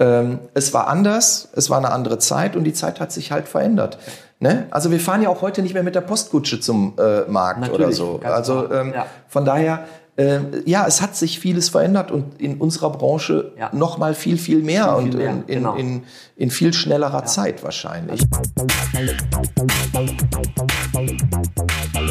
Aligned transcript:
Ähm, 0.00 0.38
es 0.54 0.72
war 0.74 0.86
anders, 0.88 1.48
es 1.54 1.70
war 1.70 1.78
eine 1.78 1.90
andere 1.90 2.18
Zeit 2.18 2.54
und 2.56 2.64
die 2.64 2.72
Zeit 2.72 3.00
hat 3.00 3.10
sich 3.12 3.32
halt 3.32 3.48
verändert. 3.48 3.98
Ne? 4.40 4.66
Also 4.70 4.90
wir 4.92 5.00
fahren 5.00 5.22
ja 5.22 5.28
auch 5.28 5.42
heute 5.42 5.62
nicht 5.62 5.74
mehr 5.74 5.82
mit 5.82 5.96
der 5.96 6.00
Postkutsche 6.02 6.60
zum 6.60 6.94
äh, 6.98 7.22
Markt 7.28 7.60
Natürlich, 7.60 7.80
oder 7.80 7.92
so. 7.92 8.20
Also 8.22 8.70
ähm, 8.72 8.92
Ja. 8.94 9.06
von 9.26 9.44
daher, 9.44 9.80
äh, 10.18 10.40
ja, 10.66 10.84
es 10.86 11.00
hat 11.00 11.14
sich 11.16 11.38
vieles 11.38 11.68
verändert 11.68 12.10
und 12.10 12.40
in 12.40 12.56
unserer 12.58 12.90
Branche 12.90 13.52
Ja. 13.56 13.70
noch 13.72 13.98
mal 13.98 14.14
viel, 14.14 14.36
viel 14.36 14.62
mehr 14.62 14.84
Viel, 14.84 14.94
und 15.04 15.10
viel 15.12 15.18
mehr, 15.20 15.30
in, 15.30 15.38
in, 15.42 15.46
genau. 15.46 15.74
in, 15.76 16.02
in 16.36 16.50
viel 16.50 16.72
schnellerer 16.72 17.24
Zeit 17.24 17.62
wahrscheinlich. 17.62 18.20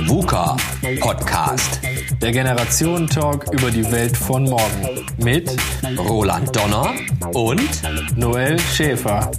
VUCA 0.05 0.55
Podcast. 1.01 1.81
Der 2.21 2.31
Generationen-Talk 2.31 3.51
über 3.51 3.69
die 3.71 3.89
Welt 3.91 4.15
von 4.15 4.43
morgen. 4.45 5.05
Mit 5.17 5.51
Roland 5.97 6.55
Donner 6.55 6.93
und 7.33 7.69
Noel 8.15 8.57
Schäfer. 8.59 9.29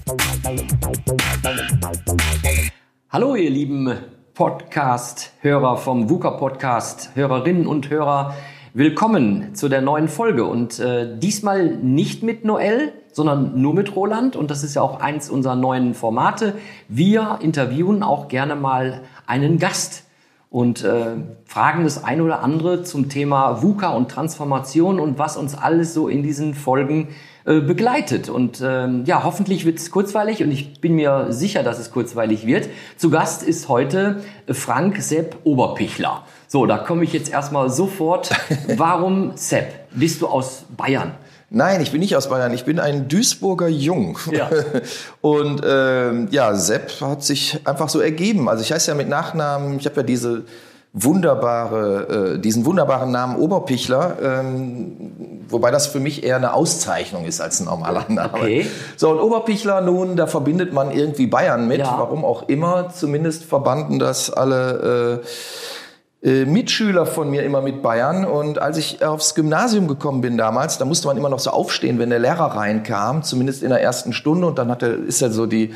Hallo, 3.10 3.34
ihr 3.34 3.50
lieben 3.50 3.94
Podcast-Hörer 4.34 5.78
vom 5.78 6.08
VUCA-Podcast, 6.08 7.10
Hörerinnen 7.14 7.66
und 7.66 7.90
Hörer. 7.90 8.34
Willkommen 8.78 9.56
zu 9.56 9.68
der 9.68 9.80
neuen 9.80 10.06
Folge 10.06 10.44
und 10.44 10.78
äh, 10.78 11.18
diesmal 11.18 11.66
nicht 11.68 12.22
mit 12.22 12.44
Noel, 12.44 12.92
sondern 13.10 13.60
nur 13.60 13.74
mit 13.74 13.96
Roland 13.96 14.36
und 14.36 14.52
das 14.52 14.62
ist 14.62 14.76
ja 14.76 14.82
auch 14.82 15.00
eins 15.00 15.30
unserer 15.30 15.56
neuen 15.56 15.94
Formate. 15.94 16.54
Wir 16.86 17.40
interviewen 17.42 18.04
auch 18.04 18.28
gerne 18.28 18.54
mal 18.54 19.00
einen 19.26 19.58
Gast 19.58 20.04
und 20.48 20.84
äh, 20.84 21.16
fragen 21.44 21.82
das 21.82 22.04
ein 22.04 22.20
oder 22.20 22.40
andere 22.44 22.84
zum 22.84 23.08
Thema 23.08 23.64
VUCA 23.64 23.88
und 23.88 24.12
Transformation 24.12 25.00
und 25.00 25.18
was 25.18 25.36
uns 25.36 25.56
alles 25.56 25.92
so 25.92 26.06
in 26.06 26.22
diesen 26.22 26.54
Folgen 26.54 27.08
äh, 27.48 27.60
begleitet. 27.60 28.28
Und 28.28 28.60
ähm, 28.62 29.04
ja, 29.06 29.24
hoffentlich 29.24 29.64
wird 29.64 29.78
es 29.78 29.90
kurzweilig 29.90 30.42
und 30.42 30.50
ich 30.50 30.82
bin 30.82 30.96
mir 30.96 31.28
sicher, 31.30 31.62
dass 31.62 31.78
es 31.78 31.90
kurzweilig 31.90 32.46
wird. 32.46 32.68
Zu 32.98 33.08
Gast 33.08 33.42
ist 33.42 33.70
heute 33.70 34.22
Frank 34.50 35.00
Sepp 35.00 35.34
Oberpichler. 35.44 36.26
So, 36.46 36.66
da 36.66 36.76
komme 36.76 37.04
ich 37.04 37.14
jetzt 37.14 37.32
erstmal 37.32 37.70
sofort. 37.70 38.32
Warum 38.76 39.32
Sepp? 39.36 39.88
Bist 39.92 40.20
du 40.20 40.26
aus 40.26 40.66
Bayern? 40.76 41.12
Nein, 41.48 41.80
ich 41.80 41.90
bin 41.90 42.00
nicht 42.00 42.14
aus 42.16 42.28
Bayern. 42.28 42.52
Ich 42.52 42.66
bin 42.66 42.78
ein 42.78 43.08
Duisburger 43.08 43.68
Jung. 43.68 44.18
Ja. 44.30 44.50
Und 45.22 45.62
ähm, 45.64 46.28
ja, 46.30 46.54
Sepp 46.54 47.00
hat 47.00 47.24
sich 47.24 47.58
einfach 47.64 47.88
so 47.88 48.00
ergeben. 48.00 48.50
Also 48.50 48.62
ich 48.62 48.72
heiße 48.72 48.90
ja 48.90 48.94
mit 48.94 49.08
Nachnamen, 49.08 49.78
ich 49.78 49.86
habe 49.86 49.96
ja 49.96 50.02
diese 50.02 50.44
wunderbare, 50.92 52.34
äh, 52.34 52.38
diesen 52.38 52.64
wunderbaren 52.64 53.10
Namen 53.10 53.36
Oberpichler, 53.36 54.16
ähm, 54.22 55.44
wobei 55.48 55.70
das 55.70 55.86
für 55.86 56.00
mich 56.00 56.24
eher 56.24 56.36
eine 56.36 56.54
Auszeichnung 56.54 57.24
ist 57.24 57.40
als 57.40 57.60
ein 57.60 57.66
normaler 57.66 58.06
Name. 58.08 58.30
Okay. 58.32 58.66
So, 58.96 59.10
und 59.10 59.20
Oberpichler 59.20 59.80
nun, 59.80 60.16
da 60.16 60.26
verbindet 60.26 60.72
man 60.72 60.90
irgendwie 60.90 61.26
Bayern 61.26 61.68
mit, 61.68 61.78
Ja. 61.78 61.94
warum 61.98 62.24
auch 62.24 62.48
immer. 62.48 62.88
Zumindest 62.90 63.44
verbanden 63.44 63.98
das 63.98 64.30
alle 64.30 65.20
äh, 66.22 66.28
äh, 66.28 66.44
Mitschüler 66.46 67.06
von 67.06 67.30
mir 67.30 67.44
immer 67.44 67.60
mit 67.60 67.82
Bayern. 67.82 68.24
Und 68.24 68.60
als 68.60 68.76
ich 68.76 69.04
aufs 69.04 69.34
Gymnasium 69.34 69.86
gekommen 69.88 70.20
bin 70.20 70.36
damals, 70.36 70.78
da 70.78 70.84
musste 70.84 71.06
man 71.06 71.16
immer 71.16 71.28
noch 71.28 71.38
so 71.38 71.50
aufstehen, 71.50 71.98
wenn 71.98 72.10
der 72.10 72.18
Lehrer 72.18 72.56
reinkam, 72.56 73.22
zumindest 73.22 73.62
in 73.62 73.68
der 73.68 73.80
ersten 73.82 74.12
Stunde. 74.12 74.46
Und 74.46 74.58
dann 74.58 74.70
hat 74.70 74.82
er, 74.82 74.94
ist 74.94 75.22
er 75.22 75.30
so 75.30 75.46
die 75.46 75.74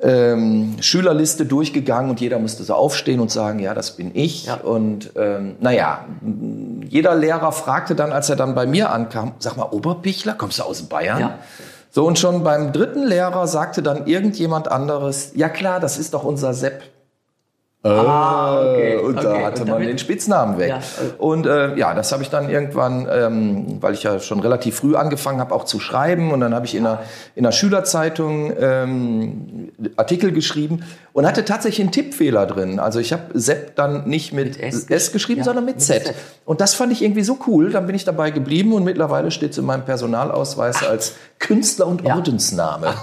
ähm, 0.00 0.76
Schülerliste 0.80 1.44
durchgegangen 1.44 2.10
und 2.10 2.20
jeder 2.20 2.38
musste 2.38 2.62
so 2.62 2.74
aufstehen 2.74 3.20
und 3.20 3.30
sagen, 3.30 3.58
ja, 3.58 3.74
das 3.74 3.96
bin 3.96 4.12
ich. 4.14 4.46
Ja. 4.46 4.56
Und 4.56 5.12
ähm, 5.16 5.56
naja, 5.60 6.04
jeder 6.88 7.14
Lehrer 7.16 7.52
fragte 7.52 7.94
dann, 7.94 8.12
als 8.12 8.30
er 8.30 8.36
dann 8.36 8.54
bei 8.54 8.66
mir 8.66 8.92
ankam, 8.92 9.32
sag 9.38 9.56
mal, 9.56 9.64
Oberpichler, 9.70 10.34
kommst 10.34 10.60
du 10.60 10.62
aus 10.62 10.82
Bayern? 10.82 11.20
Ja. 11.20 11.38
So, 11.90 12.06
und 12.06 12.18
schon 12.18 12.44
beim 12.44 12.72
dritten 12.72 13.02
Lehrer 13.04 13.46
sagte 13.46 13.82
dann 13.82 14.06
irgendjemand 14.06 14.70
anderes, 14.70 15.32
ja 15.34 15.48
klar, 15.48 15.80
das 15.80 15.98
ist 15.98 16.14
doch 16.14 16.22
unser 16.22 16.54
Sepp. 16.54 16.82
Ah, 17.84 18.60
okay, 18.60 18.94
Äh, 18.94 18.98
Und 18.98 19.18
okay. 19.18 19.22
da 19.22 19.46
hatte 19.46 19.62
Und 19.62 19.68
man 19.68 19.80
den 19.80 19.98
Spitznamen 19.98 20.58
weg. 20.58 20.68
Ja. 20.68 20.80
Und 21.18 21.46
äh, 21.46 21.76
ja, 21.76 21.94
das 21.94 22.10
habe 22.10 22.22
ich 22.24 22.30
dann 22.30 22.50
irgendwann, 22.50 23.06
ähm, 23.10 23.78
weil 23.80 23.94
ich 23.94 24.02
ja 24.02 24.18
schon 24.18 24.40
relativ 24.40 24.76
früh 24.76 24.96
angefangen 24.96 25.38
habe, 25.38 25.54
auch 25.54 25.64
zu 25.64 25.78
schreiben. 25.78 26.32
Und 26.32 26.40
dann 26.40 26.54
habe 26.54 26.66
ich 26.66 26.74
in 26.74 26.84
einer, 26.84 27.00
in 27.36 27.46
einer 27.46 27.52
Schülerzeitung 27.52 28.52
ähm, 28.58 29.70
Artikel 29.96 30.32
geschrieben 30.32 30.82
und 31.18 31.26
hatte 31.26 31.44
tatsächlich 31.44 31.80
einen 31.80 31.90
Tippfehler 31.90 32.46
drin. 32.46 32.78
Also 32.78 33.00
ich 33.00 33.12
habe 33.12 33.24
Sepp 33.34 33.74
dann 33.74 34.08
nicht 34.08 34.32
mit, 34.32 34.56
Mit 34.56 34.62
S 34.62 34.84
S, 34.84 35.10
geschrieben, 35.10 35.40
ja, 35.40 35.44
sondern 35.46 35.64
mit, 35.64 35.74
mit 35.74 35.84
Z. 35.84 36.04
Z. 36.04 36.14
Und 36.44 36.60
das 36.60 36.74
fand 36.74 36.92
ich 36.92 37.02
irgendwie 37.02 37.24
so 37.24 37.38
cool. 37.48 37.70
Dann 37.70 37.86
bin 37.86 37.96
ich 37.96 38.04
dabei 38.04 38.30
geblieben 38.30 38.72
und 38.72 38.84
mittlerweile 38.84 39.32
steht 39.32 39.50
es 39.50 39.58
in 39.58 39.64
meinem 39.64 39.84
Personalausweis 39.84 40.84
als 40.84 41.14
Künstler 41.40 41.88
und 41.88 42.04
Ja. 42.04 42.14
Ordensname. 42.14 42.94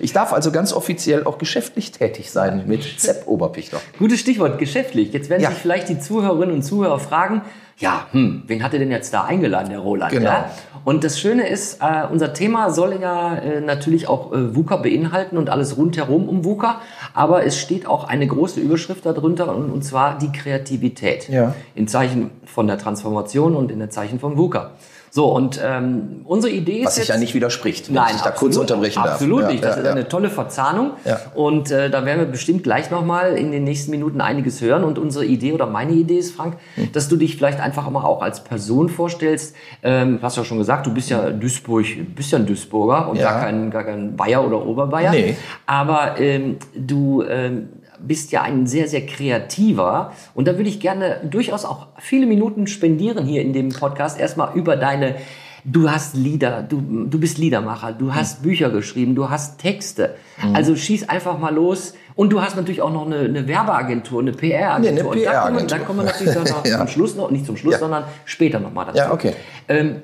Ich 0.00 0.14
darf 0.14 0.32
also 0.32 0.50
ganz 0.50 0.72
offiziell 0.72 1.24
auch 1.24 1.36
geschäftlich 1.36 1.92
tätig 1.92 2.30
sein 2.30 2.64
mit 2.66 2.84
Sepp 2.98 3.28
Oberpichler. 3.28 3.82
Gutes 3.98 4.20
Stichwort, 4.20 4.58
geschäftlich. 4.58 5.12
Jetzt 5.12 5.28
werden 5.28 5.42
Ja. 5.42 5.50
sich 5.50 5.58
vielleicht 5.58 5.90
die 5.90 5.98
Zuhörerinnen 5.98 6.54
und 6.54 6.62
Zuhörer 6.62 6.98
fragen, 7.00 7.42
ja, 7.82 8.06
hm, 8.12 8.44
wen 8.46 8.62
hat 8.62 8.72
er 8.72 8.78
denn 8.78 8.92
jetzt 8.92 9.12
da 9.12 9.24
eingeladen, 9.24 9.70
der 9.70 9.80
Roland? 9.80 10.12
Genau. 10.12 10.30
Ja? 10.30 10.50
Und 10.84 11.02
das 11.02 11.18
Schöne 11.18 11.48
ist, 11.48 11.82
äh, 11.82 12.06
unser 12.10 12.32
Thema 12.32 12.70
soll 12.70 12.98
ja 13.00 13.34
äh, 13.34 13.60
natürlich 13.60 14.08
auch 14.08 14.32
äh, 14.32 14.54
VUCA 14.54 14.76
beinhalten 14.76 15.36
und 15.36 15.50
alles 15.50 15.76
rundherum 15.76 16.28
um 16.28 16.44
VUCA, 16.44 16.80
aber 17.12 17.44
es 17.44 17.58
steht 17.58 17.86
auch 17.86 18.04
eine 18.04 18.26
große 18.26 18.60
Überschrift 18.60 19.04
darunter 19.04 19.54
und, 19.54 19.70
und 19.70 19.82
zwar 19.82 20.16
die 20.16 20.30
Kreativität. 20.30 21.28
Ja. 21.28 21.54
In 21.74 21.88
Zeichen 21.88 22.30
von 22.44 22.68
der 22.68 22.78
Transformation 22.78 23.56
und 23.56 23.72
in 23.72 23.80
der 23.80 23.90
Zeichen 23.90 24.20
von 24.20 24.38
VUCA. 24.38 24.70
So, 25.14 25.26
und 25.26 25.60
ähm, 25.62 26.22
unsere 26.24 26.50
Idee 26.54 26.78
ist 26.78 26.86
Was 26.86 26.94
sich 26.94 27.08
ja 27.08 27.18
nicht 27.18 27.34
widerspricht, 27.34 27.88
wenn 27.88 27.96
Nein, 27.96 28.14
ich 28.16 28.22
da 28.22 28.30
kurz 28.30 28.56
unterbrechen 28.56 29.02
darf. 29.02 29.12
absolut 29.16 29.42
Ja, 29.42 29.48
nicht. 29.48 29.62
Das 29.62 29.76
ja, 29.76 29.82
ist 29.82 29.86
ja. 29.86 29.92
eine 29.92 30.08
tolle 30.08 30.30
Verzahnung. 30.30 30.92
Ja. 31.04 31.20
Und 31.34 31.70
äh, 31.70 31.90
da 31.90 32.06
werden 32.06 32.20
wir 32.20 32.26
bestimmt 32.26 32.62
gleich 32.62 32.90
nochmal 32.90 33.34
in 33.36 33.52
den 33.52 33.62
nächsten 33.62 33.90
Minuten 33.90 34.22
einiges 34.22 34.62
hören. 34.62 34.84
Und 34.84 34.98
unsere 34.98 35.26
Idee 35.26 35.52
oder 35.52 35.66
meine 35.66 35.92
Idee 35.92 36.16
ist, 36.16 36.34
Frank, 36.34 36.56
Hm. 36.76 36.92
dass 36.92 37.08
du 37.10 37.16
dich 37.16 37.36
vielleicht 37.36 37.60
einfach 37.60 37.90
mal 37.90 38.04
auch 38.04 38.22
als 38.22 38.42
Person 38.42 38.88
vorstellst. 38.88 39.54
Ähm, 39.82 40.16
du 40.16 40.22
hast 40.22 40.38
ja 40.38 40.44
schon 40.44 40.56
gesagt, 40.56 40.86
du 40.86 40.94
bist 40.94 41.10
ja 41.10 41.28
Duisburg, 41.28 41.84
bist 42.16 42.32
ja 42.32 42.38
ein 42.38 42.46
Duisburger 42.46 43.10
und. 43.10 43.16
Ja. 43.16 43.32
gar, 43.32 43.40
kein, 43.42 43.70
gar 43.70 43.84
kein 43.84 44.16
Bayer 44.16 44.42
oder 44.46 44.64
Oberbayer. 44.64 45.10
Nee. 45.10 45.36
Aber 45.66 46.18
ähm, 46.18 46.56
du 46.74 47.22
ähm, 47.28 47.68
bist 48.06 48.32
ja 48.32 48.42
ein 48.42 48.66
sehr, 48.66 48.88
sehr 48.88 49.04
kreativer. 49.06 50.12
Und 50.34 50.48
da 50.48 50.56
würde 50.56 50.68
ich 50.68 50.80
gerne 50.80 51.20
durchaus 51.28 51.64
auch 51.64 51.86
viele 51.98 52.26
Minuten 52.26 52.66
spendieren 52.66 53.26
hier 53.26 53.42
in 53.42 53.52
dem 53.52 53.70
Podcast. 53.70 54.18
Erstmal 54.18 54.54
über 54.56 54.76
deine, 54.76 55.16
du 55.64 55.90
hast 55.90 56.14
Lieder, 56.16 56.62
du, 56.62 56.80
du 56.80 57.18
bist 57.18 57.38
Liedermacher, 57.38 57.92
du 57.92 58.14
hast 58.14 58.42
Bücher 58.42 58.70
geschrieben, 58.70 59.14
du 59.14 59.30
hast 59.30 59.58
Texte. 59.60 60.16
Also 60.52 60.76
schieß 60.76 61.08
einfach 61.08 61.38
mal 61.38 61.54
los. 61.54 61.94
Und 62.14 62.30
du 62.30 62.42
hast 62.42 62.56
natürlich 62.56 62.82
auch 62.82 62.92
noch 62.92 63.06
eine, 63.06 63.20
eine 63.20 63.48
Werbeagentur, 63.48 64.20
eine 64.20 64.32
PR-Agentur. 64.32 64.92
Nee, 64.92 64.98
eine 64.98 65.08
Und 65.08 65.08
da 65.08 65.08
kommen, 65.08 65.16
wir- 65.16 65.24
PR-Agentur. 65.30 65.78
da 65.78 65.78
kommen 65.78 65.98
wir 66.00 66.04
natürlich 66.04 66.34
dann 66.34 66.44
noch 66.44 66.64
Ja. 66.66 66.78
zum 66.78 66.88
Schluss 66.88 67.16
noch, 67.16 67.30
nicht 67.30 67.46
zum 67.46 67.56
Schluss, 67.56 67.72
Ja. 67.74 67.78
sondern 67.78 68.04
später 68.26 68.60
nochmal 68.60 68.84
dazu. 68.86 68.98
Ja, 68.98 69.12
okay. 69.14 69.32
Ähm, 69.68 70.02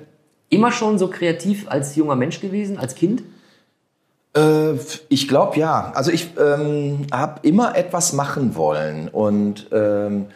immer 0.49 0.73
schon 0.73 0.97
so 0.99 1.09
kreativ 1.09 1.67
als 1.69 1.97
junger 1.97 2.17
Mensch 2.17 2.41
gewesen, 2.41 2.79
als 2.79 2.95
Kind? 2.95 3.23
Äh, 4.37 4.75
ich 5.09 5.29
glaube 5.29 5.59
ja. 5.59 5.93
Also 5.95 6.11
ich 6.11 6.31
ähm, 6.39 7.07
habe 7.13 7.41
immer 7.43 7.77
etwas 7.77 8.13
machen 8.13 8.57
wollen 8.57 9.09
und 9.09 9.67
ähm, 9.73 10.27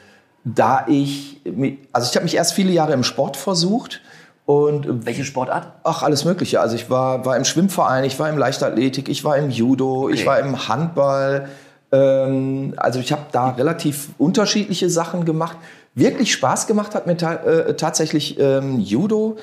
da 0.44 0.86
ich, 0.88 1.40
mi- 1.44 1.78
also 1.92 2.08
ich 2.10 2.16
habe 2.16 2.24
mich 2.24 2.34
erst 2.34 2.52
viele 2.54 2.72
Jahre 2.72 2.92
im 2.94 3.04
Sport 3.04 3.36
versucht 3.36 4.00
und 4.44 5.06
Welche 5.06 5.24
Sportart? 5.24 5.68
Ach, 5.84 6.02
alles 6.02 6.24
Mögliche. 6.24 6.60
Also 6.60 6.74
ich 6.74 6.90
war, 6.90 7.24
war 7.24 7.36
im 7.36 7.44
Schwimmverein, 7.44 8.02
ich 8.02 8.18
war 8.18 8.28
im 8.28 8.36
Leichtathletik, 8.38 9.08
ich 9.08 9.22
war 9.24 9.36
im 9.36 9.50
Judo, 9.50 10.08
ich 10.08 10.20
Okay. 10.22 10.26
war 10.26 10.38
im 10.40 10.68
Handball. 10.68 11.48
Ähm, 11.92 12.74
also 12.76 12.98
ich 12.98 13.12
habe 13.12 13.22
da 13.30 13.50
relativ 13.50 14.08
unterschiedliche 14.18 14.90
Sachen 14.90 15.24
gemacht. 15.24 15.56
Wirklich 15.94 16.32
Spaß 16.32 16.66
gemacht 16.66 16.94
hat 16.96 17.06
mir 17.06 17.16
ta 17.16 17.34
äh, 17.34 17.74
tatsächlich 17.76 18.36
ähm, 18.40 18.80
Judo. 18.80 19.36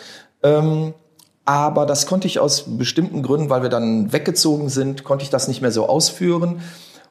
Ähm, 1.50 1.56
aber 1.56 1.86
das 1.86 2.06
konnte 2.06 2.28
ich 2.28 2.40
aus 2.40 2.66
bestimmten 2.78 3.24
Gründen, 3.24 3.50
weil 3.50 3.62
wir 3.64 3.70
dann 3.70 4.14
weggezogen 4.14 4.70
sind, 4.70 5.04
konnte 5.04 5.24
ich 5.24 5.30
das 5.30 5.48
nicht 5.48 5.62
mehr 5.62 5.72
so 5.72 5.88
ausführen 5.88 6.62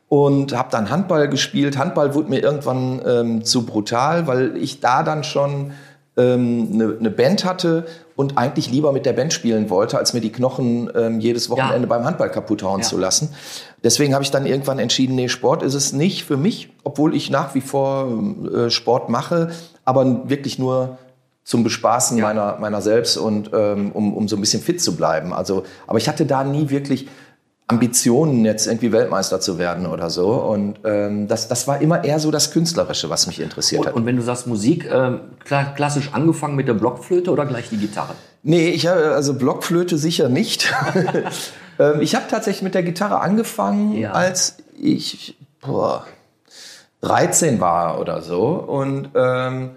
und 0.09 0.57
habe 0.57 0.69
dann 0.71 0.91
Handball 0.91 1.29
gespielt. 1.29 1.77
Handball 1.77 2.15
wurde 2.15 2.31
mir 2.31 2.41
irgendwann 2.43 3.01
ähm, 3.07 3.45
zu 3.45 3.67
brutal, 3.67 4.27
weil 4.27 4.57
ich 4.57 4.81
da 4.81 5.03
dann 5.03 5.25
schon 5.25 5.73
ähm, 6.17 6.71
eine, 6.73 6.97
eine 6.99 7.11
Band 7.11 7.45
hatte 7.45 7.87
und 8.17 8.37
eigentlich 8.39 8.71
lieber 8.71 8.91
mit 8.93 9.07
der 9.07 9.13
Band 9.13 9.33
spielen 9.33 9.71
wollte, 9.71 9.99
als 9.99 10.13
mir 10.13 10.21
die 10.21 10.33
Knochen 10.33 10.91
ähm, 10.97 11.21
jedes 11.21 11.51
Wochenende 11.51 11.83
Ja. 11.83 11.87
beim 11.87 12.05
Handball 12.05 12.31
kaputt 12.31 12.63
hauen 12.63 12.81
Ja. 12.81 12.87
zu 12.87 12.97
lassen. 12.99 13.35
Deswegen 13.85 14.15
habe 14.15 14.25
ich 14.25 14.31
dann 14.33 14.45
irgendwann 14.47 14.79
entschieden, 14.81 15.15
nee, 15.15 15.29
Sport 15.29 15.63
ist 15.63 15.75
es 15.75 15.93
nicht 15.93 16.25
für 16.25 16.37
mich, 16.37 16.71
obwohl 16.85 17.15
ich 17.15 17.31
nach 17.31 17.55
wie 17.55 17.61
vor 17.61 18.09
äh, 18.53 18.71
Sport 18.71 19.09
mache, 19.09 19.51
aber 19.85 20.29
wirklich 20.29 20.59
nur 20.59 20.99
zum 21.49 21.65
Bespaßen 21.65 22.19
Ja. 22.19 22.25
meiner, 22.27 22.59
meiner 22.61 22.83
selbst 22.83 23.17
und 23.17 23.51
ähm, 23.55 23.91
um, 23.93 24.13
um 24.15 24.29
so 24.29 24.37
ein 24.37 24.41
bisschen 24.41 24.61
fit 24.63 24.83
zu 24.83 24.95
bleiben. 24.97 25.33
Also, 25.33 25.63
aber 25.87 25.97
ich 25.97 26.07
hatte 26.07 26.27
da 26.27 26.45
nie 26.45 26.69
wirklich 26.69 27.09
Ambitionen, 27.69 28.45
jetzt 28.45 28.67
irgendwie 28.67 28.93
Weltmeister 28.93 29.41
zu 29.41 29.59
werden 29.59 29.87
oder 29.87 30.11
so. 30.11 30.29
Und 30.33 30.81
ähm, 30.85 31.27
das, 31.27 31.49
das 31.49 31.67
war 31.67 31.81
immer 31.81 32.05
eher 32.05 32.19
so 32.19 32.31
das 32.31 32.51
Künstlerische, 32.51 33.09
was 33.09 33.27
mich 33.27 33.41
interessiert 33.41 33.81
Und, 33.81 33.87
hat. 33.89 33.95
und 33.95 34.05
wenn 34.05 34.17
du 34.17 34.23
sagst 34.23 34.47
Musik, 34.47 34.91
ähm, 34.93 35.21
kla 35.45 35.65
klassisch 35.65 36.11
angefangen 36.13 36.55
mit 36.55 36.69
der 36.69 36.75
Blockflöte 36.75 37.31
oder 37.31 37.47
gleich 37.47 37.71
die 37.71 37.79
Gitarre? 37.79 38.15
Nee, 38.43 38.69
ich 38.69 38.87
habe 38.87 39.15
also 39.15 39.33
Blockflöte 39.35 39.97
sicher 39.97 40.29
nicht. 40.29 40.71
ähm, 41.79 42.01
ich 42.03 42.15
habe 42.15 42.25
tatsächlich 42.31 42.63
mit 42.63 42.75
der 42.75 42.83
Gitarre 42.83 43.21
angefangen, 43.21 43.95
Ja. 43.97 44.13
als 44.13 44.57
ich 44.79 45.37
boah, 45.63 46.05
13 47.01 47.59
war 47.61 48.01
oder 48.01 48.21
so 48.23 48.47
und 48.49 49.09
ähm, 49.15 49.71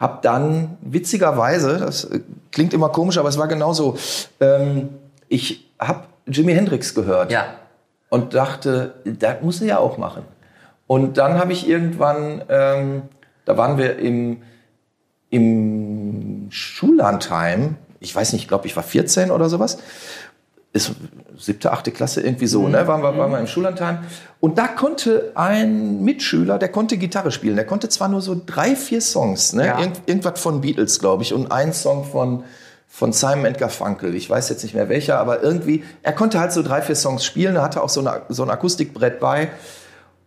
habe 0.00 0.18
dann 0.22 0.78
witzigerweise, 0.80 1.78
das 1.78 2.04
äh, 2.04 2.20
klingt 2.50 2.72
immer 2.74 2.88
komisch, 2.88 3.18
aber 3.18 3.28
es 3.28 3.38
war 3.38 3.46
genauso. 3.46 3.96
Ähm, 4.40 4.88
ich 5.28 5.70
habe 5.78 6.04
Jimi 6.26 6.52
Hendrix 6.54 6.94
gehört 6.94 7.30
Ja. 7.30 7.44
und 8.08 8.34
dachte, 8.34 8.94
das 9.04 9.42
muss 9.42 9.60
er 9.60 9.66
ja 9.68 9.78
auch 9.78 9.98
machen. 9.98 10.22
Und 10.86 11.18
dann 11.18 11.38
habe 11.38 11.52
ich 11.52 11.68
irgendwann, 11.68 12.42
ähm, 12.48 13.02
da 13.44 13.56
waren 13.56 13.78
wir 13.78 13.98
im, 13.98 14.42
im 15.30 16.46
Schullandheim, 16.50 17.76
ich 18.00 18.14
weiß 18.14 18.32
nicht, 18.32 18.42
ich 18.42 18.48
glaube, 18.48 18.66
ich 18.66 18.74
war 18.76 18.82
14 18.82 19.30
oder 19.30 19.48
sowas, 19.48 19.78
ist 20.72 20.92
siebte, 21.40 21.72
achte 21.72 21.90
Klasse 21.90 22.20
irgendwie 22.20 22.46
so, 22.46 22.68
ne, 22.68 22.86
waren 22.86 23.02
wir, 23.02 23.16
waren 23.16 23.32
wir 23.32 23.38
im 23.38 23.46
Schullandheim. 23.46 23.98
Und 24.40 24.58
da 24.58 24.68
konnte 24.68 25.32
ein 25.34 26.02
Mitschüler, 26.02 26.58
der 26.58 26.68
konnte 26.68 26.96
Gitarre 26.96 27.30
spielen, 27.30 27.56
der 27.56 27.66
konnte 27.66 27.88
zwar 27.88 28.08
nur 28.08 28.20
so 28.20 28.40
drei, 28.44 28.76
vier 28.76 29.00
Songs, 29.00 29.52
ne, 29.52 29.66
Ja. 29.66 29.78
Irgend, 29.80 30.00
irgendwas 30.06 30.40
von 30.40 30.60
Beatles, 30.60 30.98
glaube 30.98 31.22
ich, 31.22 31.32
und 31.32 31.50
ein 31.50 31.72
Song 31.72 32.04
von, 32.04 32.44
von 32.88 33.12
Simon 33.12 33.54
Garfunkel. 33.54 34.14
Ich 34.14 34.28
weiß 34.28 34.48
jetzt 34.50 34.62
nicht 34.62 34.74
mehr 34.74 34.88
welcher, 34.88 35.18
aber 35.18 35.42
irgendwie, 35.42 35.84
er 36.02 36.12
konnte 36.12 36.40
halt 36.40 36.52
so 36.52 36.62
drei, 36.62 36.82
vier 36.82 36.96
Songs 36.96 37.24
spielen, 37.24 37.56
er 37.56 37.62
hatte 37.62 37.82
auch 37.82 37.88
so, 37.88 38.00
eine, 38.00 38.22
so 38.28 38.42
ein 38.42 38.50
Akustikbrett 38.50 39.20
bei. 39.20 39.48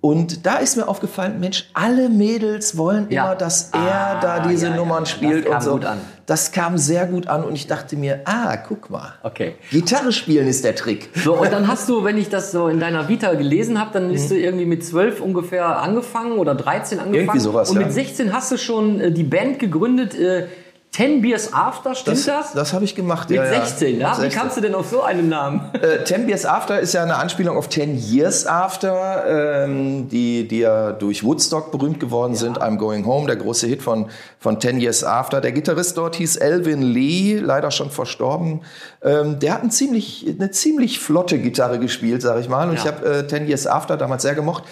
Und 0.05 0.45
da 0.45 0.57
ist 0.57 0.75
mir 0.75 0.89
aufgefallen, 0.89 1.39
Mensch, 1.39 1.69
alle 1.73 2.09
Mädels 2.09 2.75
wollen 2.77 3.07
Ja. 3.09 3.23
immer, 3.27 3.35
dass 3.35 3.69
er 3.71 3.79
Ah, 3.79 4.19
da 4.19 4.39
diese 4.45 4.65
ja, 4.65 4.71
ja, 4.71 4.77
Nummern 4.77 5.03
das 5.03 5.11
spielt 5.11 5.45
kam 5.45 5.55
und 5.55 5.61
so. 5.63 5.71
gut 5.71 5.85
an. 5.85 5.97
Das 6.25 6.51
kam 6.51 6.77
sehr 6.77 7.05
gut 7.05 7.27
an 7.27 7.45
und 7.45 7.55
ich 7.55 7.67
dachte 7.67 7.95
mir, 7.95 8.19
ah, 8.25 8.57
guck 8.57 8.89
mal. 8.89 9.13
Okay. 9.23 9.55
Gitarre 9.71 10.11
spielen 10.11 10.45
ist 10.49 10.65
der 10.65 10.75
Trick. 10.75 11.09
So, 11.23 11.35
und 11.35 11.53
dann 11.53 11.69
hast 11.69 11.87
du, 11.87 12.03
wenn 12.03 12.17
ich 12.17 12.27
das 12.27 12.51
so 12.51 12.67
in 12.67 12.81
deiner 12.81 13.07
Vita 13.07 13.33
gelesen 13.35 13.79
habe, 13.79 13.91
dann 13.93 14.11
bist 14.11 14.29
du 14.29 14.35
irgendwie 14.35 14.65
mit 14.65 14.85
12 14.85 15.21
ungefähr 15.21 15.81
angefangen 15.81 16.33
oder 16.37 16.53
13 16.53 16.99
angefangen. 16.99 17.15
Irgendwie 17.15 17.39
sowas, 17.39 17.69
Und 17.69 17.79
ja. 17.79 17.83
mit 17.85 17.93
16 17.93 18.33
hast 18.33 18.51
du 18.51 18.57
schon 18.57 18.99
äh, 18.99 19.09
die 19.11 19.23
Band 19.23 19.59
gegründet, 19.59 20.15
äh, 20.19 20.47
Ten 20.93 21.23
Beers 21.23 21.51
After, 21.53 21.95
stimmt 21.95 22.17
das? 22.19 22.25
Das, 22.25 22.53
das 22.53 22.73
habe 22.73 22.85
ich 22.85 22.93
gemacht. 22.93 23.27
mit 23.27 23.37
ja, 23.39 23.45
ja. 23.51 23.65
16, 23.65 23.99
ja? 23.99 24.09
Mit 24.09 24.17
Wie 24.17 24.21
16. 24.21 24.39
kamst 24.39 24.57
du 24.57 24.61
denn 24.61 24.75
auf 24.75 24.87
so 24.89 25.01
einen 25.01 25.27
Namen? 25.27 25.71
Äh, 25.73 26.03
Ten 26.03 26.29
Years 26.29 26.45
After 26.45 26.79
ist 26.79 26.93
ja 26.93 27.01
eine 27.01 27.15
Anspielung 27.15 27.57
auf 27.57 27.67
Ten 27.67 27.97
Years 27.97 28.45
After, 28.45 29.63
ähm, 29.65 30.07
die, 30.09 30.47
die 30.47 30.59
ja 30.59 30.91
durch 30.91 31.23
Woodstock 31.23 31.71
berühmt 31.71 31.99
geworden 31.99 32.35
sind. 32.35 32.61
I'm 32.61 32.77
Going 32.77 33.07
Home, 33.07 33.25
der 33.25 33.37
große 33.37 33.65
Hit 33.65 33.81
von, 33.81 34.09
von 34.37 34.59
Ten 34.59 34.79
Years 34.79 35.03
After. 35.03 35.41
Der 35.41 35.51
Gitarrist 35.51 35.97
dort 35.97 36.15
hieß 36.17 36.35
Elvin 36.35 36.83
Lee, 36.83 37.39
leider 37.39 37.71
schon 37.71 37.89
verstorben. 37.89 38.61
Ähm, 39.01 39.39
der 39.39 39.55
hat 39.55 39.63
ein 39.63 39.71
ziemlich, 39.71 40.27
eine 40.39 40.51
ziemlich 40.51 40.99
flotte 40.99 41.39
Gitarre 41.39 41.79
gespielt, 41.79 42.21
sag 42.21 42.39
ich 42.39 42.49
mal. 42.49 42.69
Und 42.69 42.75
ich 42.75 42.83
Ja. 42.83 42.91
habe 42.91 43.05
äh, 43.05 43.25
Ten 43.27 43.47
Years 43.47 43.65
After 43.65 43.97
damals 43.97 44.21
sehr 44.21 44.35
gemocht. 44.35 44.63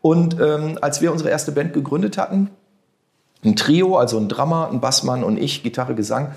Und 0.00 0.38
ähm, 0.40 0.78
als 0.82 1.00
wir 1.00 1.10
unsere 1.10 1.30
erste 1.30 1.50
Band 1.50 1.72
gegründet 1.72 2.16
hatten, 2.16 2.50
ein 3.44 3.56
Trio, 3.56 3.96
also 3.96 4.18
ein 4.18 4.28
Drummer, 4.28 4.68
ein 4.72 4.80
Bassmann 4.80 5.22
und 5.24 5.38
ich, 5.38 5.62
Gitarre, 5.62 5.94
Gesang. 5.94 6.32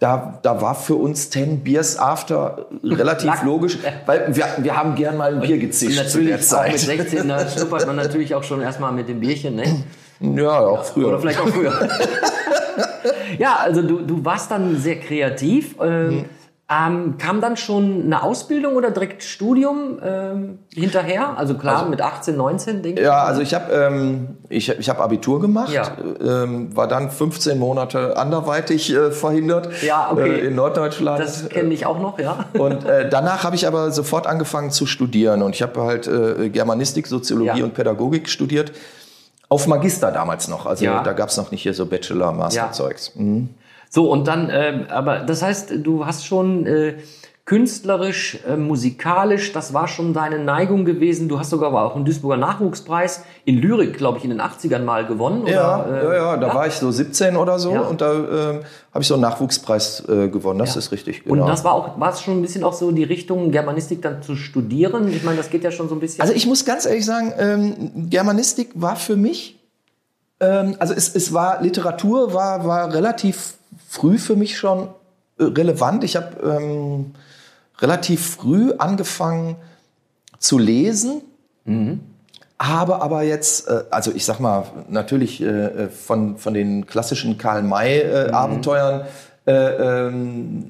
Da, 0.00 0.38
da 0.42 0.60
war 0.60 0.74
für 0.74 0.96
uns 0.96 1.30
Ten 1.30 1.60
Beers 1.62 1.98
After 1.98 2.66
relativ 2.82 3.26
Lag- 3.26 3.44
logisch, 3.44 3.78
weil 4.06 4.34
wir, 4.34 4.44
wir 4.58 4.76
haben 4.76 4.96
gern 4.96 5.16
mal 5.16 5.34
ein 5.34 5.40
Bier 5.40 5.56
gezischt 5.58 6.08
zu 6.10 6.18
der 6.20 6.36
natürlich, 6.38 6.52
auch 6.52 6.66
mit 6.66 6.78
Zeit. 6.78 6.78
16, 6.80 7.28
da 7.28 7.48
schnuppert 7.48 7.86
man 7.86 7.96
natürlich 7.96 8.34
auch 8.34 8.42
schon 8.42 8.60
erstmal 8.60 8.92
mit 8.92 9.08
dem 9.08 9.20
Bierchen, 9.20 9.54
ne? 9.54 9.84
Ja, 10.20 10.58
auch 10.58 10.84
früher. 10.84 11.08
Oder 11.08 11.20
vielleicht 11.20 11.40
auch 11.40 11.48
früher. 11.48 11.72
ja, 13.38 13.56
also 13.56 13.82
du, 13.82 14.00
du 14.00 14.24
warst 14.24 14.50
dann 14.50 14.76
sehr 14.78 14.96
kreativ. 15.00 15.76
Ähm, 15.80 16.24
ähm, 16.66 17.16
kam 17.18 17.42
dann 17.42 17.58
schon 17.58 18.04
eine 18.06 18.22
Ausbildung 18.22 18.74
oder 18.74 18.90
direkt 18.90 19.22
Studium 19.22 19.98
ähm, 20.02 20.58
hinterher? 20.72 21.36
Also 21.36 21.54
klar, 21.58 21.86
mit 21.90 22.00
18, 22.00 22.34
19, 22.36 22.82
denke 22.82 23.00
ich. 23.02 23.06
Ja, 23.06 23.22
also 23.24 23.42
ich 23.42 23.52
habe 23.52 23.70
ähm, 23.70 24.38
ich, 24.48 24.70
ich 24.70 24.88
hab 24.88 24.98
Abitur 24.98 25.42
gemacht, 25.42 25.70
Ja. 25.70 25.88
ähm, 26.22 26.74
war 26.74 26.88
dann 26.88 27.10
15 27.10 27.58
Monate 27.58 28.16
anderweitig 28.16 28.90
äh, 28.94 29.10
verhindert 29.10 29.82
Ja, 29.82 30.08
okay. 30.10 30.40
äh, 30.40 30.46
in 30.46 30.54
Norddeutschland. 30.54 31.20
Das 31.22 31.50
kenne 31.50 31.74
ich 31.74 31.84
auch 31.84 31.98
noch, 31.98 32.18
ja. 32.18 32.46
Und 32.58 32.86
äh, 32.86 33.10
danach 33.10 33.44
habe 33.44 33.56
ich 33.56 33.66
aber 33.66 33.90
sofort 33.90 34.26
angefangen 34.26 34.70
zu 34.70 34.86
studieren 34.86 35.42
und 35.42 35.54
ich 35.54 35.60
habe 35.60 35.82
halt 35.82 36.06
äh, 36.06 36.48
Germanistik, 36.48 37.06
Soziologie 37.06 37.58
Ja. 37.58 37.64
und 37.64 37.74
Pädagogik 37.74 38.26
studiert. 38.30 38.72
Auf 39.50 39.66
Magister 39.66 40.10
damals 40.10 40.48
noch. 40.48 40.64
Also 40.64 40.86
Ja. 40.86 41.02
da 41.02 41.12
gab 41.12 41.28
es 41.28 41.36
noch 41.36 41.50
nicht 41.50 41.62
hier 41.62 41.74
so 41.74 41.84
Bachelor, 41.84 42.32
Master-Zeugs. 42.32 43.12
Mhm. 43.16 43.50
So, 43.94 44.10
und 44.10 44.26
dann, 44.26 44.50
ähm, 44.52 44.86
aber 44.88 45.20
das 45.20 45.40
heißt, 45.40 45.72
du 45.84 46.04
hast 46.04 46.26
schon 46.26 46.66
äh, 46.66 46.94
künstlerisch, 47.44 48.40
äh, 48.44 48.56
musikalisch, 48.56 49.52
das 49.52 49.72
war 49.72 49.86
schon 49.86 50.12
deine 50.12 50.40
Neigung 50.40 50.84
gewesen. 50.84 51.28
Du 51.28 51.38
hast 51.38 51.50
sogar 51.50 51.68
aber 51.68 51.84
auch 51.84 51.94
einen 51.94 52.04
Duisburger 52.04 52.36
Nachwuchspreis 52.36 53.22
in 53.44 53.58
Lyrik, 53.58 53.96
glaube 53.96 54.18
ich, 54.18 54.24
in 54.24 54.30
den 54.30 54.40
80ern 54.40 54.80
mal 54.80 55.06
gewonnen. 55.06 55.46
Ja, 55.46 55.84
oder, 55.86 56.02
äh, 56.02 56.04
ja, 56.06 56.14
ja, 56.14 56.36
da 56.38 56.52
war 56.52 56.66
ich 56.66 56.72
so 56.74 56.90
17 56.90 57.36
oder 57.36 57.60
so 57.60 57.70
Ja. 57.70 57.82
und 57.82 58.00
da 58.00 58.14
ähm, 58.14 58.60
habe 58.92 59.02
ich 59.02 59.06
so 59.06 59.14
einen 59.14 59.20
Nachwuchspreis 59.20 60.08
äh, 60.08 60.26
gewonnen. 60.28 60.58
Das 60.58 60.74
ist 60.74 60.90
richtig. 60.90 61.24
Und 61.26 61.34
Genau. 61.38 61.46
das 61.46 61.62
war 61.62 61.74
auch, 61.74 62.00
war 62.00 62.10
es 62.10 62.20
schon 62.20 62.38
ein 62.38 62.42
bisschen 62.42 62.64
auch 62.64 62.72
so 62.72 62.90
die 62.90 63.04
Richtung, 63.04 63.52
Germanistik 63.52 64.02
dann 64.02 64.24
zu 64.24 64.34
studieren? 64.34 65.06
Ich 65.06 65.22
meine, 65.22 65.36
das 65.36 65.50
geht 65.50 65.62
ja 65.62 65.70
schon 65.70 65.88
so 65.88 65.94
ein 65.94 66.00
bisschen. 66.00 66.20
Also 66.20 66.34
ich 66.34 66.48
muss 66.48 66.64
ganz 66.64 66.84
ehrlich 66.84 67.06
sagen, 67.06 67.32
ähm, 67.38 68.10
Germanistik 68.10 68.70
war 68.74 68.96
für 68.96 69.14
mich, 69.14 69.60
ähm, 70.40 70.74
also 70.80 70.92
es, 70.94 71.14
es 71.14 71.32
war 71.32 71.62
Literatur, 71.62 72.34
war, 72.34 72.66
war 72.66 72.92
relativ 72.92 73.54
früh 73.88 74.18
für 74.18 74.36
mich 74.36 74.58
schon 74.58 74.88
äh, 75.38 75.44
relevant. 75.44 76.04
Ich 76.04 76.16
habe 76.16 76.36
ähm, 76.42 77.14
relativ 77.78 78.36
früh 78.36 78.72
angefangen 78.78 79.56
zu 80.38 80.58
lesen, 80.58 81.22
habe 82.58 83.02
aber 83.02 83.22
jetzt, 83.22 83.68
äh, 83.68 83.84
also 83.90 84.12
ich 84.12 84.24
sag 84.24 84.40
mal, 84.40 84.64
natürlich 84.88 85.42
äh, 85.42 85.88
von, 85.88 86.38
von 86.38 86.54
den 86.54 86.86
klassischen 86.86 87.38
Karl-May-Abenteuern 87.38 89.06
äh, 89.46 89.52
ähm, 89.52 90.64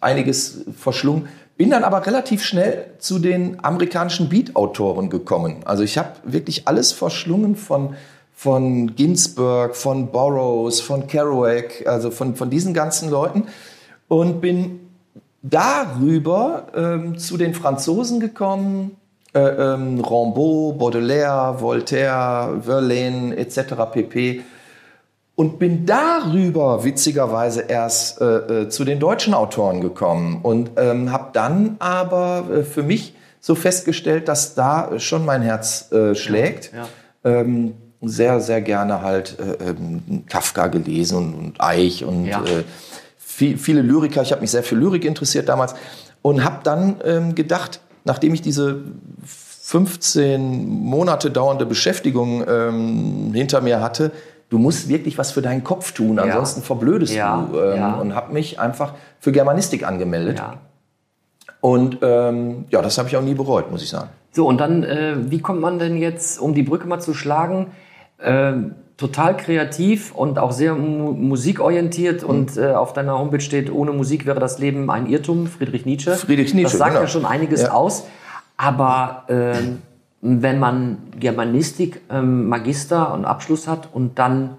einiges 0.00 0.64
verschlungen. 0.76 1.28
Bin 1.56 1.70
dann 1.70 1.82
aber 1.82 2.06
relativ 2.06 2.44
schnell 2.44 2.86
zu 2.98 3.18
den 3.18 3.62
amerikanischen 3.64 4.28
Beat-Autoren 4.28 5.10
gekommen. 5.10 5.62
Also 5.64 5.82
ich 5.82 5.98
habe 5.98 6.10
wirklich 6.22 6.68
alles 6.68 6.92
verschlungen 6.92 7.56
von, 7.56 7.96
von 8.38 8.94
Ginsberg, 8.94 9.74
von 9.74 10.12
Burroughs, 10.12 10.80
von 10.80 11.08
Kerouac, 11.08 11.84
also 11.86 12.12
von, 12.12 12.36
von 12.36 12.48
diesen 12.48 12.72
ganzen 12.72 13.10
Leuten 13.10 13.48
und 14.06 14.40
bin 14.40 14.78
darüber 15.42 16.68
ähm, 16.72 17.18
zu 17.18 17.36
den 17.36 17.52
Franzosen 17.52 18.20
gekommen, 18.20 18.96
äh, 19.34 19.40
ähm, 19.40 19.98
Rimbaud, 19.98 20.78
Baudelaire, 20.78 21.60
Voltaire, 21.60 22.60
Verlaine 22.62 23.36
etc. 23.36 23.74
pp. 23.92 24.42
Und 25.34 25.58
bin 25.58 25.84
darüber 25.84 26.84
witzigerweise 26.84 27.62
erst 27.62 28.20
äh, 28.20 28.36
äh, 28.36 28.68
zu 28.68 28.84
den 28.84 29.00
deutschen 29.00 29.34
Autoren 29.34 29.80
gekommen 29.80 30.42
und 30.44 30.70
ähm, 30.76 31.10
habe 31.10 31.30
dann 31.32 31.74
aber 31.80 32.44
äh, 32.52 32.62
für 32.62 32.84
mich 32.84 33.16
so 33.40 33.56
festgestellt, 33.56 34.28
dass 34.28 34.54
da 34.54 35.00
schon 35.00 35.24
mein 35.24 35.42
Herz 35.42 35.90
äh, 35.90 36.14
schlägt. 36.14 36.70
ja. 36.72 36.86
Ähm, 37.24 37.74
sehr, 38.02 38.40
sehr 38.40 38.60
gerne 38.62 39.02
halt 39.02 39.36
äh, 39.40 39.70
ähm, 39.70 40.24
Kafka 40.28 40.68
gelesen 40.68 41.16
und, 41.16 41.34
und 41.34 41.60
Eich 41.60 42.04
und 42.04 42.26
Ja. 42.26 42.42
äh, 42.44 42.64
viel, 43.16 43.58
viele 43.58 43.82
Lyriker. 43.82 44.22
Ich 44.22 44.32
habe 44.32 44.40
mich 44.40 44.50
sehr 44.50 44.62
für 44.62 44.74
Lyrik 44.76 45.04
interessiert 45.04 45.48
damals 45.48 45.74
und 46.22 46.44
habe 46.44 46.58
dann 46.62 46.96
ähm, 47.04 47.34
gedacht, 47.34 47.80
nachdem 48.04 48.34
ich 48.34 48.42
diese 48.42 48.80
15 49.24 50.66
Monate 50.66 51.30
dauernde 51.30 51.66
Beschäftigung 51.66 52.44
ähm, 52.48 53.32
hinter 53.34 53.60
mir 53.60 53.80
hatte, 53.80 54.12
du 54.48 54.58
musst 54.58 54.88
wirklich 54.88 55.18
was 55.18 55.30
für 55.32 55.42
deinen 55.42 55.62
Kopf 55.62 55.92
tun, 55.92 56.18
ansonsten 56.18 56.62
verblödest 56.62 57.14
Ja, 57.14 57.46
du. 57.52 57.58
Ähm, 57.58 57.76
ja. 57.76 57.94
Und 57.96 58.14
habe 58.14 58.32
mich 58.32 58.58
einfach 58.58 58.94
für 59.20 59.30
Germanistik 59.32 59.86
angemeldet. 59.86 60.42
Und 61.60 61.98
ähm, 62.02 62.64
ja, 62.70 62.80
das 62.82 62.98
habe 62.98 63.08
ich 63.08 63.16
auch 63.16 63.22
nie 63.22 63.34
bereut, 63.34 63.70
muss 63.70 63.82
ich 63.82 63.90
sagen. 63.90 64.08
So, 64.32 64.46
und 64.46 64.58
dann, 64.58 64.84
äh, 64.84 65.16
wie 65.30 65.40
kommt 65.40 65.60
man 65.60 65.78
denn 65.78 65.96
jetzt, 65.96 66.40
um 66.40 66.54
die 66.54 66.62
Brücke 66.62 66.86
mal 66.86 67.00
zu 67.00 67.12
schlagen, 67.14 67.66
ähm, 68.22 68.74
total 68.96 69.36
kreativ 69.36 70.12
und 70.14 70.38
auch 70.38 70.50
sehr 70.52 70.74
mu 70.74 71.12
musikorientiert 71.12 72.22
Mhm. 72.22 72.28
und 72.28 72.56
äh, 72.56 72.72
auf 72.72 72.92
deiner 72.92 73.18
Homepage 73.18 73.40
steht, 73.40 73.72
ohne 73.72 73.92
Musik 73.92 74.26
wäre 74.26 74.40
das 74.40 74.58
Leben 74.58 74.90
ein 74.90 75.06
Irrtum, 75.06 75.46
Friedrich 75.46 75.86
Nietzsche. 75.86 76.12
Friedrich 76.16 76.52
Nietzsche, 76.54 76.72
Das 76.72 76.78
sagt 76.78 76.90
genau. 76.92 77.02
ja 77.02 77.08
schon 77.08 77.24
einiges 77.24 77.62
Ja. 77.62 77.70
aus. 77.72 78.04
Aber 78.56 79.24
ähm, 79.28 79.82
wenn 80.20 80.58
man 80.58 80.98
Germanistik, 81.18 82.00
ähm, 82.10 82.48
Magister 82.48 83.14
und 83.14 83.24
Abschluss 83.24 83.68
hat 83.68 83.88
und 83.92 84.18
dann 84.18 84.56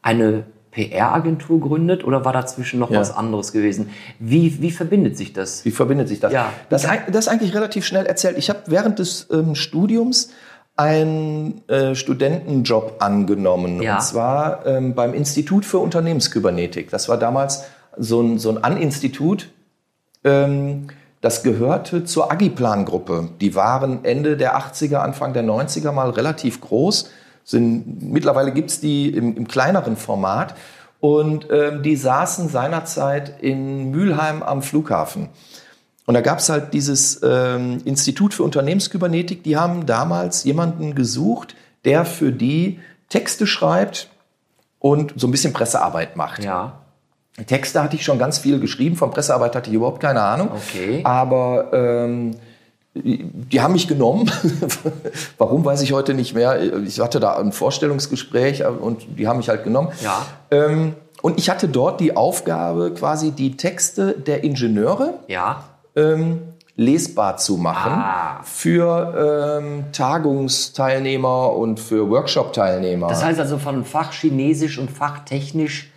eine 0.00 0.44
PR-Agentur 0.70 1.60
gründet 1.60 2.04
oder 2.04 2.24
war 2.24 2.32
dazwischen 2.32 2.78
noch 2.80 2.90
Ja. 2.90 3.00
was 3.00 3.14
anderes 3.14 3.52
gewesen? 3.52 3.90
Wie, 4.18 4.60
wie 4.62 4.70
verbindet 4.70 5.16
sich 5.18 5.32
das? 5.34 5.64
Wie 5.66 5.70
verbindet 5.70 6.08
sich 6.08 6.20
das? 6.20 6.32
Ja. 6.32 6.50
Das, 6.70 6.82
das 6.82 7.26
ist 7.26 7.28
eigentlich 7.28 7.54
relativ 7.54 7.84
schnell 7.84 8.06
erzählt. 8.06 8.38
Ich 8.38 8.48
habe 8.48 8.60
während 8.66 8.98
des 8.98 9.28
ähm, 9.30 9.54
Studiums 9.54 10.30
einen 10.76 11.66
äh, 11.68 11.94
Studentenjob 11.94 12.96
angenommen. 13.00 13.82
Ja. 13.82 13.96
Und 13.96 14.02
zwar 14.02 14.66
ähm, 14.66 14.94
beim 14.94 15.14
Institut 15.14 15.64
für 15.64 15.78
Unternehmenskybernetik. 15.78 16.90
Das 16.90 17.08
war 17.08 17.16
damals 17.16 17.64
so 17.96 18.20
ein, 18.20 18.38
so 18.38 18.50
ein 18.50 18.62
An-Institut, 18.62 19.48
ähm, 20.24 20.88
das 21.22 21.42
gehörte 21.42 22.04
zur 22.04 22.30
Agiplan-Gruppe. 22.30 23.30
Die 23.40 23.54
waren 23.54 24.04
Ende 24.04 24.36
der 24.36 24.58
80er, 24.58 24.98
Anfang 24.98 25.32
der 25.32 25.44
90er 25.44 25.92
mal 25.92 26.10
relativ 26.10 26.60
groß. 26.60 27.10
Sind, 27.42 28.02
mittlerweile 28.12 28.52
gibt's 28.52 28.80
die 28.80 29.08
im, 29.08 29.36
im 29.36 29.48
kleineren 29.48 29.96
Format. 29.96 30.54
Und 31.00 31.48
ähm, 31.50 31.82
die 31.82 31.96
saßen 31.96 32.48
seinerzeit 32.48 33.40
in 33.42 33.90
Mülheim 33.90 34.42
am 34.42 34.62
Flughafen. 34.62 35.28
Und 36.06 36.14
da 36.14 36.20
gab's 36.20 36.48
halt 36.48 36.72
dieses 36.72 37.20
ähm, 37.22 37.80
Institut 37.84 38.32
für 38.32 38.44
Unternehmenskybernetik. 38.44 39.42
Die 39.42 39.56
haben 39.56 39.86
damals 39.86 40.44
jemanden 40.44 40.94
gesucht, 40.94 41.56
der 41.84 42.04
für 42.04 42.32
die 42.32 42.80
Texte 43.08 43.46
schreibt 43.46 44.08
und 44.78 45.14
so 45.16 45.26
ein 45.26 45.32
bisschen 45.32 45.52
Pressearbeit 45.52 46.16
macht. 46.16 46.44
Ja. 46.44 46.80
Texte 47.46 47.82
hatte 47.82 47.96
ich 47.96 48.04
schon 48.04 48.18
ganz 48.18 48.38
viel 48.38 48.60
geschrieben, 48.60 48.96
von 48.96 49.10
Pressearbeit 49.10 49.54
hatte 49.54 49.68
ich 49.68 49.76
überhaupt 49.76 50.00
keine 50.00 50.22
Ahnung. 50.22 50.50
Okay. 50.54 51.02
Aber 51.04 51.72
ähm, 51.72 52.36
die 52.94 53.60
haben 53.60 53.72
mich 53.72 53.88
genommen. 53.88 54.30
Warum 55.38 55.64
weiß 55.64 55.82
ich 55.82 55.92
heute 55.92 56.14
nicht 56.14 56.34
mehr. 56.34 56.58
Ich 56.84 57.00
hatte 57.00 57.20
da 57.20 57.36
ein 57.36 57.52
Vorstellungsgespräch 57.52 58.64
und 58.64 59.18
die 59.18 59.28
haben 59.28 59.36
mich 59.38 59.48
halt 59.48 59.64
genommen. 59.64 59.90
Ja. 60.02 60.24
Ähm, 60.50 60.94
und 61.20 61.38
ich 61.38 61.50
hatte 61.50 61.68
dort 61.68 62.00
die 62.00 62.16
Aufgabe, 62.16 62.92
quasi 62.92 63.32
die 63.32 63.56
Texte 63.56 64.12
der 64.12 64.44
Ingenieure 64.44 65.14
Ja. 65.26 65.64
Ähm, 65.96 66.42
lesbar 66.76 67.36
zu 67.38 67.56
machen 67.56 67.92
Ah. 67.92 68.40
für 68.44 69.60
ähm, 69.62 69.84
Tagungsteilnehmer 69.92 71.52
und 71.54 71.80
für 71.80 72.08
Workshop-Teilnehmer. 72.10 73.08
Das 73.08 73.24
heißt 73.24 73.40
also 73.40 73.58
von 73.58 73.84
Fach 73.84 74.12
Chinesisch 74.12 74.78
und 74.78 74.90
Fach 74.90 75.20
Technisch 75.24 75.90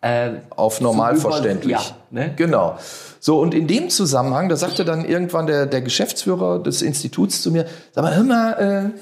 äh, 0.00 0.30
auf 0.50 0.80
normal 0.80 1.12
Über- 1.16 1.30
verständlich. 1.30 1.72
ja, 1.72 1.80
ne? 2.10 2.32
Genau. 2.36 2.76
So, 3.20 3.38
und 3.40 3.54
in 3.54 3.66
dem 3.68 3.88
Zusammenhang, 3.88 4.48
da 4.48 4.56
sagte 4.56 4.84
dann 4.84 5.04
irgendwann 5.04 5.46
der, 5.46 5.66
der 5.66 5.80
Geschäftsführer 5.82 6.58
des 6.58 6.82
Instituts 6.82 7.40
zu 7.42 7.52
mir, 7.52 7.66
sag 7.94 8.02
mal, 8.02 8.16
hör 8.16 8.24
mal, 8.24 8.52
äh, 8.94 8.98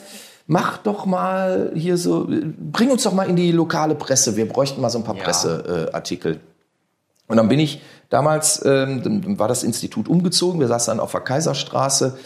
mach 0.46 0.78
doch 0.78 1.06
mal 1.06 1.70
hier 1.74 1.96
so, 1.96 2.26
bring 2.28 2.90
uns 2.90 3.04
doch 3.04 3.12
mal 3.14 3.28
in 3.30 3.36
die 3.36 3.50
lokale 3.52 3.94
Presse. 3.94 4.36
Wir 4.36 4.46
bräuchten 4.48 4.80
mal 4.82 4.90
so 4.90 4.98
ein 4.98 5.04
paar 5.04 5.16
Ja. 5.16 5.22
Presseartikel. 5.22 6.32
Äh, 6.34 6.38
und 7.28 7.36
dann 7.38 7.48
bin 7.48 7.60
ich 7.60 7.80
damals, 8.10 8.62
ähm, 8.64 9.38
war 9.38 9.48
das 9.48 9.62
Institut 9.62 10.08
umgezogen, 10.08 10.60
wir 10.60 10.68
saßen 10.68 10.92
dann 10.92 11.00
auf 11.00 11.12
der 11.12 11.22
Kaiserstraße 11.22 12.18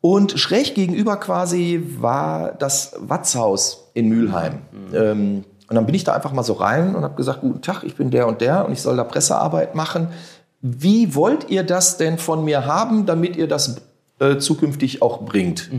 und 0.00 0.38
schräg 0.38 0.74
gegenüber 0.74 1.16
quasi 1.16 1.82
war 1.98 2.52
das 2.52 2.94
Watzhaus 2.98 3.90
in 3.94 4.08
Mülheim. 4.08 4.58
Ähm, 4.94 5.44
und 5.68 5.74
dann 5.74 5.86
bin 5.86 5.94
ich 5.94 6.04
da 6.04 6.12
einfach 6.12 6.32
mal 6.32 6.44
so 6.44 6.54
rein 6.54 6.94
und 6.94 7.02
habe 7.02 7.16
gesagt, 7.16 7.40
guten 7.40 7.60
Tag, 7.60 7.82
ich 7.82 7.96
bin 7.96 8.10
der 8.10 8.26
und 8.28 8.40
der 8.40 8.66
und 8.66 8.72
ich 8.72 8.82
soll 8.82 8.96
da 8.96 9.04
Pressearbeit 9.04 9.74
machen. 9.74 10.08
Wie 10.60 11.14
wollt 11.14 11.50
ihr 11.50 11.64
das 11.64 11.96
denn 11.96 12.18
von 12.18 12.44
mir 12.44 12.66
haben, 12.66 13.06
damit 13.06 13.36
ihr 13.36 13.48
das 13.48 13.80
äh, 14.20 14.38
zukünftig 14.38 15.02
auch 15.02 15.22
bringt? 15.22 15.70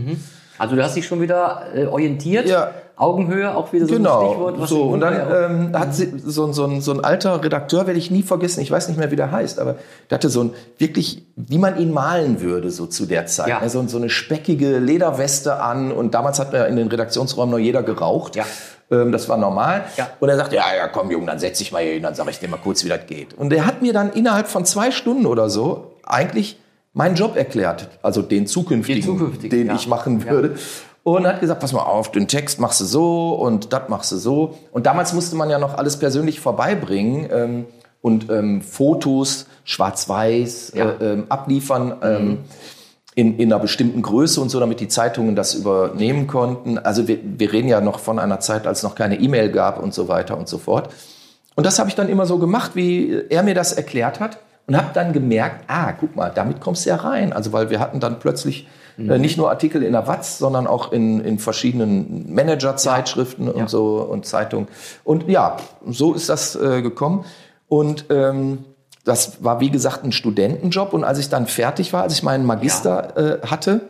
Also 0.58 0.76
du 0.76 0.82
hast 0.82 0.96
dich 0.96 1.06
schon 1.06 1.20
wieder 1.20 1.62
äh, 1.74 1.86
orientiert. 1.86 2.46
Ja. 2.48 2.70
Augenhöhe, 2.96 3.54
auch 3.56 3.72
wieder 3.72 3.86
so 3.86 3.94
ein 3.94 4.00
Stichwort. 4.00 4.54
Genau, 4.54 4.60
was 4.60 4.70
so 4.70 4.82
und 4.82 4.98
dann 4.98 5.70
ähm, 5.70 5.78
hat 5.78 5.94
sie, 5.94 6.12
so, 6.18 6.46
ein- 6.46 6.52
so, 6.52 6.64
ein, 6.64 6.80
so 6.80 6.90
ein 6.92 7.04
alter 7.04 7.44
Redakteur, 7.44 7.86
werde 7.86 7.96
ich 7.96 8.10
nie 8.10 8.24
vergessen, 8.24 8.60
ich 8.60 8.72
weiß 8.72 8.88
nicht 8.88 8.96
mehr, 8.96 9.12
wie 9.12 9.16
der 9.16 9.30
heißt, 9.30 9.60
aber 9.60 9.76
der 10.10 10.16
hatte 10.16 10.28
so 10.30 10.42
ein 10.42 10.50
wirklich, 10.78 11.22
wie 11.36 11.58
man 11.58 11.78
ihn 11.78 11.92
malen 11.92 12.40
würde, 12.40 12.72
so 12.72 12.86
zu 12.86 13.06
der 13.06 13.26
Zeit. 13.26 13.46
Ja. 13.50 13.60
Ne? 13.60 13.68
So, 13.70 13.86
so 13.86 13.98
eine 13.98 14.10
speckige 14.10 14.78
Lederweste 14.80 15.60
an 15.60 15.92
und 15.92 16.12
damals 16.14 16.40
hat 16.40 16.52
mir 16.52 16.66
in 16.66 16.74
den 16.74 16.88
Redaktionsräumen 16.88 17.52
noch 17.52 17.60
jeder 17.60 17.84
geraucht. 17.84 18.34
Ja. 18.34 18.44
Ähm, 18.90 19.12
das 19.12 19.28
war 19.28 19.36
normal. 19.36 19.84
Ja. 19.96 20.08
Und 20.18 20.28
er 20.28 20.36
sagt, 20.36 20.52
ja, 20.52 20.64
ja, 20.76 20.88
komm, 20.88 21.12
Junge, 21.12 21.26
dann 21.26 21.38
setz 21.38 21.58
dich 21.58 21.70
mal 21.70 21.80
hier 21.84 21.92
hin, 21.92 22.02
dann 22.02 22.16
sage 22.16 22.30
ich 22.30 22.40
dir 22.40 22.48
mal 22.48 22.56
kurz, 22.56 22.84
wie 22.84 22.88
das 22.88 23.06
geht. 23.06 23.32
Und 23.34 23.52
er 23.52 23.64
hat 23.64 23.80
mir 23.80 23.92
dann 23.92 24.10
innerhalb 24.12 24.48
von 24.48 24.64
zwei 24.64 24.90
Stunden 24.90 25.24
oder 25.26 25.50
so 25.50 25.92
eigentlich 26.04 26.58
meinen 26.98 27.14
Job 27.14 27.36
erklärt, 27.36 27.88
also 28.02 28.22
den 28.22 28.46
zukünftigen, 28.48 29.00
Den 29.00 29.06
zukünftigen, 29.18 29.56
den 29.58 29.66
ja. 29.68 29.74
ich 29.76 29.86
machen 29.86 30.20
Ja. 30.26 30.30
würde. 30.32 30.56
Und 31.04 31.26
hat 31.26 31.40
gesagt, 31.40 31.60
pass 31.60 31.72
mal 31.72 31.84
auf, 31.84 32.10
den 32.10 32.26
Text 32.28 32.58
machst 32.60 32.80
du 32.80 32.84
so 32.84 33.30
und 33.34 33.72
das 33.72 33.88
machst 33.88 34.10
du 34.12 34.16
so. 34.16 34.58
Und 34.72 34.84
damals 34.84 35.14
musste 35.14 35.36
man 35.36 35.48
ja 35.48 35.58
noch 35.58 35.78
alles 35.78 35.96
persönlich 35.98 36.40
vorbeibringen 36.40 37.28
ähm, 37.32 37.64
und 38.02 38.28
ähm, 38.30 38.60
Fotos 38.62 39.46
schwarz-weiß 39.64 40.72
Ja. 40.74 40.90
äh, 41.00 41.12
ähm, 41.12 41.26
abliefern 41.30 41.94
ähm, 42.02 42.38
in, 43.14 43.38
in 43.38 43.50
einer 43.52 43.60
bestimmten 43.62 44.02
Größe 44.02 44.40
und 44.40 44.48
so, 44.50 44.58
damit 44.60 44.80
die 44.80 44.88
Zeitungen 44.88 45.34
das 45.36 45.54
übernehmen 45.54 46.26
konnten. 46.26 46.78
Also 46.78 47.08
wir, 47.08 47.18
wir 47.22 47.52
reden 47.52 47.68
ja 47.68 47.80
noch 47.80 48.00
von 48.00 48.18
einer 48.18 48.40
Zeit, 48.40 48.66
als 48.66 48.78
es 48.78 48.84
noch 48.84 48.96
keine 48.96 49.18
E-Mail 49.20 49.50
gab 49.50 49.80
und 49.82 49.94
so 49.94 50.08
weiter 50.08 50.36
und 50.36 50.48
so 50.48 50.58
fort. 50.58 50.90
Und 51.54 51.64
das 51.64 51.78
habe 51.78 51.88
ich 51.88 51.94
dann 51.94 52.08
immer 52.08 52.26
so 52.26 52.38
gemacht, 52.38 52.72
wie 52.74 53.22
er 53.30 53.42
mir 53.44 53.54
das 53.54 53.72
erklärt 53.72 54.18
hat. 54.20 54.38
Und 54.68 54.76
habe 54.76 54.90
dann 54.92 55.12
gemerkt, 55.12 55.64
ah, 55.66 55.92
guck 55.92 56.14
mal, 56.14 56.30
damit 56.32 56.60
kommst 56.60 56.84
du 56.84 56.90
ja 56.90 56.96
rein. 56.96 57.32
Also 57.32 57.52
weil 57.52 57.70
wir 57.70 57.80
hatten 57.80 58.00
dann 58.00 58.18
plötzlich 58.18 58.68
äh, 58.98 59.18
nicht 59.18 59.38
nur 59.38 59.48
Artikel 59.48 59.82
in 59.82 59.92
der 59.92 60.06
Watz, 60.06 60.38
sondern 60.38 60.66
auch 60.66 60.92
in, 60.92 61.20
in 61.20 61.38
verschiedenen 61.38 62.32
Manager-Zeitschriften 62.34 63.48
und 63.48 63.70
so 63.70 64.02
und 64.02 64.26
Zeitungen. 64.26 64.68
Und 65.04 65.28
ja, 65.28 65.56
so 65.86 66.12
ist 66.14 66.28
das 66.28 66.54
äh, 66.56 66.82
gekommen. 66.82 67.24
Und 67.68 68.06
ähm, 68.10 68.64
das 69.04 69.42
war, 69.42 69.60
wie 69.60 69.70
gesagt, 69.70 70.04
ein 70.04 70.12
Studentenjob. 70.12 70.92
Und 70.92 71.04
als 71.04 71.18
ich 71.18 71.28
dann 71.30 71.46
fertig 71.46 71.92
war, 71.92 72.02
als 72.02 72.12
ich 72.12 72.22
meinen 72.22 72.44
Magister 72.44 73.16
äh, 73.42 73.46
hatte, 73.46 73.88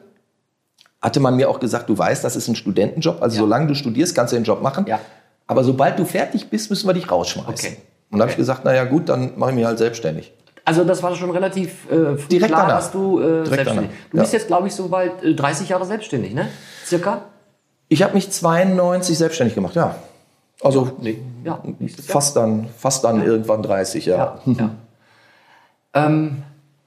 hatte 1.02 1.20
man 1.20 1.36
mir 1.36 1.48
auch 1.48 1.58
gesagt, 1.58 1.88
du 1.88 1.96
weißt, 1.98 2.22
das 2.22 2.36
ist 2.36 2.48
ein 2.48 2.54
Studentenjob. 2.56 3.20
Also 3.22 3.36
Ja. 3.36 3.40
solange 3.40 3.66
du 3.66 3.74
studierst, 3.74 4.14
kannst 4.14 4.32
du 4.32 4.36
den 4.36 4.44
Job 4.44 4.62
machen. 4.62 4.86
Ja. 4.86 5.00
Aber 5.46 5.64
sobald 5.64 5.98
du 5.98 6.04
fertig 6.04 6.50
bist, 6.50 6.70
müssen 6.70 6.88
wir 6.88 6.92
dich 6.94 7.10
rausschmeißen. 7.10 7.50
Okay. 7.50 7.76
Und 8.10 8.18
da 8.18 8.22
habe 8.22 8.30
ich 8.30 8.36
gesagt, 8.36 8.64
naja 8.64 8.84
gut, 8.84 9.08
dann 9.08 9.32
mache 9.36 9.50
ich 9.50 9.56
mich 9.56 9.64
halt 9.64 9.78
selbstständig. 9.78 10.32
Also 10.68 10.84
das 10.84 11.02
war 11.02 11.14
schon 11.16 11.30
relativ 11.30 11.90
äh, 11.90 12.16
früh 12.18 12.28
Direkt 12.28 12.52
klar, 12.52 12.66
danach. 12.66 12.76
dass 12.76 12.90
du 12.92 13.18
äh, 13.20 13.22
Direkt 13.22 13.48
selbstständig 13.48 13.90
danach, 13.90 14.10
Du 14.10 14.16
ja. 14.18 14.22
bist 14.22 14.32
jetzt, 14.34 14.46
glaube 14.48 14.66
ich, 14.68 14.74
so 14.74 14.88
bald 14.88 15.22
äh, 15.24 15.34
30 15.34 15.68
Jahre 15.70 15.86
selbstständig, 15.86 16.34
ne? 16.34 16.48
Circa? 16.84 17.22
Ich 17.88 18.02
habe 18.02 18.12
mich 18.14 18.30
92 18.30 19.16
selbstständig 19.16 19.54
gemacht, 19.54 19.74
ja. 19.76 19.94
Also 20.62 20.90
Ja, 21.44 21.60
nächstes 21.78 22.06
Jahr. 22.08 22.12
fast 22.12 22.36
dann, 22.36 22.66
fast 22.76 23.04
dann 23.04 23.24
irgendwann 23.24 23.62
30, 23.62 24.04
ja. 24.06 24.40
Ja, 24.44 24.52
ja. 24.58 24.70
ähm, 25.94 26.42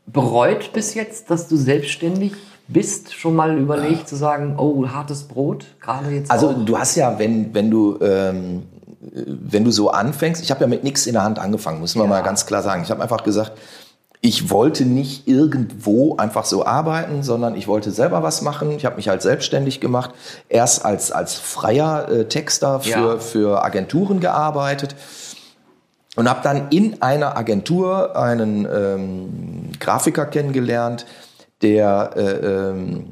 bereut 0.05 0.73
bis 0.73 0.93
jetzt, 0.93 1.31
dass 1.31 1.47
du 1.47 1.55
selbstständig 1.55 2.33
bist? 2.67 3.13
Schon 3.15 3.35
mal 3.35 3.57
überlegt 3.57 4.07
zu 4.07 4.15
sagen, 4.15 4.55
oh, 4.57 4.87
hartes 4.87 5.23
Brot, 5.23 5.65
gerade 5.81 6.09
jetzt 6.11 6.29
Also 6.31 6.49
auch? 6.49 6.65
du 6.65 6.77
hast 6.77 6.95
ja, 6.95 7.17
wenn, 7.17 7.53
wenn 7.53 7.71
du 7.71 7.97
ähm, 8.01 8.63
wenn 9.01 9.63
du 9.63 9.71
so 9.71 9.89
anfängst, 9.91 10.43
ich 10.43 10.51
habe 10.51 10.61
ja 10.61 10.67
mit 10.67 10.83
nichts 10.83 11.07
in 11.07 11.13
der 11.13 11.23
Hand 11.23 11.39
angefangen, 11.39 11.79
muss 11.79 11.95
man 11.95 12.05
Ja. 12.05 12.09
mal 12.09 12.23
ganz 12.23 12.45
klar 12.45 12.61
sagen. 12.61 12.83
Ich 12.83 12.91
habe 12.91 13.01
einfach 13.01 13.23
gesagt, 13.23 13.53
ich 14.23 14.51
wollte 14.51 14.85
nicht 14.85 15.27
irgendwo 15.27 16.15
einfach 16.17 16.45
so 16.45 16.63
arbeiten, 16.63 17.23
sondern 17.23 17.55
ich 17.55 17.67
wollte 17.67 17.89
selber 17.89 18.21
was 18.21 18.43
machen. 18.43 18.69
Ich 18.71 18.85
habe 18.85 18.97
mich 18.97 19.07
halt 19.09 19.23
selbstständig 19.23 19.79
gemacht, 19.79 20.11
erst 20.47 20.85
als, 20.85 21.11
als 21.11 21.33
freier 21.33 22.07
äh, 22.09 22.25
Texter 22.25 22.81
für, 22.81 22.89
Ja. 22.89 23.17
für 23.17 23.63
Agenturen 23.63 24.19
gearbeitet 24.19 24.95
und 26.15 26.29
habe 26.29 26.41
dann 26.43 26.67
in 26.69 27.01
einer 27.01 27.35
Agentur 27.35 28.15
einen 28.15 28.67
ähm, 28.71 29.71
Grafiker 29.79 30.27
kennengelernt, 30.27 31.07
der, 31.63 32.11
äh, 32.15 32.21
ähm, 32.69 33.05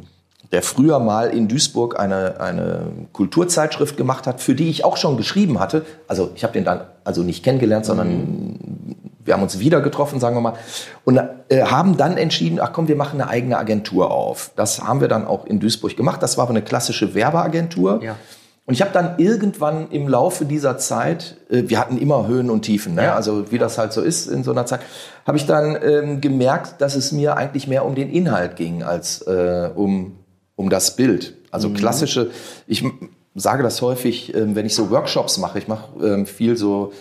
der 0.51 0.63
früher 0.63 0.99
mal 0.99 1.29
in 1.29 1.47
Duisburg 1.47 1.99
eine, 1.99 2.39
eine 2.39 2.87
Kulturzeitschrift 3.13 3.97
gemacht 3.97 4.25
hat, 4.25 4.41
für 4.41 4.55
die 4.55 4.69
ich 4.69 4.83
auch 4.83 4.97
schon 4.97 5.15
geschrieben 5.15 5.59
hatte. 5.59 5.85
Also 6.07 6.31
ich 6.35 6.43
habe 6.43 6.53
den 6.53 6.65
dann 6.65 6.81
also 7.03 7.21
nicht 7.21 7.43
kennengelernt, 7.43 7.85
sondern 7.85 8.95
wir 9.23 9.35
haben 9.35 9.43
uns 9.43 9.59
wieder 9.59 9.81
getroffen, 9.81 10.19
sagen 10.19 10.35
wir 10.35 10.41
mal, 10.41 10.53
und 11.05 11.19
äh, 11.49 11.61
haben 11.63 11.97
dann 11.97 12.17
entschieden, 12.17 12.59
ach 12.59 12.73
komm, 12.73 12.87
wir 12.87 12.95
machen 12.95 13.21
eine 13.21 13.29
eigene 13.29 13.57
Agentur 13.57 14.09
auf. 14.09 14.51
Das 14.55 14.81
haben 14.81 15.01
wir 15.01 15.07
dann 15.07 15.27
auch 15.27 15.45
in 15.45 15.59
Duisburg 15.59 15.95
gemacht. 15.95 16.23
Das 16.23 16.37
war 16.37 16.43
aber 16.43 16.51
eine 16.51 16.63
klassische 16.63 17.13
Werbeagentur. 17.13 18.01
Ja. 18.01 18.15
Und 18.65 18.73
ich 18.73 18.81
habe 18.81 18.91
dann 18.91 19.17
irgendwann 19.17 19.89
im 19.89 20.07
Laufe 20.07 20.45
dieser 20.45 20.77
Zeit, 20.77 21.37
äh, 21.49 21.63
wir 21.67 21.79
hatten 21.79 21.97
immer 21.97 22.27
Höhen 22.27 22.49
und 22.49 22.61
Tiefen, 22.61 22.95
ne? 22.95 23.03
Ja. 23.03 23.15
also 23.15 23.51
wie 23.51 23.57
das 23.57 23.77
halt 23.77 23.93
so 23.93 24.01
ist 24.01 24.27
in 24.27 24.43
so 24.43 24.51
einer 24.51 24.65
Zeit, 24.65 24.81
habe 25.25 25.37
ich 25.37 25.45
dann 25.45 25.77
ähm, 25.81 26.21
gemerkt, 26.21 26.79
dass 26.79 26.95
es 26.95 27.11
mir 27.11 27.35
eigentlich 27.35 27.67
mehr 27.67 27.85
um 27.85 27.95
den 27.95 28.11
Inhalt 28.11 28.55
ging 28.55 28.83
als 28.83 29.21
äh, 29.23 29.69
um, 29.73 30.17
um 30.59 30.69
das 30.69 30.95
Bild. 30.97 31.35
Also 31.51 31.69
klassische, 31.69 32.31
ich 32.67 32.83
sage 33.33 33.63
das 33.63 33.81
häufig, 33.81 34.35
ähm, 34.35 34.55
wenn 34.55 34.65
ich 34.65 34.75
so 34.75 34.89
Workshops 34.91 35.37
mache, 35.37 35.57
ich 35.57 35.67
mache 35.69 35.87
ähm, 36.05 36.25
viel 36.25 36.57
so 36.57 36.91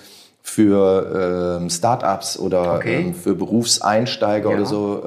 für 0.43 1.59
ähm, 1.61 1.69
Startups 1.69 2.39
oder 2.39 2.75
Okay. 2.77 3.13
für 3.21 3.35
Berufseinsteiger 3.35 4.51
Ja. 4.51 4.57
oder 4.57 4.65
so. 4.67 5.03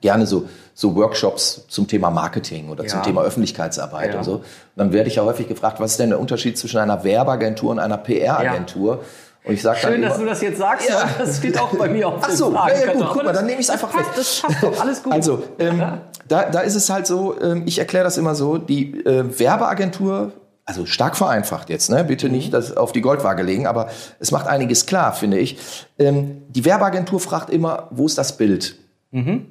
Gerne 0.00 0.26
so, 0.26 0.48
so 0.72 0.96
Workshops 0.96 1.66
zum 1.68 1.86
Thema 1.86 2.08
Marketing 2.10 2.70
oder 2.70 2.86
zum 2.86 3.00
Ja. 3.00 3.04
Thema 3.04 3.22
Öffentlichkeitsarbeit 3.22 4.12
Ja. 4.14 4.18
und 4.18 4.24
so. 4.24 4.32
Und 4.36 4.42
dann 4.76 4.92
werde 4.94 5.08
ich 5.10 5.16
ja 5.16 5.24
häufig 5.24 5.46
gefragt, 5.46 5.78
was 5.78 5.90
ist 5.92 6.00
denn 6.00 6.08
der 6.08 6.18
Unterschied 6.18 6.56
zwischen 6.56 6.78
einer 6.78 7.04
Werbeagentur 7.04 7.70
und 7.70 7.78
einer 7.78 7.98
PR-Agentur? 7.98 9.00
Und 9.44 9.52
ich 9.54 9.60
sage 9.62 9.78
dann 9.82 9.92
Schön, 9.92 10.00
immer, 10.00 10.08
dass 10.10 10.18
du 10.18 10.24
das 10.24 10.40
jetzt 10.40 10.58
sagst, 10.58 10.88
Ja. 10.88 11.06
das 11.18 11.36
steht 11.36 11.58
auch 11.60 11.74
bei 11.76 11.88
mir 11.88 12.08
auf 12.08 12.14
Ach 12.22 12.30
so, 12.30 12.50
ja, 12.52 12.68
ja, 12.86 12.92
gut, 12.94 13.06
guck 13.12 13.24
mal, 13.24 13.32
dann 13.34 13.44
nehme 13.46 13.60
ich 13.60 13.66
es 13.66 13.70
einfach 13.70 13.92
weg. 13.94 14.06
Das 14.16 14.40
passt 14.40 14.62
doch, 14.62 14.80
alles 14.80 15.02
gut. 15.02 15.12
Also, 15.12 15.42
ähm, 15.58 15.82
da, 16.30 16.44
da 16.50 16.60
ist 16.60 16.74
es 16.74 16.88
halt 16.90 17.06
so, 17.06 17.40
ähm, 17.40 17.62
ich 17.66 17.78
erkläre 17.78 18.04
das 18.04 18.16
immer 18.18 18.34
so, 18.34 18.58
die 18.58 18.94
äh, 19.04 19.38
Werbeagentur 19.38 20.32
also 20.66 20.86
stark 20.86 21.16
vereinfacht 21.16 21.68
jetzt, 21.68 21.90
ne? 21.90 22.04
bitte 22.04 22.26
Mhm. 22.26 22.32
nicht 22.32 22.54
das 22.54 22.76
auf 22.76 22.92
die 22.92 23.00
Goldwaage 23.00 23.42
legen, 23.42 23.66
aber 23.66 23.88
es 24.20 24.30
macht 24.30 24.46
einiges 24.46 24.86
klar, 24.86 25.12
finde 25.12 25.38
ich. 25.38 25.58
Ähm, 25.98 26.42
die 26.48 26.64
Werbeagentur 26.64 27.18
fragt 27.18 27.50
immer, 27.50 27.88
wo 27.90 28.06
ist 28.06 28.16
das 28.18 28.36
Bild? 28.36 28.76
Mhm. 29.10 29.46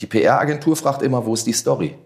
Die 0.00 0.06
PR-Agentur 0.06 0.76
fragt 0.76 1.02
immer, 1.02 1.24
wo 1.26 1.34
ist 1.34 1.46
die 1.46 1.52
Story? 1.52 1.96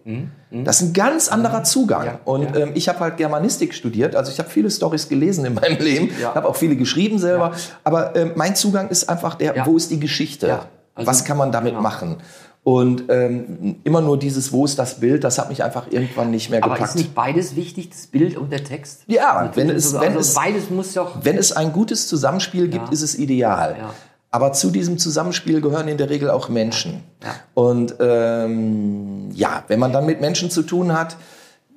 Das 0.50 0.80
ist 0.80 0.88
ein 0.88 0.92
ganz 0.94 1.28
anderer 1.28 1.64
Zugang. 1.64 2.02
Mhm. 2.02 2.06
Ja, 2.06 2.20
und 2.24 2.42
ja. 2.54 2.56
Ähm, 2.56 2.70
ich 2.74 2.88
habe 2.88 3.00
halt 3.00 3.16
Germanistik 3.18 3.74
studiert, 3.74 4.16
also 4.16 4.30
ich 4.32 4.38
habe 4.38 4.48
viele 4.48 4.70
Stories 4.70 5.08
gelesen 5.08 5.44
in 5.44 5.54
meinem 5.54 5.78
Leben, 5.78 6.08
Ja. 6.20 6.34
habe 6.34 6.48
auch 6.48 6.56
viele 6.56 6.76
geschrieben 6.76 7.18
selber, 7.18 7.52
aber 7.84 8.16
ähm, 8.16 8.32
mein 8.36 8.54
Zugang 8.56 8.88
ist 8.88 9.08
einfach 9.10 9.34
der, 9.34 9.66
wo 9.66 9.76
ist 9.76 9.90
die 9.90 10.00
Geschichte? 10.00 10.60
Also- 10.94 11.06
Was 11.10 11.24
kann 11.24 11.36
man 11.36 11.52
damit 11.52 11.72
genau. 11.72 11.82
machen? 11.82 12.16
Und 12.62 13.04
ähm, 13.08 13.76
immer 13.84 14.02
nur 14.02 14.18
dieses, 14.18 14.52
wo 14.52 14.66
ist 14.66 14.78
das 14.78 15.00
Bild, 15.00 15.24
das 15.24 15.38
hat 15.38 15.48
mich 15.48 15.64
einfach 15.64 15.86
irgendwann 15.90 16.30
nicht 16.30 16.50
mehr 16.50 16.62
Aber 16.62 16.74
gepackt. 16.74 16.90
ist 16.90 16.96
nicht 16.96 17.14
beides 17.14 17.56
wichtig, 17.56 17.88
das 17.90 18.06
Bild 18.06 18.36
und 18.36 18.52
der 18.52 18.62
Text? 18.64 19.00
Ja, 19.06 19.50
wenn 19.54 19.70
es- 19.70 19.86
also, 19.94 20.00
wenn 20.00 20.08
also 20.08 20.18
es- 20.20 20.34
beides 20.34 20.68
muss 20.70 20.92
doch. 20.92 21.16
Wenn 21.24 21.38
es 21.38 21.52
ein 21.52 21.72
gutes 21.72 22.06
Zusammenspiel 22.06 22.68
gibt, 22.68 22.86
Ja. 22.88 22.92
ist 22.92 23.00
es 23.02 23.18
ideal. 23.18 23.76
Ja. 23.78 23.94
Aber 24.30 24.52
zu 24.52 24.70
diesem 24.70 24.98
Zusammenspiel 24.98 25.60
gehören 25.62 25.88
in 25.88 25.96
der 25.96 26.10
Regel 26.10 26.28
auch 26.30 26.48
Menschen. 26.50 27.02
Ja. 27.24 27.34
Und 27.54 27.94
ähm, 27.98 29.30
ja, 29.34 29.64
wenn 29.68 29.78
man 29.80 29.92
dann 29.92 30.06
mit 30.06 30.20
Menschen 30.20 30.50
zu 30.50 30.62
tun 30.62 30.92
hat, 30.92 31.16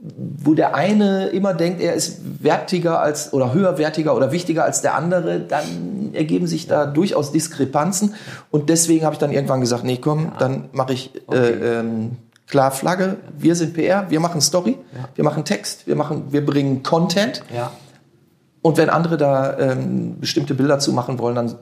wo 0.03 0.53
der 0.53 0.75
eine 0.75 1.27
immer 1.27 1.53
denkt, 1.53 1.81
er 1.81 1.93
ist 1.93 2.43
wertiger 2.43 2.99
als 2.99 3.31
oder 3.31 3.53
höherwertiger 3.53 4.15
oder 4.15 4.33
wichtiger 4.33 4.65
als 4.65 4.81
der 4.81 4.95
andere, 4.95 5.39
dann 5.39 6.11
ergeben 6.13 6.45
sich 6.45 6.67
da 6.67 6.85
durchaus 6.85 7.31
Diskrepanzen. 7.31 8.15
Und 8.51 8.69
deswegen 8.69 9.05
habe 9.05 9.13
ich 9.13 9.19
dann 9.19 9.31
irgendwann 9.31 9.61
gesagt, 9.61 9.85
nee, 9.85 9.97
komm, 9.97 10.33
dann 10.39 10.65
mache 10.73 10.91
ich 10.91 11.11
äh, 11.31 11.79
ähm, 11.79 12.17
klar 12.47 12.71
Flagge. 12.71 13.15
Wir 13.37 13.55
sind 13.55 13.73
PR, 13.73 14.09
wir 14.09 14.19
machen 14.19 14.41
Story, 14.41 14.77
wir 15.15 15.23
machen 15.23 15.45
Text, 15.45 15.87
wir 15.87 15.95
machen, 15.95 16.25
wir 16.31 16.45
bringen 16.45 16.83
Content. 16.83 17.41
Ja. 17.55 17.71
Und 18.61 18.77
wenn 18.77 18.89
andere 18.89 19.15
da 19.15 19.57
ähm, 19.57 20.19
bestimmte 20.19 20.53
Bilder 20.53 20.79
zu 20.79 20.91
machen 20.91 21.17
wollen, 21.19 21.35
dann 21.35 21.55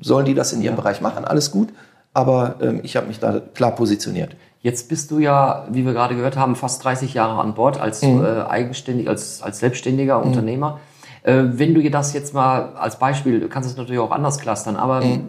sollen 0.00 0.26
die 0.26 0.34
das 0.34 0.52
in 0.52 0.62
ihrem 0.62 0.76
Bereich 0.76 1.00
machen. 1.00 1.24
Alles 1.24 1.50
gut. 1.50 1.70
Aber 2.12 2.56
ähm, 2.60 2.80
ich 2.82 2.96
habe 2.96 3.06
mich 3.06 3.18
da 3.18 3.40
klar 3.54 3.74
positioniert. 3.74 4.36
Jetzt 4.62 4.88
bist 4.90 5.10
du 5.10 5.18
ja, 5.18 5.66
wie 5.70 5.86
wir 5.86 5.92
gerade 5.94 6.14
gehört 6.14 6.36
haben, 6.36 6.54
fast 6.54 6.84
30 6.84 7.14
Jahre 7.14 7.40
an 7.40 7.54
Bord 7.54 7.80
als 7.80 8.02
Mhm. 8.02 8.22
äh, 8.22 8.42
eigenständig, 8.42 9.08
als, 9.08 9.40
als 9.42 9.58
selbstständiger 9.60 10.22
Unternehmer. 10.22 10.80
Äh, 11.22 11.44
wenn 11.52 11.74
du 11.74 11.80
dir 11.80 11.90
das 11.90 12.12
jetzt 12.12 12.34
mal 12.34 12.74
als 12.76 12.98
Beispiel, 12.98 13.40
du 13.40 13.48
kannst 13.48 13.70
es 13.70 13.76
natürlich 13.76 14.00
auch 14.00 14.10
anders 14.10 14.38
clustern, 14.38 14.76
aber 14.76 15.00
Mhm. 15.02 15.20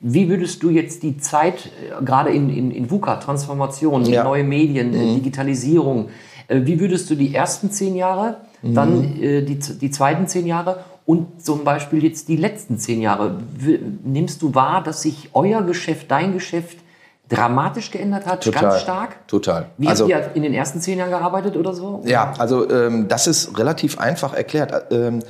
wie 0.00 0.28
würdest 0.28 0.62
du 0.64 0.70
jetzt 0.70 1.04
die 1.04 1.18
Zeit, 1.18 1.66
äh, 2.00 2.04
gerade 2.04 2.30
in, 2.30 2.50
in, 2.50 2.70
in 2.72 2.90
VUCA, 2.90 3.16
Transformation, 3.16 4.04
Ja. 4.06 4.22
Mhm. 4.22 4.28
neue 4.28 4.44
Medien, 4.44 4.92
äh, 4.94 5.14
Digitalisierung, 5.14 6.08
äh, 6.48 6.60
wie 6.64 6.80
würdest 6.80 7.08
du 7.10 7.14
die 7.14 7.32
ersten 7.32 7.70
zehn 7.70 7.94
Jahre, 7.94 8.38
Mhm. 8.62 8.74
dann 8.74 9.04
äh, 9.22 9.42
die, 9.42 9.58
die 9.58 9.90
zweiten 9.92 10.26
zehn 10.26 10.46
Jahre 10.48 10.80
und 11.06 11.42
zum 11.44 11.62
Beispiel 11.64 12.02
jetzt 12.04 12.28
die 12.28 12.36
letzten 12.36 12.76
zehn 12.76 13.00
Jahre, 13.00 13.36
nimmst 14.04 14.42
du 14.42 14.54
wahr, 14.54 14.82
dass 14.82 15.02
sich 15.02 15.30
euer 15.32 15.62
Geschäft, 15.62 16.10
dein 16.10 16.32
Geschäft 16.32 16.78
dramatisch 17.30 17.90
geändert 17.90 18.26
hat, 18.26 18.44
ganz 18.52 18.80
stark? 18.80 19.26
Total. 19.28 19.66
Wie 19.78 19.88
also, 19.88 20.04
habt 20.04 20.10
ihr 20.10 20.36
in 20.36 20.42
den 20.42 20.52
ersten 20.52 20.80
zehn 20.80 20.98
Jahren 20.98 21.10
gearbeitet 21.10 21.56
oder 21.56 21.72
so? 21.72 22.02
ja, 22.04 22.34
also 22.38 22.68
ähm, 22.68 23.08
das 23.08 23.26
ist 23.26 23.58
relativ 23.58 23.98
einfach 23.98 24.34
erklärt. 24.34 24.92
Ähm, 24.92 25.20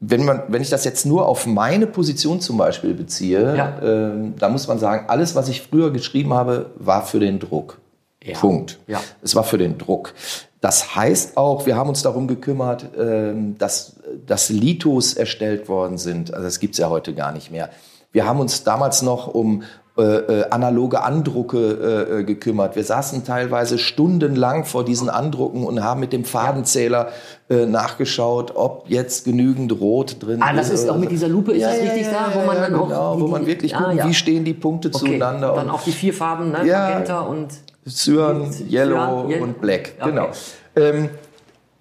wenn, 0.00 0.24
man, 0.24 0.44
wenn 0.48 0.62
ich 0.62 0.70
das 0.70 0.84
jetzt 0.84 1.04
nur 1.04 1.26
auf 1.26 1.44
meine 1.46 1.86
Position 1.86 2.40
zum 2.40 2.56
Beispiel 2.56 2.94
beziehe, 2.94 3.56
Ja. 3.56 3.78
ähm, 3.82 4.34
da 4.38 4.48
muss 4.48 4.68
man 4.68 4.78
sagen, 4.78 5.06
alles, 5.08 5.34
was 5.34 5.48
ich 5.48 5.62
früher 5.62 5.90
geschrieben 5.90 6.32
habe, 6.32 6.70
war 6.76 7.04
für 7.04 7.18
den 7.18 7.40
Druck. 7.40 7.78
Ja. 8.22 8.38
Punkt. 8.38 8.78
Ja. 8.86 9.00
Es 9.22 9.34
war 9.34 9.44
für 9.44 9.58
den 9.58 9.78
Druck. 9.78 10.14
Das 10.60 10.96
heißt 10.96 11.36
auch, 11.36 11.66
wir 11.66 11.76
haben 11.76 11.88
uns 11.88 12.02
darum 12.02 12.26
gekümmert, 12.28 12.86
ähm, 12.98 13.56
dass, 13.58 13.96
dass 14.26 14.48
Litos 14.50 15.14
erstellt 15.14 15.68
worden 15.68 15.98
sind. 15.98 16.32
Also 16.32 16.44
das 16.44 16.60
gibt's 16.60 16.78
ja 16.78 16.88
heute 16.90 17.14
gar 17.14 17.32
nicht 17.32 17.50
mehr. 17.50 17.70
Wir 18.12 18.26
haben 18.26 18.40
uns 18.40 18.64
damals 18.64 19.02
noch 19.02 19.28
um 19.28 19.62
äh, 19.98 20.02
äh, 20.02 20.50
analoge 20.50 21.02
Andrucke 21.02 21.58
äh, 21.58 22.20
äh, 22.20 22.24
gekümmert. 22.24 22.76
Wir 22.76 22.84
saßen 22.84 23.24
teilweise 23.24 23.78
stundenlang 23.78 24.64
vor 24.64 24.84
diesen 24.84 25.08
Andrucken 25.10 25.64
und 25.64 25.82
haben 25.82 25.98
mit 26.00 26.12
dem 26.12 26.24
Fadenzähler 26.24 27.08
äh, 27.50 27.66
nachgeschaut, 27.66 28.52
ob 28.54 28.84
jetzt 28.88 29.24
genügend 29.24 29.72
Rot 29.80 30.16
drin 30.20 30.40
Ah, 30.42 30.52
das 30.54 30.70
ist 30.70 30.88
auch 30.88 30.96
mit 30.98 31.10
dieser 31.10 31.28
Lupe, 31.28 31.52
ist 31.52 31.64
das 31.64 31.80
richtig 31.80 32.06
da, 32.08 32.30
wo 32.34 32.46
man 32.46 32.56
ja, 32.56 32.62
dann 32.62 32.74
auch 32.76 32.88
genau, 32.88 33.14
die- 33.16 33.22
wo 33.22 33.26
man 33.26 33.46
wirklich 33.46 33.74
Ah, 33.74 33.84
guckt, 33.84 33.94
ja. 33.96 34.06
wie 34.08 34.14
stehen 34.14 34.44
die 34.44 34.54
Punkte 34.54 34.88
Okay, 34.88 34.98
zueinander. 34.98 35.54
dann 35.54 35.66
und- 35.66 35.74
auch 35.74 35.82
die 35.82 35.92
vier 35.92 36.14
Farben, 36.14 36.52
ne? 36.52 36.64
Ja. 36.66 36.88
Magenta 36.90 37.20
und 37.22 37.48
Cyan, 37.88 38.50
Yellow 38.70 39.26
Cyan, 39.28 39.42
und 39.42 39.60
Black, 39.60 39.94
Okay. 39.98 40.10
genau. 40.10 40.28
Ähm, 40.76 41.08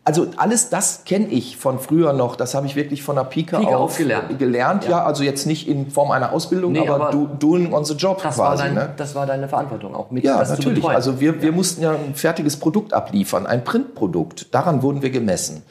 also 0.08 0.28
alles 0.38 0.70
das 0.70 1.02
kenne 1.04 1.28
ich 1.28 1.58
von 1.58 1.80
früher 1.80 2.14
noch. 2.14 2.38
Das 2.38 2.56
habe 2.56 2.66
ich 2.66 2.78
wirklich 2.78 3.04
von 3.04 3.18
der 3.18 3.26
Pike, 3.26 3.58
Pike 3.58 3.68
auf 3.76 3.92
auf 3.92 3.98
gelernt. 3.98 4.40
gelernt. 4.40 4.88
Ja. 4.88 5.04
also 5.04 5.22
jetzt 5.22 5.46
nicht 5.46 5.68
in 5.68 5.92
Form 5.92 6.12
einer 6.12 6.32
Ausbildung, 6.32 6.72
Nee, 6.72 6.88
aber, 6.88 7.08
aber 7.08 7.12
do, 7.12 7.28
doing 7.38 7.74
on 7.74 7.84
the 7.84 7.94
job 7.94 8.24
das, 8.24 8.38
war 8.38 8.52
quasi. 8.52 8.64
dein, 8.64 8.74
ne? 8.76 8.90
das 8.96 9.16
war 9.16 9.26
deine 9.26 9.50
Verantwortung 9.50 9.94
auch 9.94 10.10
mit 10.10 10.24
Ja, 10.24 10.42
natürlich. 10.42 10.88
Also 10.88 11.20
wir, 11.20 11.42
wir 11.42 11.52
mussten 11.52 11.82
ja 11.82 11.92
ein 11.92 12.16
fertiges 12.16 12.56
Produkt 12.56 12.94
abliefern, 12.94 13.46
ein 13.46 13.66
Printprodukt. 13.66 14.56
Daran 14.56 14.82
wurden 14.82 15.02
wir 15.02 15.10
gemessen. 15.10 15.64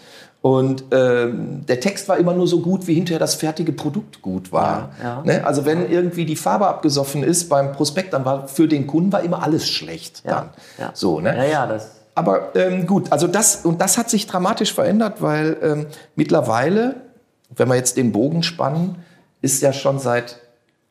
Und 0.42 0.84
ähm, 0.90 1.64
der 1.66 1.80
Text 1.80 2.06
war 2.10 2.18
immer 2.18 2.34
nur 2.34 2.46
so 2.46 2.60
gut, 2.60 2.86
wie 2.86 2.92
hinterher 2.92 3.18
das 3.18 3.36
fertige 3.36 3.72
Produkt 3.72 4.20
gut 4.20 4.52
war. 4.52 4.90
Ja, 5.02 5.08
ja. 5.08 5.22
Ne? 5.24 5.46
Also 5.46 5.64
wenn 5.64 5.90
irgendwie 5.90 6.26
die 6.26 6.36
Farbe 6.36 6.66
abgesoffen 6.66 7.22
ist 7.22 7.48
beim 7.48 7.72
Prospekt, 7.72 8.12
dann 8.12 8.26
war 8.26 8.48
für 8.48 8.68
den 8.68 8.86
Kunden 8.86 9.12
war 9.12 9.22
immer 9.22 9.42
alles 9.42 9.66
schlecht. 9.66 10.22
Ja, 10.26 10.32
Dann. 10.32 10.48
ja. 10.78 10.90
So, 10.92 11.20
ne? 11.20 11.34
ja, 11.36 11.44
ja, 11.44 11.66
das. 11.66 11.96
Aber 12.16 12.56
ähm, 12.56 12.86
gut, 12.86 13.12
also 13.12 13.26
das 13.28 13.64
und 13.64 13.80
das 13.80 13.98
hat 13.98 14.08
sich 14.08 14.26
dramatisch 14.26 14.72
verändert, 14.72 15.20
weil 15.20 15.58
ähm, 15.62 15.86
mittlerweile, 16.16 16.96
wenn 17.54 17.68
wir 17.68 17.76
jetzt 17.76 17.98
den 17.98 18.10
Bogen 18.10 18.42
spannen, 18.42 18.96
ist 19.42 19.60
ja 19.60 19.74
schon 19.74 19.98
seit 19.98 20.40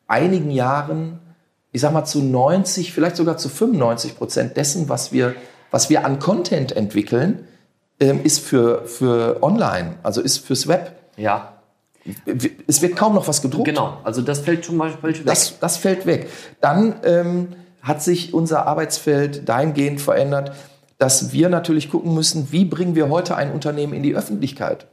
einigen 0.06 0.52
Jahren, 0.52 1.18
ich 1.72 1.80
sag 1.80 1.92
mal 1.92 2.04
zu 2.04 2.22
90, 2.22 2.92
vielleicht 2.92 3.16
sogar 3.16 3.38
zu 3.38 3.48
95 3.48 4.16
Prozent 4.16 4.56
dessen, 4.56 4.88
was 4.88 5.10
wir, 5.10 5.34
was 5.72 5.90
wir 5.90 6.06
an 6.06 6.20
Content 6.20 6.70
entwickeln, 6.70 7.48
ähm, 7.98 8.22
ist 8.22 8.38
für, 8.38 8.86
für 8.86 9.42
online, 9.42 9.94
also 10.04 10.20
ist 10.20 10.38
fürs 10.46 10.68
Web. 10.68 10.92
Ja, 11.16 11.54
Es 12.68 12.82
wird 12.82 12.94
kaum 12.94 13.16
noch 13.16 13.26
was 13.26 13.42
gedruckt. 13.42 13.64
genau. 13.64 13.98
Also 14.04 14.22
das 14.22 14.38
fällt 14.38 14.64
schon 14.64 14.76
mal 14.76 14.90
fällt 14.90 15.18
weg. 15.18 15.26
Das, 15.26 15.58
das 15.58 15.76
fällt 15.76 16.06
weg. 16.06 16.30
Dann 16.60 17.00
ähm, 17.02 17.48
hat 17.82 18.00
sich 18.00 18.32
unser 18.32 18.66
Arbeitsfeld 18.68 19.48
dahingehend 19.48 20.00
verändert, 20.00 20.52
dass 20.98 21.32
wir 21.32 21.48
natürlich 21.48 21.90
gucken 21.90 22.14
müssen, 22.14 22.48
wie 22.50 22.64
bringen 22.64 22.94
wir 22.94 23.08
heute 23.08 23.36
ein 23.36 23.52
Unternehmen 23.52 23.92
in 23.92 24.02
die 24.02 24.14
Öffentlichkeit. 24.14 24.86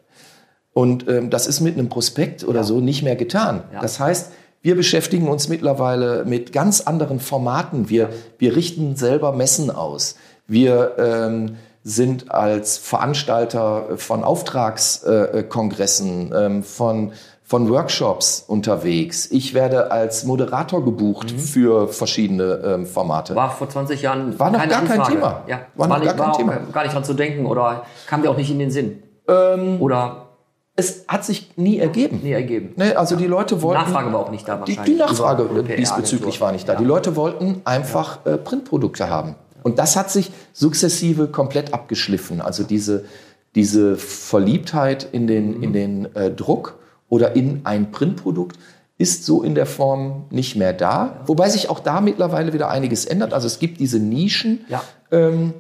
Und 0.74 1.08
ähm, 1.08 1.30
das 1.30 1.48
ist 1.48 1.62
mit 1.62 1.76
einem 1.76 1.90
Prospekt 1.90 2.44
oder 2.44 2.64
so 2.64 2.80
nicht 2.80 3.04
mehr 3.04 3.16
getan. 3.16 3.64
Ja. 3.72 3.82
Das 3.82 4.00
heißt, 4.00 4.32
wir 4.62 4.76
beschäftigen 4.76 5.28
uns 5.28 5.50
mittlerweile 5.50 6.26
mit 6.26 6.54
ganz 6.54 6.82
anderen 6.82 7.20
Formaten. 7.20 7.90
Wir, 7.90 8.10
wir 8.40 8.56
richten 8.56 8.96
selber 8.96 9.34
Messen 9.34 9.70
aus. 9.70 10.16
Wir 10.48 10.96
ähm, 10.98 11.58
sind 11.84 12.32
als 12.32 12.78
Veranstalter 12.78 13.98
von 13.98 14.24
Auftragskongressen, 14.24 16.32
äh, 16.32 16.62
von, 16.64 17.12
von 17.54 17.70
Workshops 17.70 18.44
unterwegs. 18.48 19.30
Ich 19.30 19.54
werde 19.54 19.92
als 19.92 20.24
Moderator 20.24 20.84
gebucht 20.84 21.30
für 21.30 21.88
verschiedene 21.88 22.62
ähm, 22.66 22.86
Formate. 22.88 23.36
War 23.36 23.52
vor 23.52 23.70
20 23.70 24.02
Jahren 24.02 24.40
War 24.40 24.50
noch 24.50 24.58
gar 24.58 24.68
kein 24.82 25.00
Anfrage. 25.00 25.12
Thema. 25.14 25.44
Ja, 25.46 25.60
War 25.76 25.88
noch 25.88 26.00
nicht, 26.00 26.18
gar 26.18 26.32
kein 26.32 26.36
Thema. 26.36 26.58
gar 26.72 26.82
nicht 26.82 26.96
dran 26.96 27.04
zu 27.04 27.14
denken 27.14 27.46
oder 27.46 27.84
kam 28.08 28.24
dir 28.24 28.32
auch 28.32 28.38
nicht 28.38 28.50
in 28.50 28.58
den 28.58 28.72
Sinn. 28.72 29.04
Ähm, 29.28 29.80
Oder 29.80 30.30
es 30.76 31.06
hat 31.08 31.24
sich 31.26 31.52
nie 31.56 31.78
ergeben. 31.78 32.22
nie 32.24 32.32
ergeben. 32.32 32.74
Ne, 32.76 32.98
also 32.98 33.16
die 33.16 33.28
Leute 33.28 33.62
wollten. 33.62 33.82
Nachfrage 33.84 34.12
war 34.12 34.22
auch 34.22 34.32
nicht 34.32 34.48
da 34.48 34.56
Die, 34.56 34.60
wahrscheinlich. 34.76 34.86
die 34.96 35.00
Nachfrage 35.00 35.44
Über- 35.44 35.60
über 35.60 35.76
diesbezüglich 35.76 36.42
war 36.42 36.52
nicht 36.54 36.68
da. 36.68 36.74
Ja. 36.74 36.80
Die 36.80 36.86
Leute 36.86 37.16
wollten 37.16 37.62
einfach 37.66 38.26
äh, 38.26 38.38
Printprodukte 38.38 39.12
haben. 39.12 39.36
Und 39.62 39.78
das 39.78 39.96
hat 39.96 40.10
sich 40.10 40.32
sukzessive 40.54 41.28
komplett 41.28 41.72
abgeschliffen. 41.72 42.42
Also 42.42 42.64
diese, 42.64 43.06
diese 43.54 43.96
Verliebtheit 43.96 45.08
in 45.12 45.28
den, 45.28 45.58
Mhm. 45.58 45.64
in 45.64 45.74
den 45.74 46.16
äh, 46.16 46.32
Druck 46.32 46.80
oder 47.14 47.36
in 47.36 47.62
ein 47.64 47.92
Printprodukt 47.92 48.58
ist 48.98 49.26
so 49.26 49.44
in 49.44 49.54
der 49.56 49.66
Form 49.68 50.26
nicht 50.32 50.56
mehr 50.56 50.74
da. 50.74 51.22
Wobei 51.28 51.48
sich 51.50 51.70
auch 51.70 51.80
da 51.80 52.02
mittlerweile 52.02 52.54
wieder 52.54 52.70
einiges 52.70 53.06
ändert. 53.06 53.34
Also 53.34 53.46
es 53.48 53.60
gibt 53.60 53.80
diese 53.80 54.00
Nischen. 54.00 54.66
Ja. 54.68 54.82
Ähm, 55.12 55.54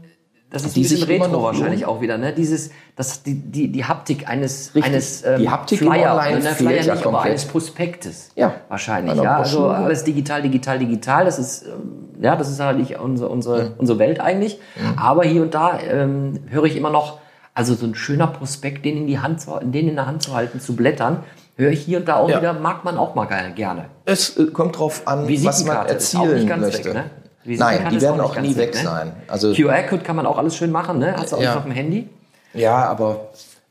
Das 0.49 0.63
ist 0.65 0.75
die 0.75 0.81
ein 0.81 0.83
bisschen 0.89 1.07
retro 1.07 1.43
wahrscheinlich 1.43 1.85
auch 1.85 1.99
wieder, 2.01 2.17
ne? 2.17 2.31
Dieses, 2.33 2.69
das, 2.95 3.23
die, 3.23 3.35
die, 3.35 3.71
die 3.71 3.83
Haptik 3.85 4.27
eines, 4.29 4.73
Richtig. 4.73 4.83
eines 4.93 5.23
ähm, 5.25 5.41
Die 5.41 5.49
Haptik 5.49 5.79
Flyer, 5.79 6.15
Online 6.15 6.39
ne? 6.43 6.49
Flyer 6.51 6.71
ja 6.71 6.77
nicht, 6.77 6.91
aber 6.91 7.01
komplett. 7.01 7.25
eines 7.31 7.45
Prospektes. 7.45 8.29
Ja. 8.35 8.53
Wahrscheinlich, 8.69 9.13
Einer 9.13 9.23
ja. 9.23 9.37
Also 9.37 9.67
alles 9.67 10.03
digital, 10.03 10.41
digital, 10.43 10.77
digital. 10.79 11.25
Das 11.25 11.37
ist, 11.39 11.65
ähm, 11.67 12.21
ja, 12.23 12.35
das 12.35 12.49
ist 12.49 12.59
halt 12.59 12.77
nicht 12.77 12.99
unsere, 12.99 13.29
unsere, 13.29 13.63
Mhm. 13.63 13.69
unsere 13.79 13.99
Welt 13.99 14.19
eigentlich. 14.19 14.59
Aber 14.95 15.23
hier 15.23 15.41
und 15.41 15.53
da 15.53 15.79
ähm, 15.79 16.39
höre 16.49 16.65
ich 16.65 16.75
immer 16.77 16.91
noch, 16.91 17.19
also 17.55 17.73
so 17.75 17.85
ein 17.85 17.93
schöner 17.95 18.27
Prospekt, 18.27 18.85
den 18.85 18.95
in 18.97 19.07
die 19.07 19.19
Hand 19.19 19.41
zu, 19.41 19.59
den 19.61 19.87
in 19.89 19.95
der 19.95 20.05
Hand 20.07 20.21
zu 20.23 20.33
halten, 20.35 20.59
zu 20.59 20.75
blättern, 20.75 21.17
höre 21.55 21.71
ich 21.71 21.81
hier 21.81 21.99
und 21.99 22.07
da 22.07 22.15
auch 22.17 22.29
Ja. 22.29 22.39
wieder, 22.39 22.53
mag 22.53 22.83
man 22.83 22.97
auch 22.97 23.15
mal 23.15 23.25
gerne. 23.55 23.85
Es 24.05 24.37
äh, 24.37 24.45
kommt 24.47 24.77
drauf 24.77 25.03
an, 25.05 25.27
was 25.43 25.65
man 25.65 25.87
erzielen 25.87 26.47
möchte. 26.59 26.85
weg, 26.89 26.93
ne? 26.93 27.03
Nein, 27.45 27.87
die 27.91 28.01
werden 28.01 28.21
auch 28.21 28.37
auch 28.37 28.41
nie 28.41 28.55
weg 28.55 28.73
weg, 28.73 28.75
ne? 28.75 28.89
sein. 28.89 29.11
Also 29.27 29.51
QR-Code 29.53 30.03
kann 30.03 30.15
man 30.15 30.25
auch 30.25 30.37
alles 30.37 30.55
schön 30.55 30.71
machen, 30.71 30.99
ne? 30.99 31.13
Hast 31.17 31.31
du 31.33 31.35
auch 31.35 31.41
Ja. 31.41 31.49
nicht 31.49 31.57
auf 31.57 31.63
dem 31.63 31.73
Handy. 31.73 32.07
Ja, 32.53 32.85
aber 32.85 33.29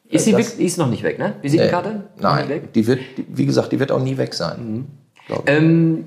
Ist 0.08 0.26
sie 0.26 0.36
weg? 0.36 0.46
Die 0.58 0.64
ist 0.66 0.76
noch 0.76 0.88
nicht 0.88 1.02
weg, 1.02 1.18
ne? 1.18 1.34
Visitenkarte? 1.40 1.88
Nee, 2.16 2.22
nein, 2.22 2.48
weg? 2.50 2.72
die 2.74 2.86
wird, 2.86 3.00
wie 3.28 3.46
gesagt, 3.46 3.72
die 3.72 3.80
wird 3.80 3.90
auch 3.90 4.02
nie 4.02 4.16
weg 4.18 4.34
sein. 4.34 4.86
ich. 5.28 5.34
Ähm, 5.46 6.04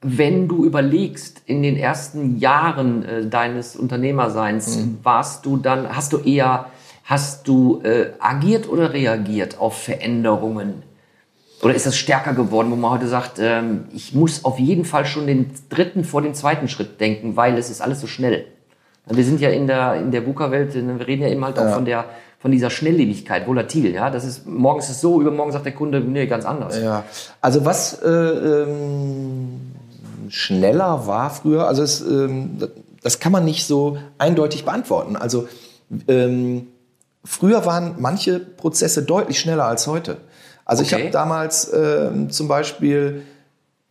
wenn 0.00 0.48
du 0.48 0.64
überlegst, 0.64 1.42
in 1.46 1.62
den 1.62 1.76
ersten 1.76 2.38
Jahren 2.38 3.04
äh, 3.04 3.26
deines 3.26 3.74
Unternehmerseins, 3.76 4.76
Mhm. 4.76 4.98
warst 5.02 5.44
du 5.46 5.56
dann, 5.58 5.94
hast 5.94 6.12
du 6.14 6.18
eher, 6.18 6.66
hast 7.04 7.46
du 7.48 7.80
äh, 7.84 8.10
agiert 8.18 8.68
oder 8.68 8.92
reagiert 8.94 9.58
auf 9.58 9.76
Veränderungen? 9.82 10.82
Oder 11.64 11.74
ist 11.74 11.86
das 11.86 11.96
stärker 11.96 12.34
geworden, 12.34 12.70
wo 12.70 12.76
man 12.76 12.90
heute 12.90 13.08
sagt, 13.08 13.38
ähm, 13.38 13.84
ich 13.94 14.14
muss 14.14 14.44
auf 14.44 14.58
jeden 14.58 14.84
Fall 14.84 15.06
schon 15.06 15.26
den 15.26 15.50
dritten 15.70 16.04
vor 16.04 16.20
den 16.20 16.34
zweiten 16.34 16.68
Schritt 16.68 17.00
denken, 17.00 17.36
weil 17.36 17.56
es 17.56 17.70
ist 17.70 17.80
alles 17.80 18.02
so 18.02 18.06
schnell. 18.06 18.44
Wir 19.06 19.24
sind 19.24 19.40
ja 19.40 19.48
in 19.48 19.66
der, 19.66 19.94
in 19.96 20.10
der 20.10 20.26
VUCA-Welt, 20.26 20.74
äh, 20.76 20.98
wir 20.98 21.06
reden 21.06 21.22
ja 21.22 21.28
eben 21.28 21.42
halt 21.42 21.58
auch 21.58 21.72
von 21.72 21.86
der, 21.86 22.04
von 22.38 22.52
dieser 22.52 22.68
Schnelllebigkeit, 22.68 23.46
volatil, 23.46 23.94
ja. 23.94 24.10
Das 24.10 24.24
ist, 24.24 24.46
morgens 24.46 24.86
ist 24.86 24.96
es 24.96 25.00
so, 25.00 25.22
übermorgen 25.22 25.52
sagt 25.52 25.64
der 25.64 25.72
Kunde, 25.72 26.00
nee, 26.00 26.26
ganz 26.26 26.44
anders. 26.44 26.78
Ja, 26.78 27.04
also 27.40 27.64
was 27.64 28.02
äh, 28.02 28.08
ähm, 28.10 29.60
schneller 30.28 31.06
war 31.06 31.30
früher, 31.30 31.66
also 31.66 31.82
es, 31.82 32.02
ähm, 32.02 32.58
das 33.02 33.20
kann 33.20 33.32
man 33.32 33.46
nicht 33.46 33.66
so 33.66 33.96
eindeutig 34.18 34.66
beantworten. 34.66 35.16
Also 35.16 35.48
ähm, 36.08 36.66
früher 37.24 37.64
waren 37.64 37.96
manche 37.98 38.38
Prozesse 38.38 39.02
deutlich 39.02 39.38
schneller 39.40 39.64
als 39.64 39.86
heute. 39.86 40.18
Also 40.64 40.82
ich 40.82 40.92
Okay. 40.94 41.02
habe 41.04 41.10
damals 41.12 41.70
ähm, 41.72 42.30
zum 42.30 42.48
Beispiel 42.48 43.22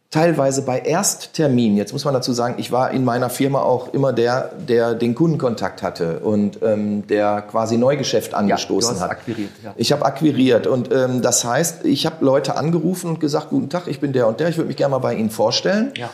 teilweise 0.09 0.61
bei 0.61 0.77
Erstterminen, 0.79 1.75
jetzt 1.75 1.91
muss 1.91 2.05
man 2.05 2.13
dazu 2.13 2.33
sagen, 2.33 2.55
ich 2.59 2.71
war 2.71 2.91
in 2.91 3.03
meiner 3.03 3.31
Firma 3.31 3.61
auch 3.63 3.93
immer 3.95 4.13
der, 4.13 4.51
der 4.67 4.93
den 4.93 5.15
Kundenkontakt 5.15 5.81
hatte 5.81 6.19
und 6.19 6.59
ähm, 6.61 7.07
der 7.07 7.41
quasi 7.41 7.77
Neugeschäft 7.77 8.35
angestoßen 8.35 8.91
hast 8.95 9.01
hat. 9.01 9.09
akquiriert, 9.09 9.49
ja. 9.63 9.73
Ich 9.75 9.91
habe 9.91 10.05
akquiriert 10.05 10.67
und 10.67 10.93
ähm, 10.93 11.23
das 11.23 11.43
heißt, 11.43 11.85
ich 11.85 12.05
habe 12.05 12.23
Leute 12.23 12.55
angerufen 12.57 13.09
und 13.09 13.19
gesagt, 13.19 13.49
guten 13.49 13.69
Tag, 13.71 13.87
ich 13.87 13.99
bin 14.01 14.13
der 14.13 14.27
und 14.27 14.39
der, 14.39 14.49
ich 14.49 14.57
würde 14.57 14.67
mich 14.67 14.77
gerne 14.77 14.91
mal 14.91 14.99
bei 14.99 15.15
Ihnen 15.15 15.31
vorstellen. 15.31 15.91
Ja. 15.97 16.11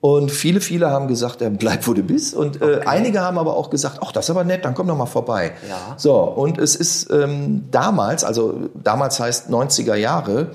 Und 0.00 0.30
viele, 0.30 0.60
viele 0.60 0.90
haben 0.90 1.08
gesagt, 1.08 1.40
ja, 1.40 1.48
bleib 1.48 1.86
wo 1.88 1.92
du 1.92 2.02
bist. 2.02 2.34
Und 2.34 2.62
äh, 2.62 2.82
einige 2.86 3.20
haben 3.20 3.36
aber 3.36 3.56
auch 3.56 3.68
gesagt, 3.68 3.98
ach, 4.00 4.12
das 4.12 4.26
ist 4.26 4.30
aber 4.30 4.44
nett, 4.44 4.64
dann 4.64 4.74
komm 4.74 4.86
doch 4.86 4.96
mal 4.96 5.06
vorbei. 5.06 5.52
Ja. 5.68 5.94
So, 5.96 6.14
und 6.20 6.58
es 6.58 6.76
ist 6.76 7.10
ähm, 7.10 7.64
damals, 7.72 8.22
also 8.22 8.68
damals 8.74 9.18
heißt 9.18 9.50
90er 9.50 9.96
Jahre, 9.96 10.52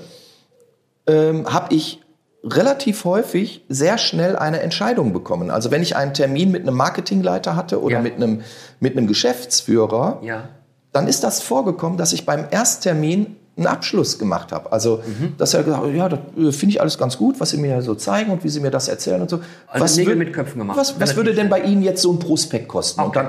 ähm, 1.06 1.52
habe 1.52 1.74
ich 1.74 2.00
relativ 2.42 3.04
häufig 3.04 3.64
sehr 3.68 3.98
schnell 3.98 4.36
eine 4.36 4.60
Entscheidung 4.60 5.12
bekommen. 5.12 5.50
Also 5.50 5.70
wenn 5.70 5.82
ich 5.82 5.96
einen 5.96 6.14
Termin 6.14 6.50
mit 6.50 6.62
einem 6.62 6.76
Marketingleiter 6.76 7.54
hatte 7.56 7.82
oder 7.82 7.96
Ja. 7.96 8.00
mit, 8.02 8.14
einem, 8.16 8.42
mit 8.80 8.96
einem 8.96 9.06
Geschäftsführer, 9.06 10.20
Ja. 10.22 10.48
dann 10.92 11.06
ist 11.06 11.22
das 11.24 11.40
vorgekommen, 11.42 11.98
dass 11.98 12.12
ich 12.14 12.24
beim 12.26 12.46
Ersttermin 12.50 13.36
einen 13.56 13.66
Abschluss 13.66 14.18
gemacht 14.18 14.50
habe. 14.52 14.72
Also, 14.72 15.00
Mhm. 15.06 15.34
dass 15.38 15.54
er 15.54 15.62
gesagt 15.62 15.84
hat, 15.84 15.92
ja, 15.94 16.08
das 16.08 16.18
äh, 16.36 16.50
finde 16.52 16.72
ich 16.74 16.80
alles 16.80 16.98
ganz 16.98 17.16
gut, 17.16 17.38
was 17.40 17.50
Sie 17.50 17.56
mir 17.58 17.80
so 17.82 17.94
zeigen 17.94 18.30
und 18.32 18.42
wie 18.44 18.48
Sie 18.48 18.60
mir 18.60 18.70
das 18.70 18.88
erzählen 18.88 19.20
und 19.22 19.30
so. 19.30 19.40
Also 19.68 20.00
Nägel 20.00 20.14
wür- 20.14 20.18
mit 20.18 20.32
Köpfen 20.32 20.58
gemacht. 20.58 20.76
Was, 20.78 20.98
was 21.00 21.14
würde 21.16 21.34
denn 21.34 21.48
bei 21.48 21.60
Ihnen 21.60 21.82
jetzt 21.82 22.02
so 22.02 22.12
ein 22.12 22.18
Prospekt 22.18 22.66
kosten? 22.68 23.00
Und 23.02 23.14
dann, 23.14 23.28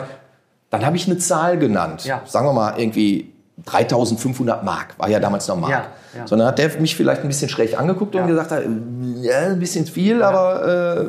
dann 0.72 0.86
habe 0.86 0.96
ich 0.96 1.06
eine 1.08 1.18
Zahl 1.20 1.58
genannt. 1.60 2.06
Ja. 2.06 2.22
Sagen 2.26 2.48
wir 2.48 2.54
mal 2.54 2.74
irgendwie 2.80 3.32
3500 3.66 4.64
Mark, 4.64 4.96
war 4.98 5.10
ja 5.10 5.20
damals 5.20 5.48
noch 5.48 5.58
Mark. 5.58 5.72
Ja, 5.72 5.86
ja. 6.18 6.28
Sondern 6.28 6.48
hat 6.48 6.58
der 6.60 6.70
mich 6.80 6.96
vielleicht 6.96 7.22
ein 7.22 7.28
bisschen 7.28 7.50
schräg 7.50 7.78
angeguckt 7.80 8.16
und 8.16 8.28
gesagt, 8.28 8.52
hat, 8.52 8.64
ja, 9.22 9.38
ein 9.48 9.60
bisschen 9.60 9.86
viel, 9.86 10.24
aber 10.24 10.98
äh, 10.98 11.06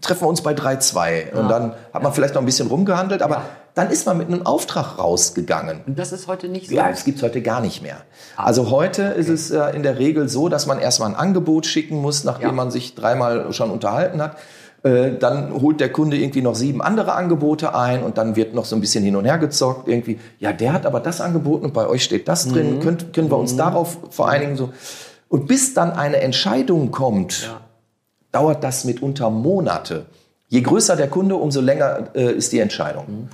treffen 0.00 0.22
wir 0.22 0.28
uns 0.28 0.42
bei 0.42 0.52
3,2. 0.54 1.32
Und 1.34 1.48
dann 1.48 1.72
hat 1.92 2.02
man 2.02 2.12
vielleicht 2.12 2.34
noch 2.34 2.42
ein 2.42 2.46
bisschen 2.46 2.68
rumgehandelt, 2.68 3.22
aber. 3.22 3.42
Dann 3.78 3.90
ist 3.90 4.06
man 4.06 4.18
mit 4.18 4.26
einem 4.26 4.44
Auftrag 4.44 4.98
rausgegangen. 4.98 5.80
Und 5.86 5.98
das 5.98 6.12
ist 6.12 6.26
heute 6.26 6.48
nicht 6.48 6.68
so. 6.68 6.74
Ja, 6.74 6.88
das 6.90 7.04
gibt's 7.04 7.22
heute 7.22 7.40
gar 7.42 7.60
nicht 7.60 7.80
mehr. 7.82 7.98
Also 8.36 8.70
heute 8.70 9.02
ist 9.02 9.28
es 9.28 9.50
äh, 9.50 9.70
in 9.76 9.82
der 9.82 9.98
Regel 9.98 10.28
so, 10.28 10.48
dass 10.48 10.66
man 10.66 10.78
erstmal 10.80 11.10
ein 11.10 11.14
Angebot 11.16 11.64
schicken 11.66 11.96
muss, 12.02 12.24
nachdem 12.24 12.48
Ja. 12.48 12.52
man 12.52 12.70
sich 12.70 12.94
dreimal 12.94 13.52
schon 13.52 13.70
unterhalten 13.70 14.20
hat. 14.20 14.36
Äh, 14.82 15.12
Dann 15.18 15.52
holt 15.60 15.80
der 15.80 15.90
Kunde 15.92 16.16
irgendwie 16.16 16.42
noch 16.42 16.54
sieben 16.54 16.80
andere 16.82 17.12
Angebote 17.14 17.74
ein 17.74 18.02
und 18.02 18.18
dann 18.18 18.36
wird 18.36 18.54
noch 18.54 18.64
so 18.64 18.76
ein 18.76 18.80
bisschen 18.80 19.02
hin 19.04 19.16
und 19.16 19.24
her 19.24 19.38
gezockt. 19.38 19.88
Irgendwie, 19.88 20.18
ja, 20.38 20.52
der 20.52 20.72
hat 20.72 20.86
aber 20.86 21.00
das 21.00 21.20
angeboten 21.20 21.64
und 21.66 21.74
bei 21.74 21.86
euch 21.88 22.04
steht 22.04 22.28
das 22.28 22.46
Mhm. 22.46 22.52
drin. 22.52 22.80
Könnt, 22.80 23.12
können 23.12 23.30
wir 23.30 23.38
uns 23.38 23.56
darauf 23.56 23.98
vereinigen? 24.10 24.56
So. 24.56 24.70
Und 25.28 25.46
bis 25.48 25.74
dann 25.74 25.92
eine 25.92 26.16
Entscheidung 26.18 26.90
kommt, 26.90 27.42
Ja. 27.42 27.60
dauert 28.32 28.62
das 28.62 28.84
mitunter 28.84 29.30
Monate. 29.30 30.06
Je 30.48 30.62
größer 30.62 30.96
der 30.96 31.08
Kunde, 31.08 31.34
umso 31.36 31.60
länger 31.60 32.08
äh, 32.14 32.32
ist 32.32 32.52
die 32.52 32.58
Entscheidung. 32.60 33.28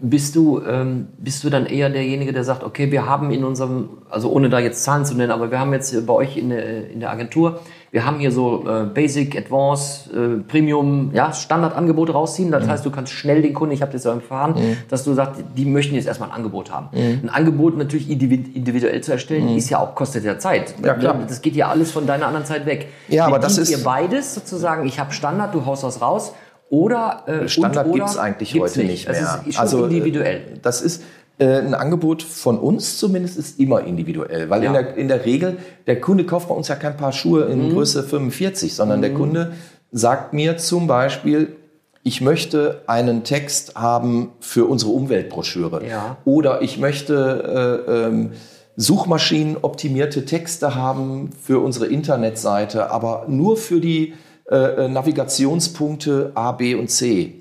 Bist 0.00 0.36
du, 0.36 0.60
ähm, 0.62 1.08
bist 1.18 1.42
du 1.44 1.50
dann 1.50 1.66
eher 1.66 1.88
derjenige, 1.90 2.32
der 2.32 2.44
sagt, 2.44 2.62
okay, 2.64 2.90
wir 2.92 3.06
haben 3.06 3.30
in 3.30 3.44
unserem, 3.44 3.88
also 4.10 4.30
ohne 4.30 4.48
da 4.48 4.58
jetzt 4.58 4.84
Zahlen 4.84 5.04
zu 5.04 5.14
nennen, 5.14 5.32
aber 5.32 5.50
wir 5.50 5.58
haben 5.58 5.72
jetzt 5.72 6.06
bei 6.06 6.12
euch 6.12 6.36
in 6.36 6.50
der, 6.50 6.90
in 6.90 7.00
der 7.00 7.10
Agentur, 7.10 7.60
wir 7.92 8.06
haben 8.06 8.20
hier 8.20 8.30
so 8.30 8.64
äh, 8.68 8.84
Basic, 8.84 9.36
Advanced, 9.36 10.12
äh, 10.14 10.38
Premium, 10.46 11.10
ja, 11.12 11.32
Standardangebote 11.32 12.12
rausziehen. 12.12 12.52
Das 12.52 12.68
heißt, 12.68 12.86
du 12.86 12.90
kannst 12.90 13.12
schnell 13.12 13.42
den 13.42 13.52
Kunden, 13.52 13.74
ich 13.74 13.82
habe 13.82 13.90
das 13.90 14.04
so 14.04 14.10
erfahren, 14.10 14.54
dass 14.88 15.02
du 15.02 15.12
sagst, 15.14 15.42
die 15.56 15.64
möchten 15.64 15.96
jetzt 15.96 16.06
erstmal 16.06 16.28
ein 16.28 16.36
Angebot 16.36 16.70
haben. 16.70 16.88
Ein 16.96 17.28
Angebot 17.30 17.76
natürlich 17.76 18.08
individ- 18.08 18.54
individuell 18.54 19.00
zu 19.00 19.10
erstellen, 19.10 19.48
ist 19.56 19.70
ja 19.70 19.80
auch, 19.80 19.96
kostet 19.96 20.22
ja 20.24 20.38
Zeit. 20.38 20.74
Ja, 20.84 20.94
klar. 20.94 21.16
Das 21.26 21.42
geht 21.42 21.56
ja 21.56 21.68
alles 21.68 21.90
von 21.90 22.06
deiner 22.06 22.26
anderen 22.28 22.46
Zeit 22.46 22.64
weg. 22.64 22.86
Ja, 23.08 23.26
aber 23.26 23.40
das 23.40 23.58
ist- 23.58 23.70
ihr 23.70 23.82
beides 23.82 24.34
sozusagen, 24.36 24.86
ich 24.86 25.00
habe 25.00 25.12
Standard, 25.12 25.52
du 25.52 25.66
haust 25.66 25.82
was 25.82 26.00
raus, 26.00 26.32
oder 26.70 27.24
äh, 27.26 27.48
Standard 27.48 27.86
oder 27.86 27.94
gibt's 27.98 28.16
eigentlich 28.16 28.52
gibt's 28.52 28.76
heute 28.76 28.86
nicht, 28.86 29.06
mehr. 29.08 29.42
Es 29.46 29.56
ist 29.58 29.70
schon 29.70 29.84
individuell. 29.90 30.36
äh, 30.36 30.58
Das 30.62 30.80
ist 30.80 31.02
äh, 31.38 31.58
ein 31.58 31.74
Angebot 31.74 32.22
von 32.22 32.58
uns 32.58 32.98
zumindest 32.98 33.36
ist 33.38 33.58
immer 33.60 33.82
individuell, 33.84 34.48
weil 34.50 34.62
in, 34.64 34.72
Ja. 34.74 34.82
der, 34.82 34.96
in 34.96 35.08
der 35.08 35.24
Regel 35.26 35.56
der 35.86 36.00
Kunde 36.00 36.24
kauft 36.24 36.48
bei 36.48 36.54
uns 36.54 36.68
ja 36.68 36.76
kein 36.76 36.96
Paar 36.96 37.12
Schuhe 37.12 37.44
in 37.46 37.68
Mhm. 37.68 37.72
Größe 37.74 38.02
45, 38.04 38.74
sondern 38.74 39.00
der 39.02 39.12
Kunde 39.14 39.52
sagt 39.92 40.32
mir 40.32 40.56
zum 40.58 40.86
Beispiel, 40.86 41.56
ich 42.02 42.20
möchte 42.20 42.82
einen 42.86 43.24
Text 43.24 43.74
haben 43.74 44.30
für 44.40 44.66
unsere 44.66 44.92
Umweltbroschüre 44.92 45.82
Ja. 45.86 46.16
oder 46.24 46.62
ich 46.62 46.78
möchte 46.78 47.82
äh, 47.88 48.06
ähm, 48.06 48.30
suchmaschinenoptimierte 48.76 50.24
Texte 50.24 50.74
haben 50.74 51.30
für 51.42 51.58
unsere 51.58 51.86
Internetseite, 51.86 52.90
aber 52.90 53.24
nur 53.28 53.56
für 53.56 53.80
die 53.80 54.14
äh, 54.50 54.86
äh, 54.86 54.88
Navigationspunkte 54.88 56.32
A, 56.34 56.50
B 56.50 56.74
und 56.74 56.90
C. 56.90 57.40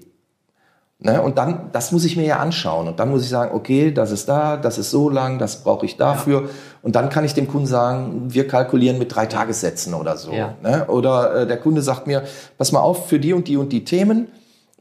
Ne? 0.99 1.21
Und 1.21 1.39
dann, 1.39 1.69
das 1.71 1.91
muss 1.91 2.05
ich 2.05 2.15
mir 2.17 2.25
ja 2.25 2.37
anschauen. 2.37 2.87
Und 2.87 2.99
dann 2.99 3.09
muss 3.09 3.23
ich 3.23 3.29
sagen, 3.29 3.55
okay, 3.55 3.91
das 3.91 4.11
ist 4.11 4.29
da, 4.29 4.57
das 4.57 4.77
ist 4.77 4.91
so 4.91 5.09
lang, 5.09 5.39
das 5.39 5.63
brauche 5.63 5.87
ich 5.87 5.97
dafür. 5.97 6.49
Und 6.83 6.95
dann 6.95 7.09
kann 7.09 7.25
ich 7.25 7.33
dem 7.33 7.47
Kunden 7.47 7.65
sagen, 7.65 8.25
wir 8.27 8.47
kalkulieren 8.47 8.99
mit 8.99 9.15
drei 9.15 9.25
Tagessätzen 9.25 9.95
oder 9.95 10.17
so. 10.17 10.31
Ja. 10.31 10.53
Ne? 10.61 10.85
Oder 10.87 11.33
äh, 11.33 11.47
der 11.47 11.57
Kunde 11.57 11.81
sagt 11.81 12.05
mir, 12.05 12.25
pass 12.59 12.71
mal 12.71 12.81
auf, 12.81 13.07
für 13.07 13.17
die 13.17 13.33
und 13.33 13.47
die 13.47 13.57
und 13.57 13.71
die 13.71 13.85
Themen 13.85 14.27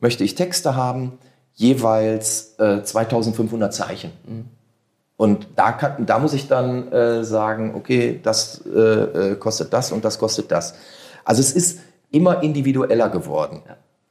möchte 0.01 0.23
ich 0.23 0.35
Texte 0.35 0.77
haben, 0.77 1.19
jeweils 1.55 2.59
äh, 2.59 2.83
2500 2.83 3.73
Zeichen. 3.73 4.13
Und 5.17 5.49
da, 5.57 5.73
kann, 5.73 6.05
da 6.05 6.19
muss 6.19 6.35
ich 6.35 6.47
dann 6.47 6.93
äh, 6.93 7.25
sagen, 7.25 7.75
okay, 7.75 8.21
das 8.23 8.67
äh, 8.67 9.35
kostet 9.37 9.73
das 9.73 9.93
und 9.93 10.05
das 10.05 10.19
kostet 10.19 10.51
das. 10.51 10.75
Also 11.25 11.41
es 11.41 11.53
ist 11.53 11.79
immer 12.11 12.43
individueller 12.43 13.09
geworden. 13.09 13.63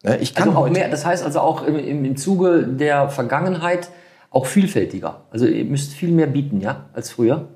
Ne? 0.03 0.17
Ich 0.17 0.35
kann 0.35 0.49
Also 0.49 0.59
auch 0.59 0.63
heute, 0.63 0.73
mehr, 0.73 0.89
das 0.89 1.05
heißt 1.05 1.25
also 1.25 1.39
auch 1.39 1.65
im, 1.65 1.77
im, 1.77 2.05
im 2.05 2.17
Zuge 2.17 2.67
der 2.67 3.09
Vergangenheit 3.09 3.89
auch 4.29 4.45
vielfältiger. 4.45 5.21
Also 5.31 5.45
ihr 5.45 5.65
müsst 5.65 5.93
viel 5.93 6.11
mehr 6.11 6.27
bieten, 6.27 6.61
ja, 6.61 6.85
als 6.93 7.09
früher. 7.11 7.47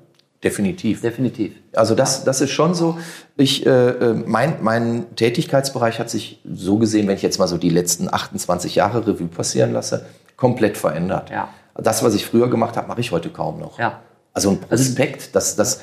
definitiv. 0.42 1.02
Definitiv. 1.02 1.52
Also 1.74 1.94
das, 1.94 2.24
das 2.24 2.40
ist 2.40 2.50
schon 2.50 2.74
so. 2.74 2.98
Ich, 3.36 3.64
äh, 3.66 3.70
äh, 3.70 4.14
mein, 4.14 4.56
mein 4.62 5.14
Tätigkeitsbereich 5.14 5.98
hat 6.00 6.10
sich 6.10 6.40
so 6.44 6.78
gesehen, 6.78 7.06
wenn 7.06 7.14
ich 7.14 7.22
jetzt 7.22 7.38
mal 7.38 7.46
so 7.46 7.58
die 7.58 7.70
letzten 7.70 8.12
28 8.12 8.74
Jahre 8.74 9.06
Revue 9.06 9.28
passieren 9.28 9.72
lasse, 9.72 10.06
komplett 10.36 10.76
verändert. 10.76 11.30
Ja. 11.30 11.48
Das, 11.76 12.02
was 12.02 12.14
ich 12.14 12.26
früher 12.26 12.50
gemacht 12.50 12.76
habe, 12.76 12.88
mache 12.88 13.00
ich 13.00 13.12
heute 13.12 13.30
kaum 13.30 13.60
noch. 13.60 13.78
Ja. 13.78 14.00
Also 14.34 14.50
ein 14.50 14.60
Prospekt, 14.60 15.34
das, 15.36 15.56
das, 15.56 15.82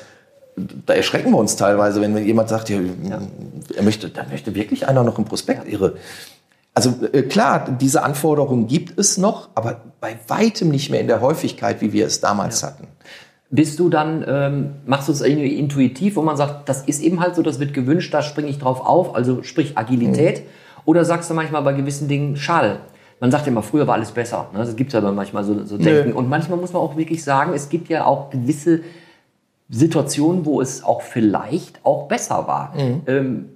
da 0.86 0.94
erschrecken 0.94 1.30
wir 1.30 1.38
uns 1.38 1.56
teilweise, 1.56 2.00
wenn 2.00 2.16
jemand 2.16 2.48
sagt, 2.48 2.68
ja, 2.68 2.78
er 3.76 3.82
möchte, 3.82 4.08
da 4.08 4.24
möchte 4.30 4.54
wirklich 4.54 4.88
einer 4.88 5.02
noch 5.02 5.18
ein 5.18 5.24
Prospekt, 5.24 5.70
irre. 5.70 5.94
Also 6.74 6.94
äh, 7.12 7.22
klar, 7.22 7.76
diese 7.80 8.02
Anforderungen 8.02 8.66
gibt 8.66 8.98
es 8.98 9.18
noch, 9.18 9.50
aber 9.54 9.80
bei 10.00 10.18
weitem 10.28 10.68
nicht 10.68 10.90
mehr 10.90 11.00
in 11.00 11.08
der 11.08 11.20
Häufigkeit, 11.20 11.80
wie 11.80 11.92
wir 11.92 12.06
es 12.06 12.20
damals 12.20 12.62
hatten. 12.62 12.86
Bist 13.50 13.80
du 13.80 13.88
dann, 13.88 14.24
ähm, 14.28 14.70
machst 14.86 15.08
du 15.08 15.12
es 15.12 15.20
irgendwie 15.22 15.58
intuitiv, 15.58 16.14
wo 16.14 16.22
man 16.22 16.36
sagt, 16.36 16.68
das 16.68 16.82
ist 16.82 17.02
eben 17.02 17.20
halt 17.20 17.34
so, 17.34 17.42
das 17.42 17.58
wird 17.58 17.74
gewünscht, 17.74 18.14
da 18.14 18.22
springe 18.22 18.48
ich 18.48 18.58
drauf 18.58 18.80
auf, 18.80 19.16
also 19.16 19.42
sprich 19.42 19.76
Agilität? 19.76 20.44
Oder 20.84 21.04
sagst 21.04 21.28
du 21.28 21.34
manchmal 21.34 21.62
bei 21.62 21.72
gewissen 21.72 22.06
Dingen, 22.06 22.36
schade, 22.36 22.78
man 23.20 23.30
sagt 23.30 23.46
ja 23.46 23.52
immer, 23.52 23.62
früher 23.62 23.86
war 23.86 23.94
alles 23.94 24.12
besser. 24.12 24.48
Ne? 24.52 24.60
Das 24.60 24.74
gibt 24.76 24.92
ja 24.92 25.00
aber 25.00 25.12
manchmal 25.12 25.44
so, 25.44 25.64
so 25.64 25.76
Denken. 25.76 26.12
Und 26.12 26.28
manchmal 26.28 26.58
muss 26.58 26.72
man 26.72 26.80
auch 26.80 26.96
wirklich 26.96 27.22
sagen, 27.22 27.52
es 27.54 27.68
gibt 27.68 27.88
ja 27.88 28.06
auch 28.06 28.30
gewisse 28.30 28.80
Situationen, 29.70 30.44
wo 30.44 30.60
es 30.60 30.82
auch 30.84 31.02
vielleicht 31.02 31.80
auch 31.84 32.08
besser 32.08 32.46
war. 32.46 32.74
Ähm, 33.06 33.50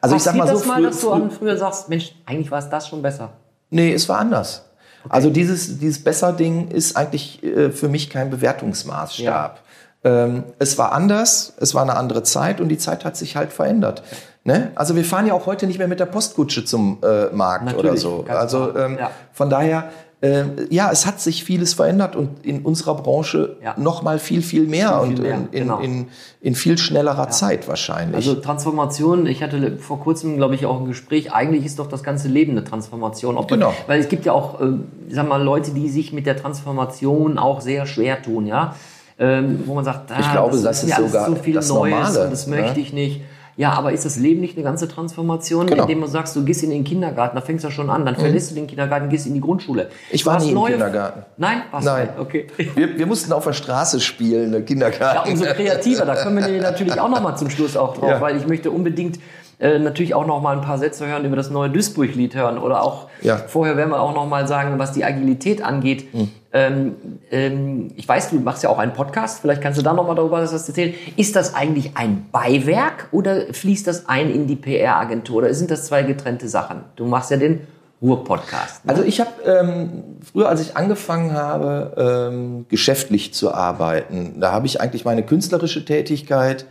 Also 0.00 0.16
ich 0.16 0.22
sag 0.22 0.34
mal 0.34 0.46
so, 0.48 0.54
das 0.54 0.66
mal, 0.66 0.82
dass 0.82 1.00
du 1.00 1.10
an 1.12 1.30
früher 1.30 1.56
sagst, 1.56 1.88
Mensch, 1.88 2.14
eigentlich 2.26 2.50
war 2.50 2.58
es 2.58 2.68
das 2.68 2.88
schon 2.88 3.00
besser. 3.00 3.30
Nee, 3.70 3.92
es 3.92 4.08
war 4.08 4.18
anders. 4.18 4.68
Also 5.08 5.30
dieses, 5.30 5.78
dieses 5.78 6.02
Besser-Ding 6.02 6.68
ist 6.68 6.96
eigentlich 6.96 7.42
äh, 7.42 7.70
für 7.70 7.88
mich 7.88 8.10
kein 8.10 8.30
Bewertungsmaßstab. 8.30 9.60
Ähm, 10.04 10.44
es 10.58 10.78
war 10.78 10.92
anders, 10.92 11.52
es 11.58 11.74
war 11.74 11.82
eine 11.82 11.96
andere 11.96 12.22
Zeit 12.24 12.60
und 12.60 12.68
die 12.68 12.78
Zeit 12.78 13.04
hat 13.04 13.16
sich 13.16 13.36
halt 13.36 13.52
verändert. 13.52 14.02
Ne? 14.44 14.72
Also 14.74 14.96
wir 14.96 15.04
fahren 15.04 15.26
ja 15.26 15.34
auch 15.34 15.46
heute 15.46 15.66
nicht 15.68 15.78
mehr 15.78 15.86
mit 15.88 16.00
der 16.00 16.06
Postkutsche 16.06 16.64
zum 16.64 16.98
äh, 17.02 17.26
Markt 17.34 17.66
Natürlich, 17.66 17.84
oder 17.84 17.96
so. 17.96 18.24
Also 18.28 18.76
ähm, 18.76 18.98
Ja. 18.98 19.10
von 19.32 19.48
daher, 19.48 19.90
äh, 20.22 20.44
ja, 20.70 20.90
es 20.92 21.04
hat 21.04 21.20
sich 21.20 21.42
vieles 21.44 21.74
verändert 21.74 22.14
und 22.16 22.46
in 22.46 22.62
unserer 22.62 22.94
Branche 22.94 23.56
Ja. 23.62 23.74
noch 23.76 24.02
mal 24.02 24.18
viel, 24.18 24.40
viel 24.40 24.66
mehr 24.68 25.00
Viel, 25.02 25.16
viel 25.16 25.16
und 25.18 25.22
mehr, 25.22 25.34
in, 25.34 25.42
in, 25.50 25.50
genau. 25.50 25.78
in, 25.80 26.06
in 26.40 26.54
viel 26.54 26.78
schnellerer 26.78 27.28
Zeit 27.30 27.66
wahrscheinlich. 27.68 28.14
Also 28.16 28.36
Transformation, 28.36 29.26
ich 29.26 29.42
hatte 29.42 29.76
vor 29.78 29.98
kurzem, 30.00 30.36
glaube 30.36 30.54
ich, 30.54 30.64
auch 30.64 30.80
ein 30.80 30.86
Gespräch, 30.86 31.32
eigentlich 31.32 31.66
ist 31.66 31.78
doch 31.80 31.88
das 31.88 32.02
ganze 32.04 32.28
Leben 32.28 32.52
eine 32.52 32.62
Transformation. 32.64 33.36
Ob 33.36 33.50
man- 33.50 33.58
Genau. 33.60 33.74
Weil 33.88 34.00
es 34.00 34.08
gibt 34.08 34.24
ja 34.24 34.32
auch, 34.32 34.60
äh, 34.60 34.66
sag 35.10 35.28
mal, 35.28 35.42
Leute, 35.42 35.72
die 35.72 35.88
sich 35.90 36.12
mit 36.12 36.24
der 36.26 36.36
Transformation 36.36 37.36
auch 37.38 37.60
sehr 37.60 37.84
schwer 37.86 38.22
tun, 38.22 38.46
ja. 38.46 38.74
Ähm, 39.18 39.64
wo 39.66 39.74
man 39.74 39.84
sagt, 39.84 40.10
ah, 40.10 40.16
Ich 40.20 40.32
glaube, 40.32 40.56
das 40.58 40.82
mir 40.84 40.88
ist 40.90 40.96
alles 40.98 41.12
sogar 41.12 41.26
so 41.28 41.34
viel 41.36 41.54
das 41.54 41.68
Neues 41.68 41.92
Normale, 41.94 42.24
und 42.24 42.30
das 42.32 42.46
ne? 42.46 42.56
möchte 42.56 42.80
ich 42.80 42.92
nicht. 42.92 43.20
Ja, 43.56 43.72
aber 43.72 43.92
ist 43.92 44.04
das 44.06 44.16
Leben 44.16 44.40
nicht 44.40 44.56
eine 44.56 44.64
ganze 44.64 44.88
Transformation, 44.88 45.66
Genau. 45.66 45.82
indem 45.82 46.00
du 46.00 46.06
sagst, 46.06 46.34
du 46.34 46.42
gehst 46.44 46.62
in 46.62 46.70
den 46.70 46.84
Kindergarten, 46.84 47.36
da 47.36 47.42
fängst 47.42 47.64
du 47.64 47.70
schon 47.70 47.90
an, 47.90 48.06
dann 48.06 48.16
verlässt 48.16 48.50
du 48.50 48.54
den 48.54 48.66
Kindergarten, 48.66 49.08
gehst 49.10 49.26
in 49.26 49.34
die 49.34 49.40
Grundschule. 49.40 49.84
Mhm. 49.84 49.88
Ich 50.10 50.24
war 50.24 50.36
hast 50.36 50.46
nie 50.46 50.52
im 50.52 50.64
Kindergarten. 50.64 51.22
Nein, 51.36 51.62
warst 51.70 51.86
Nein. 51.86 52.08
Okay. 52.18 52.46
wir, 52.74 52.98
wir 52.98 53.06
mussten 53.06 53.32
auf 53.32 53.44
der 53.44 53.52
Straße 53.52 54.00
spielen, 54.00 54.54
Ja, 54.54 54.60
Kindergarten. 54.60 55.30
umso 55.32 55.44
kreativer. 55.44 56.06
Da 56.06 56.14
kommen 56.22 56.38
wir 56.46 56.62
natürlich 56.62 56.98
auch 56.98 57.08
noch 57.10 57.20
mal 57.20 57.36
zum 57.36 57.50
Schluss 57.50 57.76
auch 57.76 57.94
drauf, 57.96 58.08
Ja. 58.08 58.20
weil 58.22 58.36
ich 58.36 58.46
möchte 58.46 58.70
unbedingt 58.70 59.18
äh, 59.62 59.78
natürlich 59.78 60.14
auch 60.14 60.26
noch 60.26 60.42
mal 60.42 60.56
ein 60.56 60.60
paar 60.62 60.76
Sätze 60.78 61.06
hören 61.06 61.24
über 61.24 61.36
das 61.36 61.48
neue 61.50 61.70
Duisburg-Lied 61.70 62.34
hören 62.34 62.58
oder 62.58 62.82
auch 62.82 63.08
Ja. 63.22 63.36
vorher 63.36 63.76
werden 63.76 63.90
wir 63.90 64.00
auch 64.00 64.14
noch 64.14 64.26
mal 64.26 64.46
sagen, 64.48 64.78
was 64.78 64.92
die 64.92 65.04
Agilität 65.04 65.62
angeht. 65.64 66.08
Ähm, 66.52 66.96
ähm, 67.30 67.88
ich 67.96 68.06
weiß, 68.06 68.30
du 68.30 68.36
machst 68.40 68.62
ja 68.62 68.68
auch 68.68 68.78
einen 68.78 68.92
Podcast. 68.92 69.40
Vielleicht 69.40 69.62
kannst 69.62 69.78
du 69.78 69.82
da 69.82 69.92
noch 69.94 70.06
mal 70.06 70.14
darüber 70.14 70.42
was 70.42 70.52
erzählen. 70.68 70.92
Ist 71.16 71.34
das 71.36 71.54
eigentlich 71.54 71.92
ein 71.96 72.26
Beiwerk 72.32 73.08
oder 73.12 73.52
fließt 73.54 73.86
das 73.86 74.08
ein 74.08 74.30
in 74.30 74.46
die 74.46 74.56
PR-Agentur 74.56 75.36
oder 75.38 75.54
sind 75.54 75.70
das 75.70 75.86
zwei 75.86 76.02
getrennte 76.02 76.48
Sachen? 76.48 76.80
Du 76.96 77.06
machst 77.06 77.30
ja 77.30 77.36
den 77.38 77.60
Ruhr-Podcast. 78.02 78.84
ne? 78.84 78.90
Also 78.90 79.04
ich 79.04 79.20
habe 79.20 79.30
ähm, 79.46 80.02
früher, 80.32 80.48
als 80.48 80.60
ich 80.60 80.76
angefangen 80.76 81.32
habe, 81.34 81.94
ähm, 82.32 82.66
geschäftlich 82.68 83.32
zu 83.32 83.54
arbeiten, 83.54 84.40
da 84.40 84.52
habe 84.52 84.66
ich 84.66 84.80
eigentlich 84.80 85.04
meine 85.04 85.22
künstlerische 85.22 85.84
Tätigkeit 85.84 86.66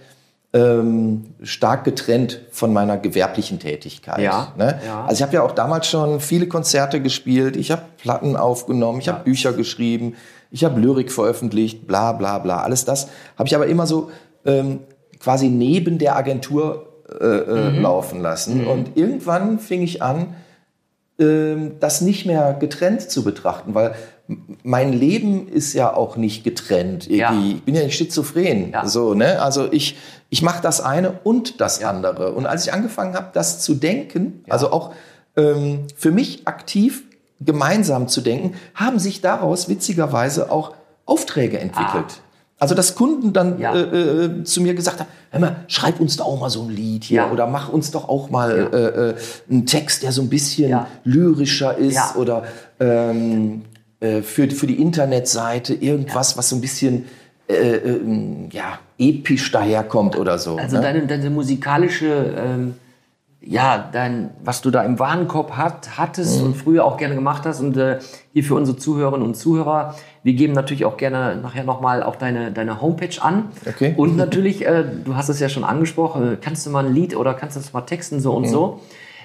ähm, 0.53 1.33
stark 1.43 1.83
getrennt 1.85 2.41
von 2.51 2.73
meiner 2.73 2.97
gewerblichen 2.97 3.59
Tätigkeit. 3.59 4.19
Ja, 4.19 4.53
ne? 4.57 4.79
ja. 4.85 5.03
Also 5.03 5.15
ich 5.15 5.21
habe 5.21 5.33
ja 5.33 5.43
auch 5.43 5.53
damals 5.53 5.87
schon 5.87 6.19
viele 6.19 6.47
Konzerte 6.47 7.01
gespielt, 7.01 7.55
ich 7.55 7.71
habe 7.71 7.83
Platten 7.97 8.35
aufgenommen, 8.35 8.99
ich 8.99 9.07
habe 9.07 9.23
Bücher 9.23 9.53
geschrieben, 9.53 10.15
ich 10.49 10.65
habe 10.65 10.79
Lyrik 10.79 11.11
veröffentlicht, 11.11 11.87
bla 11.87 12.11
bla 12.11 12.39
bla. 12.39 12.61
Alles 12.61 12.83
das 12.83 13.07
habe 13.37 13.47
ich 13.47 13.55
aber 13.55 13.67
immer 13.67 13.87
so 13.87 14.11
ähm, 14.45 14.79
quasi 15.19 15.47
neben 15.47 15.97
der 15.97 16.17
Agentur 16.17 16.87
äh, 17.19 17.25
äh, 17.25 17.71
Mhm. 17.71 17.81
laufen 17.81 18.21
lassen. 18.21 18.65
Und 18.67 18.97
irgendwann 18.97 19.59
fing 19.59 19.81
ich 19.81 20.01
an, 20.01 20.33
ähm, 21.19 21.73
das 21.79 22.01
nicht 22.01 22.25
mehr 22.25 22.53
getrennt 22.53 23.01
zu 23.01 23.23
betrachten, 23.23 23.73
weil 23.75 23.93
mein 24.63 24.93
Leben 24.93 25.47
ist 25.47 25.73
ja 25.73 25.93
auch 25.93 26.15
nicht 26.17 26.43
getrennt. 26.43 27.09
Irgendwie. 27.09 27.49
Ja. 27.49 27.55
Ich 27.55 27.63
bin 27.63 27.75
ja 27.75 27.83
nicht 27.83 27.97
schizophren. 27.97 28.71
Ja. 28.71 28.85
So, 28.87 29.13
ne? 29.13 29.41
Also 29.41 29.71
ich, 29.71 29.97
ich 30.29 30.41
mache 30.41 30.61
das 30.61 30.81
eine 30.81 31.19
und 31.23 31.59
das 31.61 31.79
Ja. 31.79 31.89
andere. 31.89 32.33
Und 32.33 32.45
als 32.45 32.65
ich 32.65 32.73
angefangen 32.73 33.15
habe, 33.15 33.27
das 33.33 33.61
zu 33.61 33.73
denken, 33.75 34.43
also 34.49 34.71
auch 34.71 34.93
ähm, 35.37 35.87
für 35.95 36.11
mich 36.11 36.47
aktiv 36.47 37.03
gemeinsam 37.39 38.07
zu 38.07 38.21
denken, 38.21 38.55
haben 38.75 38.99
sich 38.99 39.21
daraus 39.21 39.67
witzigerweise 39.69 40.51
auch 40.51 40.73
Aufträge 41.05 41.59
entwickelt. 41.59 42.21
Also 42.59 42.75
dass 42.75 42.93
Kunden 42.93 43.33
dann 43.33 43.57
Ja. 43.59 43.73
äh, 43.73 43.79
äh, 44.25 44.43
zu 44.43 44.61
mir 44.61 44.75
gesagt 44.75 44.99
haben, 44.99 45.09
hör 45.31 45.39
mal, 45.39 45.55
schreib 45.67 45.99
uns 45.99 46.17
doch 46.17 46.25
auch 46.27 46.39
mal 46.39 46.51
so 46.51 46.61
ein 46.61 46.69
Lied 46.69 47.03
hier 47.05 47.23
Ja. 47.23 47.31
oder 47.31 47.47
mach 47.47 47.69
uns 47.69 47.89
doch 47.89 48.07
auch 48.07 48.29
mal 48.29 48.51
äh, 48.71 48.77
äh, 48.77 49.15
einen 49.49 49.65
Text, 49.65 50.03
der 50.03 50.11
so 50.11 50.21
ein 50.21 50.29
bisschen 50.29 50.69
Ja. 50.69 50.85
lyrischer 51.03 51.75
ist 51.75 51.95
Ja. 51.95 52.13
oder 52.17 52.43
ähm, 52.79 53.63
äh, 54.01 54.21
für, 54.21 54.49
für 54.49 54.67
die 54.67 54.81
Internetseite 54.81 55.73
irgendwas, 55.73 56.37
was 56.37 56.49
so 56.49 56.57
ein 56.57 56.61
bisschen 56.61 57.05
äh, 57.47 57.53
äh, 57.53 57.99
ja, 58.51 58.79
episch 58.97 59.51
daherkommt 59.51 60.17
oder 60.17 60.37
so. 60.37 60.57
Also 60.57 60.77
ne? 60.77 60.81
deine, 60.83 61.07
deine 61.07 61.29
musikalische, 61.29 62.33
ähm, 62.37 62.73
ja, 63.43 63.89
dein, 63.91 64.29
was 64.43 64.61
du 64.61 64.69
da 64.69 64.83
im 64.83 64.99
Warenkorb 64.99 65.57
hat, 65.57 65.97
hattest 65.97 66.39
Mhm. 66.39 66.45
und 66.47 66.57
früher 66.57 66.85
auch 66.85 66.97
gerne 66.97 67.15
gemacht 67.15 67.43
hast. 67.45 67.59
Und 67.59 67.75
äh, 67.77 67.99
hier 68.33 68.43
für 68.43 68.55
unsere 68.55 68.77
Zuhörerinnen 68.77 69.25
und 69.25 69.35
Zuhörer, 69.35 69.95
wir 70.23 70.33
geben 70.33 70.53
natürlich 70.53 70.85
auch 70.85 70.97
gerne 70.97 71.35
nachher 71.37 71.63
nochmal 71.63 72.03
auch 72.03 72.15
deine, 72.15 72.51
deine 72.51 72.81
Homepage 72.81 73.19
an. 73.19 73.45
Okay. 73.67 73.93
Und 73.97 74.15
natürlich, 74.15 74.65
äh, 74.65 74.83
du 75.03 75.15
hast 75.15 75.29
es 75.29 75.39
ja 75.39 75.49
schon 75.49 75.63
angesprochen, 75.63 76.37
kannst 76.41 76.65
du 76.65 76.69
mal 76.69 76.85
ein 76.85 76.93
Lied 76.93 77.15
oder 77.15 77.33
kannst 77.33 77.55
du 77.55 77.59
das 77.59 77.73
mal 77.73 77.81
texten, 77.81 78.19
so 78.19 78.33
und 78.33 78.47
so. 78.47 78.79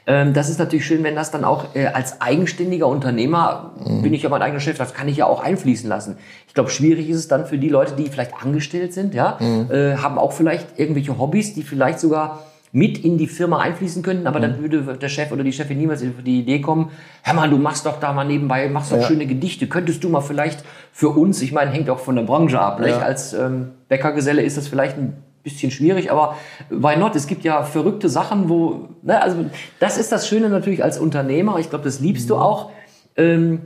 Ähm, 0.07 0.33
das 0.33 0.49
ist 0.49 0.59
natürlich 0.59 0.87
schön, 0.87 1.03
wenn 1.03 1.17
das 1.17 1.31
dann 1.31 1.45
auch 1.45 1.75
äh, 1.75 1.87
als 1.87 2.21
eigenständiger 2.21 2.87
Unternehmer, 2.87 3.73
bin 4.03 4.15
ich 4.15 4.23
ja 4.23 4.29
mein 4.29 4.43
eigener 4.43 4.61
Chef, 4.61 4.79
das 4.79 4.95
kann 4.95 5.09
ich 5.09 5.17
ja 5.17 5.27
auch 5.27 5.43
einfließen 5.43 5.89
lassen. 5.89 6.17
Ich 6.47 6.55
glaube, 6.55 6.71
schwierig 6.71 7.09
ist 7.09 7.17
es 7.17 7.29
dann 7.29 7.47
für 7.47 7.59
die 7.59 7.69
Leute, 7.69 7.95
die 7.97 8.07
vielleicht 8.07 8.33
angestellt 8.41 8.93
sind, 8.93 9.15
ja, 9.15 9.39
äh, 9.41 9.97
haben 9.97 10.19
auch 10.19 10.33
vielleicht 10.33 10.79
irgendwelche 10.79 11.19
Hobbys, 11.19 11.55
die 11.55 11.63
vielleicht 11.63 11.99
sogar 11.99 12.45
mit 12.73 13.03
in 13.05 13.17
die 13.17 13.27
Firma 13.27 13.59
einfließen 13.61 14.03
könnten, 14.03 14.27
aber 14.27 14.39
dann 14.39 14.61
würde 14.61 14.99
der 14.99 15.09
Chef 15.09 15.33
oder 15.33 15.43
die 15.43 15.53
Chefin 15.53 15.79
niemals 15.79 16.03
auf 16.03 16.23
die 16.25 16.41
Idee 16.41 16.61
kommen, 16.61 16.91
hör 17.23 17.35
mal, 17.35 17.49
du 17.49 17.57
machst 17.57 17.87
doch 17.87 17.99
da 18.01 18.13
mal 18.13 18.25
nebenbei, 18.25 18.69
machst 18.69 18.93
doch 18.93 19.03
schöne 19.03 19.27
Gedichte, 19.27 19.67
könntest 19.67 20.05
du 20.05 20.09
mal 20.09 20.21
vielleicht 20.21 20.63
für 20.93 21.09
uns, 21.09 21.41
ich 21.43 21.53
meine, 21.53 21.71
hängt 21.71 21.89
auch 21.89 22.01
von 22.01 22.17
der 22.17 22.25
Branche 22.25 22.61
ab, 22.61 22.81
nicht? 22.81 23.01
als 23.03 23.33
ähm, 23.33 23.71
Bäckergeselle 23.89 24.43
ist 24.43 24.57
das 24.57 24.69
vielleicht 24.69 24.99
ein 24.99 25.15
bisschen 25.47 25.71
schwierig, 25.71 26.11
aber 26.11 26.37
why 26.71 26.97
not? 26.97 27.15
Es 27.15 27.29
gibt 27.29 27.45
ja 27.45 27.63
verrückte 27.63 28.09
Sachen, 28.09 28.49
wo, 28.49 28.89
ne, 29.03 29.23
also 29.23 29.47
das 29.79 29.97
ist 29.97 30.11
das 30.11 30.27
Schöne 30.27 30.49
natürlich 30.49 30.83
als 30.83 30.99
Unternehmer, 30.99 31.59
ich 31.61 31.71
glaube, 31.71 31.85
das 31.85 32.01
liebst 32.01 32.29
du 32.31 32.37
auch. 32.37 32.73
Ähm, 33.17 33.61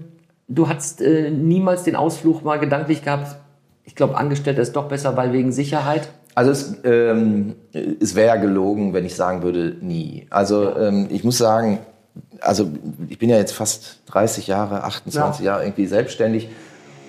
du 0.47 0.69
hast 0.69 1.01
äh, 1.01 1.31
niemals 1.31 1.85
den 1.85 1.97
Ausflug 1.97 2.45
mal 2.45 2.59
gedanklich 2.59 3.03
gehabt, 3.03 3.37
ich 3.85 3.95
glaube, 3.95 4.17
Angestellter 4.19 4.61
ist 4.61 4.77
doch 4.77 4.89
besser, 4.89 5.17
weil 5.17 5.33
wegen 5.33 5.53
Sicherheit. 5.53 6.11
Also 6.35 6.51
es, 6.51 6.77
ähm, 6.85 7.57
es 7.73 8.15
wäre 8.15 8.29
ja 8.29 8.37
gelogen, 8.37 8.93
wenn 8.93 9.07
ich 9.07 9.15
sagen 9.15 9.43
würde, 9.43 9.77
nie. 9.81 10.27
Also 10.29 10.77
ähm, 10.77 11.09
ich 11.11 11.25
muss 11.25 11.39
sagen, 11.39 11.79
also 12.43 12.71
ich 13.09 13.19
bin 13.19 13.31
ja 13.31 13.39
jetzt 13.39 13.53
fast 13.53 14.01
30 14.07 14.47
Jahre, 14.47 14.85
28 14.85 15.45
Jahre 15.45 15.65
irgendwie 15.65 15.87
selbstständig. 15.87 16.51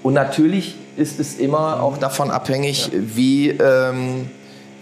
Und 0.02 0.14
natürlich 0.14 0.78
ist 0.96 1.20
es 1.20 1.38
immer 1.38 1.84
auch 1.84 1.98
davon 1.98 2.32
abhängig, 2.32 2.90
wie, 2.94 3.50
ähm, 3.50 4.30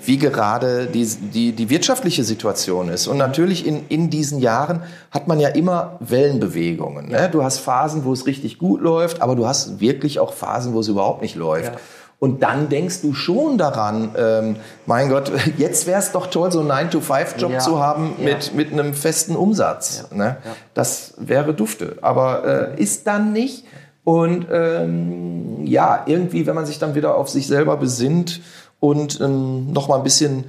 wie 0.10 0.18
gerade 0.18 0.88
die, 0.88 1.06
die, 1.06 1.52
die 1.52 1.70
wirtschaftliche 1.70 2.24
Situation 2.24 2.90
ist. 2.90 3.06
Und 3.06 3.18
natürlich 3.18 3.68
in, 3.68 3.86
in 3.90 4.10
diesen 4.10 4.40
Jahren 4.40 4.82
hat 5.12 5.28
man 5.28 5.40
ja 5.40 5.50
immer 5.50 5.98
Wellenbewegungen. 6.00 7.10
Ne? 7.10 7.30
Du 7.32 7.44
hast 7.44 7.60
Phasen, 7.60 8.06
wo 8.06 8.12
es 8.14 8.26
richtig 8.26 8.58
gut 8.58 8.82
läuft, 8.82 9.22
aber 9.22 9.36
du 9.36 9.46
hast 9.46 9.80
wirklich 9.80 10.20
auch 10.20 10.34
Phasen, 10.34 10.74
wo 10.74 10.80
es 10.80 10.88
überhaupt 10.88 11.22
nicht 11.22 11.36
läuft. 11.36 11.74
Ja. 11.74 11.80
Und 12.18 12.42
dann 12.42 12.70
denkst 12.70 13.02
du 13.04 13.14
schon 13.14 13.60
daran, 13.60 14.10
ähm, 14.18 14.56
mein 14.88 15.10
Gott, 15.10 15.32
jetzt 15.60 15.86
wäre 15.86 16.00
es 16.00 16.12
doch 16.12 16.26
toll, 16.26 16.52
so 16.52 16.62
einen 16.62 16.72
9-to-5-Job 16.72 17.52
Ja. 17.52 17.60
zu 17.60 17.80
haben 17.80 18.16
Ja. 18.18 18.34
mit, 18.34 18.56
mit 18.56 18.74
einem 18.74 18.96
festen 18.96 19.36
Umsatz. 19.36 20.06
Ne? 20.12 20.38
Das 20.74 21.14
wäre 21.18 21.54
dufte. 21.54 21.98
Aber 22.02 22.72
äh, 22.78 22.82
ist 22.82 23.06
dann 23.06 23.32
nicht. 23.32 23.64
Und 24.04 24.48
ähm, 24.52 25.66
ja, 25.66 26.02
irgendwie, 26.08 26.48
wenn 26.48 26.56
man 26.56 26.66
sich 26.66 26.80
dann 26.80 26.96
wieder 26.96 27.16
auf 27.16 27.30
sich 27.30 27.46
selber 27.46 27.78
besinnt 27.78 28.42
und 28.80 29.20
ähm, 29.22 29.72
noch 29.72 29.88
mal 29.88 29.98
ein 29.98 30.04
bisschen 30.04 30.46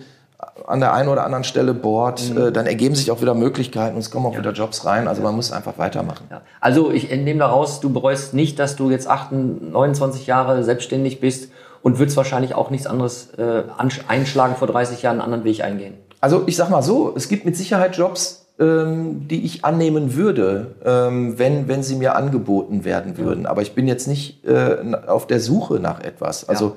an 0.67 0.81
der 0.81 0.93
einen 0.95 1.09
oder 1.09 1.25
anderen 1.25 1.45
Stelle 1.45 1.75
bohrt, 1.75 2.31
Mhm. 2.31 2.39
äh, 2.39 2.53
dann 2.53 2.67
ergeben 2.67 2.95
sich 2.95 3.11
auch 3.11 3.21
wieder 3.21 3.35
Möglichkeiten 3.35 3.95
und 3.95 4.01
es 4.01 4.11
kommen 4.11 4.27
auch 4.27 4.37
wieder 4.39 4.53
Jobs 4.53 4.85
rein. 4.85 5.09
Also 5.09 5.21
man 5.23 5.35
muss 5.35 5.51
einfach 5.53 5.79
weitermachen. 5.79 6.25
Ja. 6.31 6.43
Also 6.61 6.91
ich 6.93 7.11
entnehme 7.11 7.41
daraus, 7.41 7.81
du 7.81 7.91
bereust 7.91 8.35
nicht, 8.35 8.59
dass 8.59 8.77
du 8.77 8.91
jetzt 8.91 9.09
28, 9.09 9.73
29 9.73 10.27
Jahre 10.27 10.63
selbstständig 10.63 11.21
bist 11.21 11.51
und 11.83 11.99
würdest 11.99 12.17
wahrscheinlich 12.17 12.55
auch 12.55 12.71
nichts 12.71 12.87
anderes 12.87 13.31
äh, 13.39 13.63
einschlagen, 14.07 14.55
vor 14.55 14.69
30 14.69 15.03
Jahren 15.03 15.15
einen 15.15 15.23
anderen 15.33 15.45
Weg 15.45 15.63
eingehen. 15.65 15.95
Also 16.21 16.43
ich 16.47 16.57
sag 16.57 16.69
mal 16.71 16.83
so, 16.83 17.13
es 17.17 17.29
gibt 17.29 17.45
mit 17.47 17.57
Sicherheit 17.57 17.97
Jobs, 17.97 18.47
ähm, 18.61 19.27
die 19.29 19.45
ich 19.45 19.65
annehmen 19.65 20.15
würde, 20.15 20.75
ähm, 20.85 21.39
wenn, 21.39 21.67
wenn 21.69 21.83
sie 21.83 21.97
mir 21.97 22.15
angeboten 22.17 22.85
werden 22.85 23.17
würden. 23.17 23.47
Aber 23.47 23.63
ich 23.63 23.75
bin 23.75 23.89
jetzt 23.89 24.07
nicht 24.07 24.45
äh, 24.45 24.77
auf 25.07 25.27
der 25.27 25.41
Suche 25.41 25.81
nach 25.81 26.01
etwas. 26.01 26.49
Also 26.49 26.67
Ja. 26.67 26.73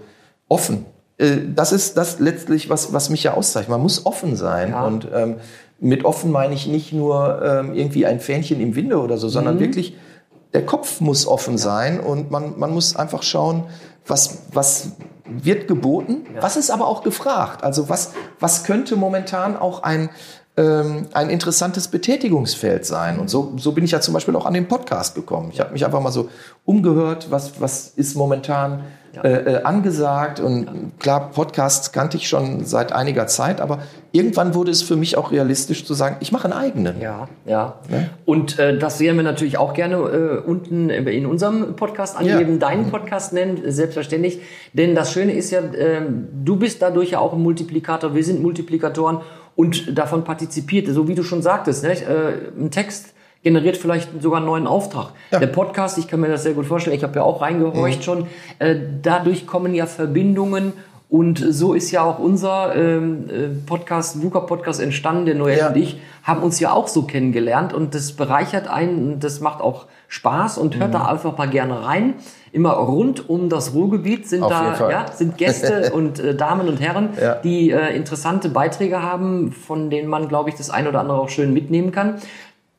offen. 0.47 0.85
Äh, 1.23 1.37
das 1.55 1.71
ist 1.71 1.97
das 1.97 2.19
letztlich, 2.19 2.69
was, 2.69 2.93
was 2.93 3.09
mich 3.09 3.23
ja 3.23 3.33
auszeichnet. 3.33 3.69
Man 3.69 3.81
muss 3.81 4.05
offen 4.05 4.35
sein. 4.35 4.69
Ja. 4.71 4.85
Und 4.85 5.07
ähm, 5.13 5.35
mit 5.79 6.05
offen 6.05 6.31
meine 6.31 6.53
ich 6.53 6.67
nicht 6.67 6.93
nur 6.93 7.41
ähm, 7.43 7.73
irgendwie 7.73 8.05
ein 8.05 8.19
Fähnchen 8.19 8.59
im 8.61 8.75
Winde 8.75 8.99
oder 8.99 9.17
so, 9.17 9.27
Mhm. 9.27 9.31
sondern 9.31 9.59
wirklich, 9.59 9.95
der 10.53 10.65
Kopf 10.65 11.01
muss 11.01 11.25
offen 11.27 11.57
sein 11.57 11.99
und 11.99 12.29
man, 12.29 12.57
man 12.59 12.71
muss 12.71 12.95
einfach 12.95 13.23
schauen, 13.23 13.63
was, 14.05 14.43
was 14.51 14.91
wird 15.25 15.67
geboten, 15.67 16.25
was 16.41 16.57
ist 16.57 16.69
aber 16.69 16.87
auch 16.87 17.01
gefragt. 17.03 17.63
Also 17.63 17.89
was, 17.89 18.11
was 18.39 18.63
könnte 18.65 18.95
momentan 18.95 19.57
auch 19.57 19.81
ein, 19.83 20.09
ähm, 20.55 21.07
ein 21.13 21.29
interessantes 21.29 21.87
Betätigungsfeld 21.87 22.85
sein. 22.85 23.19
Und 23.19 23.29
so, 23.29 23.53
so 23.57 23.71
bin 23.71 23.83
ich 23.83 23.91
ja 23.91 24.01
zum 24.01 24.13
Beispiel 24.13 24.35
auch 24.35 24.45
an 24.45 24.53
den 24.53 24.67
Podcast 24.67 25.15
gekommen. 25.15 25.49
Ich 25.51 25.59
habe 25.59 25.73
mich 25.73 25.83
einfach 25.85 26.01
mal 26.01 26.11
so 26.11 26.29
umgehört, 26.65 27.27
was, 27.31 27.59
was 27.59 27.87
ist 27.95 28.15
momentan 28.15 28.83
äh, 29.23 29.29
äh, 29.29 29.63
angesagt. 29.63 30.39
Und 30.39 30.93
klar, 30.99 31.29
Podcasts 31.31 31.91
kannte 31.91 32.17
ich 32.17 32.27
schon 32.27 32.65
seit 32.65 32.93
einiger 32.93 33.27
Zeit, 33.27 33.61
aber 33.61 33.79
irgendwann 34.11 34.55
wurde 34.55 34.71
es 34.71 34.81
für 34.81 34.95
mich 34.95 35.17
auch 35.17 35.31
realistisch 35.31 35.85
zu 35.85 35.93
sagen, 35.93 36.17
ich 36.19 36.31
mache 36.31 36.45
einen 36.45 36.53
eigenen. 36.53 36.99
Ja, 36.99 37.27
ja. 37.45 37.75
Und 38.25 38.57
äh, 38.57 38.77
das 38.77 38.97
sehen 38.97 39.15
wir 39.15 39.23
natürlich 39.23 39.57
auch 39.57 39.73
gerne 39.75 39.95
äh, 39.97 40.37
unten 40.39 40.89
in 40.89 41.27
unserem 41.27 41.75
Podcast 41.75 42.17
angeben, 42.17 42.53
Ja. 42.53 42.57
deinen 42.57 42.89
Podcast 42.89 43.33
nennen, 43.33 43.61
selbstverständlich. 43.67 44.39
Denn 44.73 44.95
das 44.95 45.11
Schöne 45.11 45.33
ist 45.33 45.51
ja, 45.51 45.61
ähm, 45.77 46.27
du 46.43 46.55
bist 46.55 46.81
dadurch 46.81 47.11
ja 47.11 47.19
auch 47.19 47.33
ein 47.33 47.41
Multiplikator, 47.41 48.15
wir 48.15 48.23
sind 48.23 48.41
Multiplikatoren 48.41 49.21
und 49.55 49.97
davon 49.97 50.23
partizipiert, 50.23 50.87
so 50.87 51.07
wie 51.07 51.15
du 51.15 51.23
schon 51.23 51.41
sagtest? 51.41 51.83
Äh, 51.83 51.95
ein 52.57 52.71
Text 52.71 53.13
generiert 53.43 53.75
vielleicht 53.77 54.09
sogar 54.21 54.37
einen 54.37 54.45
neuen 54.45 54.67
Auftrag. 54.67 55.11
Der 55.31 55.47
Podcast, 55.47 55.97
ich 55.97 56.07
kann 56.07 56.21
mir 56.21 56.29
das 56.29 56.43
sehr 56.43 56.53
gut 56.53 56.65
vorstellen, 56.65 56.95
ich 56.95 57.03
habe 57.03 57.15
ja 57.15 57.23
auch 57.23 57.41
reingehorcht 57.41 57.99
Mhm. 57.99 58.03
schon, 58.03 58.27
äh, 58.59 58.75
dadurch 59.01 59.45
kommen 59.45 59.75
ja 59.75 59.85
Verbindungen 59.85 60.71
und 61.13 61.37
so 61.37 61.75
ist 61.75 61.91
ja 61.91 62.01
auch 62.03 62.17
unser 62.17 62.75
ähm, 62.75 63.25
äh, 63.29 63.47
Podcast, 63.67 64.23
VUCA 64.23 64.39
Podcast 64.39 64.81
entstanden, 64.81 65.27
der 65.27 65.35
Noel 65.35 65.57
Ja. 65.59 65.67
und 65.67 65.77
ich 65.77 65.99
haben 66.23 66.41
uns 66.41 66.59
ja 66.59 66.71
auch 66.73 66.87
so 66.87 67.03
kennengelernt 67.03 67.71
und 67.71 67.93
das 67.93 68.13
bereichert 68.13 68.67
einen 68.67 69.13
und 69.13 69.23
das 69.23 69.39
macht 69.39 69.61
auch 69.61 69.85
Spaß 70.07 70.57
und 70.57 70.75
Mhm. 70.75 70.79
hört 70.79 70.93
da 70.95 71.05
einfach 71.05 71.37
mal 71.37 71.47
gerne 71.47 71.85
rein. 71.85 72.15
Immer 72.51 72.71
rund 72.71 73.29
um 73.29 73.47
das 73.47 73.75
Ruhrgebiet 73.75 74.27
sind 74.27 74.41
Auf 74.41 74.49
da 74.49 74.89
ja, 74.89 75.05
sind 75.11 75.37
Gäste 75.37 75.91
und 75.93 76.17
äh, 76.19 76.33
Damen 76.35 76.67
und 76.67 76.81
Herren, 76.81 77.09
Ja. 77.21 77.35
die 77.35 77.69
äh, 77.69 77.95
interessante 77.95 78.49
Beiträge 78.49 79.03
haben, 79.03 79.51
von 79.51 79.91
denen 79.91 80.09
man, 80.09 80.27
glaube 80.29 80.49
ich, 80.49 80.55
das 80.55 80.71
ein 80.71 80.87
oder 80.87 80.99
andere 80.99 81.19
auch 81.19 81.29
schön 81.29 81.53
mitnehmen 81.53 81.91
kann. 81.91 82.15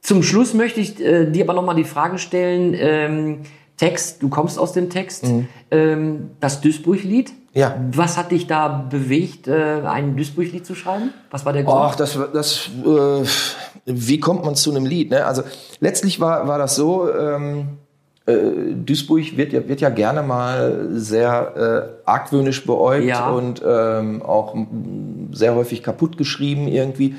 Zum 0.00 0.24
Schluss 0.24 0.54
möchte 0.54 0.80
ich 0.80 1.00
äh, 1.00 1.26
dir 1.30 1.44
aber 1.44 1.54
nochmal 1.54 1.76
die 1.76 1.84
Frage 1.84 2.18
stellen, 2.18 2.74
ähm, 2.76 3.38
Text, 3.76 4.22
du 4.22 4.28
kommst 4.28 4.58
aus 4.58 4.72
dem 4.72 4.88
Text, 4.90 5.24
ähm, 5.70 6.30
das 6.40 6.60
Duisburg-Lied. 6.60 7.30
Mhm. 7.30 7.34
Ja. 7.54 7.76
Was 7.92 8.16
hat 8.16 8.32
dich 8.32 8.46
da 8.48 8.68
bewegt, 8.90 9.46
äh, 9.46 9.82
ein 9.84 10.16
Duisburg-Lied 10.16 10.66
zu 10.66 10.74
schreiben? 10.74 11.12
Was 11.30 11.44
war 11.44 11.52
der 11.52 11.62
Grund? 11.62 11.78
Ach, 11.78 11.94
das, 11.94 12.18
das, 12.32 12.68
äh, 12.84 13.24
wie 13.86 14.18
kommt 14.18 14.44
man 14.44 14.56
zu 14.56 14.70
einem 14.72 14.86
Lied? 14.86 15.10
Ne? 15.10 15.24
Also 15.24 15.42
letztlich 15.80 16.20
war, 16.20 16.48
war 16.48 16.58
das 16.58 16.74
so, 16.74 17.08
ähm, 17.12 17.78
äh, 18.26 18.34
Duisburg 18.74 19.36
wird 19.36 19.52
ja, 19.52 19.68
wird 19.68 19.80
ja 19.80 19.90
gerne 19.90 20.22
mal 20.22 20.88
sehr 20.92 21.96
äh, 22.04 22.08
argwöhnisch 22.08 22.64
beäugt 22.66 23.06
Ja. 23.06 23.30
und 23.30 23.62
ähm, 23.64 24.22
auch 24.22 24.56
sehr 25.32 25.54
häufig 25.54 25.82
kaputt 25.82 26.16
geschrieben 26.16 26.66
irgendwie. 26.66 27.16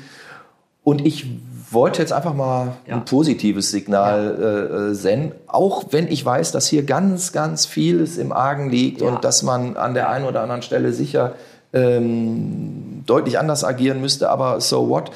Und 0.82 1.06
ich 1.06 1.26
wollte 1.70 2.00
jetzt 2.00 2.12
einfach 2.12 2.34
mal 2.34 2.76
Ja. 2.86 2.94
ein 2.94 3.04
positives 3.04 3.70
Signal 3.70 4.36
äh, 4.40 4.74
äh, 4.90 4.94
senden, 4.94 5.32
auch 5.46 5.86
wenn 5.90 6.06
ich 6.08 6.24
weiß, 6.24 6.52
dass 6.52 6.66
hier 6.66 6.84
ganz, 6.84 7.32
ganz 7.32 7.66
vieles 7.66 8.18
im 8.18 8.32
Argen 8.32 8.70
liegt 8.70 9.00
Ja. 9.00 9.08
und 9.08 9.24
dass 9.24 9.42
man 9.42 9.76
an 9.76 9.94
der 9.94 10.08
einen 10.10 10.24
oder 10.26 10.42
anderen 10.42 10.62
Stelle 10.62 10.92
sicher 10.92 11.32
ähm, 11.72 13.02
deutlich 13.06 13.38
anders 13.38 13.64
agieren 13.64 14.00
müsste, 14.00 14.30
aber 14.30 14.60
so 14.60 14.88
what. 14.88 15.10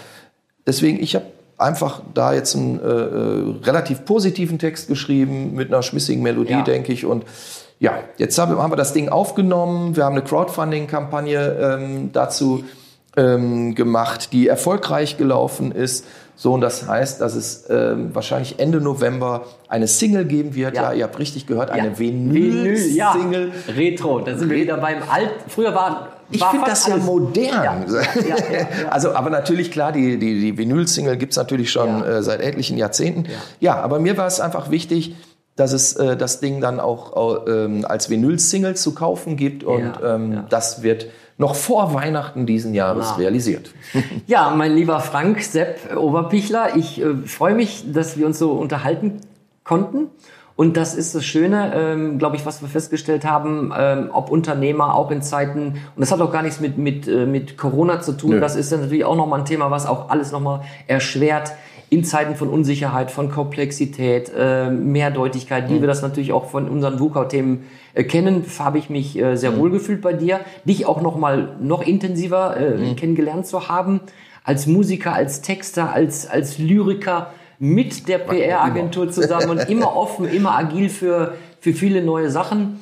Deswegen, 0.67 1.03
ich 1.03 1.15
habe 1.15 1.25
einfach 1.59 2.03
da 2.15 2.33
jetzt 2.33 2.55
einen 2.57 2.81
äh, 2.81 2.85
äh, 2.87 3.55
relativ 3.67 4.05
positiven 4.05 4.59
Text 4.59 4.89
geschrieben 4.89 5.55
mit 5.55 5.69
einer 5.73 5.83
schmissigen 5.83 6.23
Melodie, 6.23 6.53
Ja. 6.53 6.63
denke 6.63 6.93
ich. 6.93 7.05
Und 7.07 7.25
ja, 7.79 7.95
jetzt 8.19 8.39
haben, 8.39 8.59
haben 8.59 8.73
wir 8.73 8.77
das 8.77 8.93
Ding 8.93 9.09
aufgenommen. 9.09 9.97
Wir 9.97 10.05
haben 10.05 10.15
eine 10.17 10.25
Crowdfunding-Kampagne 10.25 11.57
ähm, 11.61 12.11
dazu 12.13 12.65
ähm, 13.17 13.75
gemacht, 13.75 14.33
die 14.33 14.49
erfolgreich 14.49 15.17
gelaufen 15.17 15.73
ist. 15.73 16.05
So, 16.41 16.55
und 16.55 16.63
das 16.63 16.89
heißt, 16.89 17.21
dass 17.21 17.35
es 17.35 17.67
ähm, 17.69 18.15
wahrscheinlich 18.15 18.59
Ende 18.59 18.81
November 18.81 19.45
eine 19.69 19.87
Single 19.87 20.25
geben 20.25 20.55
wird. 20.55 20.75
Ja. 20.75 20.85
Ja, 20.85 20.93
ihr 20.95 21.05
habt 21.05 21.19
richtig 21.19 21.47
gehört, 21.47 21.71
eine 21.71 21.89
Ja. 21.89 21.99
Vinyl, 21.99 22.79
ja. 22.95 23.13
Vinyl-Single. 23.13 23.53
Retro, 23.77 24.21
da 24.21 24.35
sind 24.39 24.49
wir 24.49 24.57
wieder 24.57 24.79
beim 24.79 25.03
Alt. 25.07 25.33
Früher 25.49 25.75
war. 25.75 26.09
Ich 26.31 26.43
finde 26.43 26.65
das 26.65 26.87
ja 26.87 26.97
modern. 26.97 27.85
Also, 28.89 29.13
aber 29.13 29.29
natürlich 29.29 29.71
klar, 29.71 29.93
die, 29.93 30.19
die, 30.19 30.41
die 30.41 30.57
Vinyl-Single 30.57 31.19
gibt's 31.19 31.37
natürlich 31.37 31.71
schon 31.71 32.03
äh, 32.03 32.23
seit 32.23 32.41
etlichen 32.41 32.79
Jahrzehnten. 32.79 33.27
Ja. 33.61 33.79
aber 33.83 33.99
mir 33.99 34.17
war 34.17 34.27
es 34.27 34.41
einfach 34.41 34.71
wichtig, 34.71 35.17
dass 35.57 35.75
es 35.75 35.93
äh, 35.97 36.17
das 36.17 36.41
Ding 36.41 36.63
dann 36.63 36.81
auch 36.81 37.47
äh, 37.47 37.85
als 37.85 38.09
Vinyl-Single 38.09 38.77
zu 38.77 38.95
kaufen 38.95 39.37
gibt 39.37 39.63
und 39.63 39.93
ähm, 40.03 40.45
das 40.49 40.83
wird 40.83 41.09
noch 41.41 41.55
vor 41.55 41.95
Weihnachten 41.95 42.45
diesen 42.45 42.75
Jahres 42.75 43.13
Ah. 43.13 43.15
realisiert. 43.17 43.73
Ja, 44.27 44.51
mein 44.51 44.73
lieber 44.75 45.01
Frank 45.01 45.41
Sepp 45.43 45.97
Oberpichler, 45.97 46.77
ich 46.77 47.01
äh, 47.01 47.15
freue 47.27 47.55
mich, 47.55 47.91
dass 47.93 48.17
wir 48.19 48.27
uns 48.27 48.39
so 48.39 48.53
unterhalten 48.53 49.21
konnten. 49.65 50.09
Und 50.57 50.77
das 50.77 50.95
ist 50.95 51.15
das 51.15 51.25
Schöne, 51.25 51.73
ähm, 51.75 52.19
glaube 52.19 52.37
ich, 52.37 52.45
was 52.45 52.61
wir 52.61 52.69
festgestellt 52.69 53.25
haben, 53.25 53.73
ähm, 53.75 54.11
ob 54.13 54.31
Unternehmer 54.31 54.95
auch 54.95 55.11
in 55.11 55.23
Zeiten, 55.23 55.69
und 55.97 56.01
das 56.01 56.13
hat 56.13 56.21
auch 56.21 56.31
gar 56.31 56.43
nichts 56.43 56.61
mit, 56.61 56.77
mit, 56.77 57.09
äh, 57.09 57.25
mit 57.25 57.57
Corona 57.57 58.03
zu 58.03 58.13
tun, 58.13 58.33
Nö. 58.33 58.41
das 58.41 58.57
ist 58.57 58.71
ja 58.71 58.77
natürlich 58.77 59.07
auch 59.07 59.17
nochmal 59.17 59.39
ein 59.39 59.47
Thema, 59.47 59.71
was 59.71 59.87
auch 59.87 60.11
alles 60.11 60.33
nochmal 60.33 60.61
erschwert 60.87 61.53
in 61.91 62.05
Zeiten 62.05 62.37
von 62.37 62.49
Unsicherheit, 62.49 63.11
von 63.11 63.31
Komplexität, 63.31 64.31
äh, 64.37 64.71
Mehrdeutigkeit, 64.71 65.69
Mhm. 65.69 65.75
wie 65.75 65.81
wir 65.81 65.89
das 65.89 66.03
natürlich 66.03 66.33
auch 66.33 66.49
von 66.49 66.69
unseren 66.69 67.01
VUCA-Themen 67.01 67.65
äh, 67.95 68.05
kennen, 68.05 68.45
habe 68.61 68.79
ich 68.79 68.89
mich 68.91 69.19
äh, 69.19 69.37
sehr 69.37 69.51
Mhm. 69.51 69.59
wohl 69.59 69.71
gefühlt 69.71 70.01
bei 70.01 70.13
dir, 70.13 70.41
dich 70.65 70.87
auch 70.87 71.03
nochmal 71.03 71.57
noch 71.61 71.83
intensiver 71.85 72.57
äh, 72.57 72.77
Mhm. 72.79 72.97
kennengelernt 72.97 73.47
zu 73.47 73.69
haben, 73.69 74.01
als 74.45 74.67
Musiker, 74.69 75.13
als 75.13 75.43
Texter, 75.43 75.93
als, 75.93 76.29
als 76.31 76.59
Lyriker 76.59 77.33
mit 77.59 78.09
der 78.09 78.19
PR-Agentur 78.19 79.11
zusammen 79.11 79.51
und 79.51 79.69
immer 79.69 79.95
offen, 79.97 80.27
immer 80.33 80.57
agil 80.57 80.89
für, 80.89 81.35
für 81.61 81.73
viele 81.75 82.03
neue 82.03 82.31
Sachen. 82.31 82.79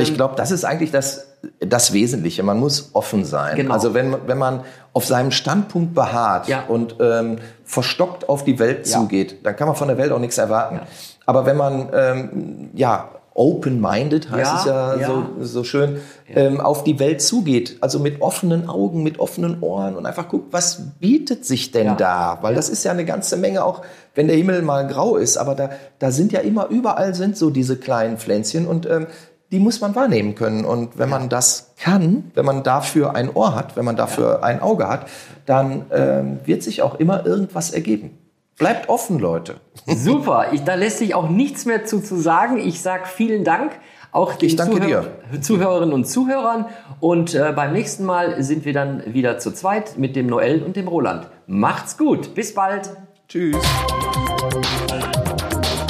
Ich 0.00 0.14
glaube, 0.14 0.34
das 0.36 0.50
ist 0.50 0.64
eigentlich 0.64 0.90
das, 0.90 1.26
das 1.60 1.92
Wesentliche. 1.92 2.42
Man 2.42 2.58
muss 2.58 2.90
offen 2.94 3.24
sein. 3.24 3.54
Genau. 3.56 3.74
Also 3.74 3.92
wenn, 3.92 4.16
wenn 4.26 4.38
man 4.38 4.60
auf 4.94 5.04
seinem 5.04 5.30
Standpunkt 5.30 5.94
beharrt 5.94 6.48
Ja. 6.48 6.64
und 6.68 6.96
ähm, 7.00 7.36
verstockt 7.64 8.28
auf 8.28 8.44
die 8.44 8.58
Welt 8.58 8.86
Ja. 8.88 8.98
zugeht, 9.00 9.44
dann 9.44 9.54
kann 9.56 9.66
man 9.68 9.76
von 9.76 9.88
der 9.88 9.98
Welt 9.98 10.10
auch 10.12 10.18
nichts 10.18 10.38
erwarten. 10.38 10.80
Aber 11.26 11.44
wenn 11.44 11.56
man 11.58 11.90
ähm, 11.92 12.70
ja 12.74 13.10
open-minded 13.34 14.30
heißt 14.30 14.66
Ja, 14.66 14.94
es 14.94 15.00
ja, 15.00 15.08
ja. 15.08 15.08
So, 15.38 15.44
so 15.44 15.64
schön, 15.64 15.98
ähm, 16.28 16.60
auf 16.60 16.84
die 16.84 16.98
Welt 17.00 17.20
zugeht, 17.20 17.76
also 17.80 17.98
mit 17.98 18.22
offenen 18.22 18.68
Augen, 18.68 19.02
mit 19.02 19.18
offenen 19.18 19.60
Ohren 19.60 19.96
und 19.96 20.06
einfach 20.06 20.28
guckt, 20.28 20.52
was 20.52 20.80
bietet 21.00 21.44
sich 21.44 21.72
denn 21.72 21.86
Ja. 21.88 21.94
da? 21.96 22.38
Weil 22.42 22.54
das 22.54 22.68
ist 22.68 22.84
ja 22.84 22.92
eine 22.92 23.04
ganze 23.04 23.36
Menge, 23.36 23.64
auch 23.64 23.82
wenn 24.14 24.28
der 24.28 24.36
Himmel 24.36 24.62
mal 24.62 24.86
grau 24.86 25.16
ist, 25.16 25.36
aber 25.36 25.54
da, 25.56 25.70
da 25.98 26.10
sind 26.12 26.32
ja 26.32 26.40
immer, 26.40 26.68
überall 26.68 27.14
sind 27.14 27.36
so 27.36 27.50
diese 27.50 27.76
kleinen 27.76 28.18
Pflänzchen 28.18 28.66
und 28.66 28.86
ähm, 28.86 29.08
die 29.54 29.60
muss 29.60 29.80
man 29.80 29.94
wahrnehmen 29.94 30.34
können. 30.34 30.64
Und 30.64 30.98
wenn 30.98 31.08
man 31.08 31.28
das 31.28 31.74
kann, 31.78 32.32
wenn 32.34 32.44
man 32.44 32.64
dafür 32.64 33.14
ein 33.14 33.32
Ohr 33.32 33.54
hat, 33.54 33.76
wenn 33.76 33.84
man 33.84 33.94
dafür 33.94 34.42
ein 34.42 34.60
Auge 34.60 34.88
hat, 34.88 35.06
dann 35.46 35.86
ähm, 35.92 36.40
wird 36.44 36.64
sich 36.64 36.82
auch 36.82 36.96
immer 36.96 37.24
irgendwas 37.24 37.70
ergeben. 37.70 38.18
Bleibt 38.58 38.88
offen, 38.88 39.20
Leute. 39.20 39.60
Super, 39.86 40.46
ich, 40.50 40.64
da 40.64 40.74
lässt 40.74 40.98
sich 40.98 41.14
auch 41.14 41.28
nichts 41.28 41.66
mehr 41.66 41.84
zu, 41.84 42.00
zu 42.00 42.16
sagen. 42.16 42.58
Ich 42.58 42.82
sage 42.82 43.04
vielen 43.06 43.44
Dank. 43.44 43.78
Auch 44.10 44.34
den 44.34 44.48
Ich 44.48 44.56
danke 44.56 44.80
Zuhör 44.80 45.06
Zuhörerinnen 45.40 45.94
und 45.94 46.04
Zuhörern. 46.04 46.66
Und 46.98 47.36
äh, 47.36 47.52
beim 47.54 47.72
nächsten 47.72 48.04
Mal 48.04 48.42
sind 48.42 48.64
wir 48.64 48.72
dann 48.72 49.14
wieder 49.14 49.38
zu 49.38 49.52
zweit 49.52 49.98
mit 49.98 50.16
dem 50.16 50.26
Noel 50.26 50.64
und 50.64 50.74
dem 50.74 50.88
Roland. 50.88 51.28
Macht's 51.46 51.96
gut. 51.96 52.34
Bis 52.34 52.54
bald. 52.54 52.90
Tschüss. 53.28 53.56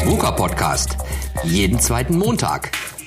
VUCA 0.04 0.32
Podcast. 0.32 0.98
Jeden 1.44 1.78
zweiten 1.78 2.18
Montag. 2.18 2.70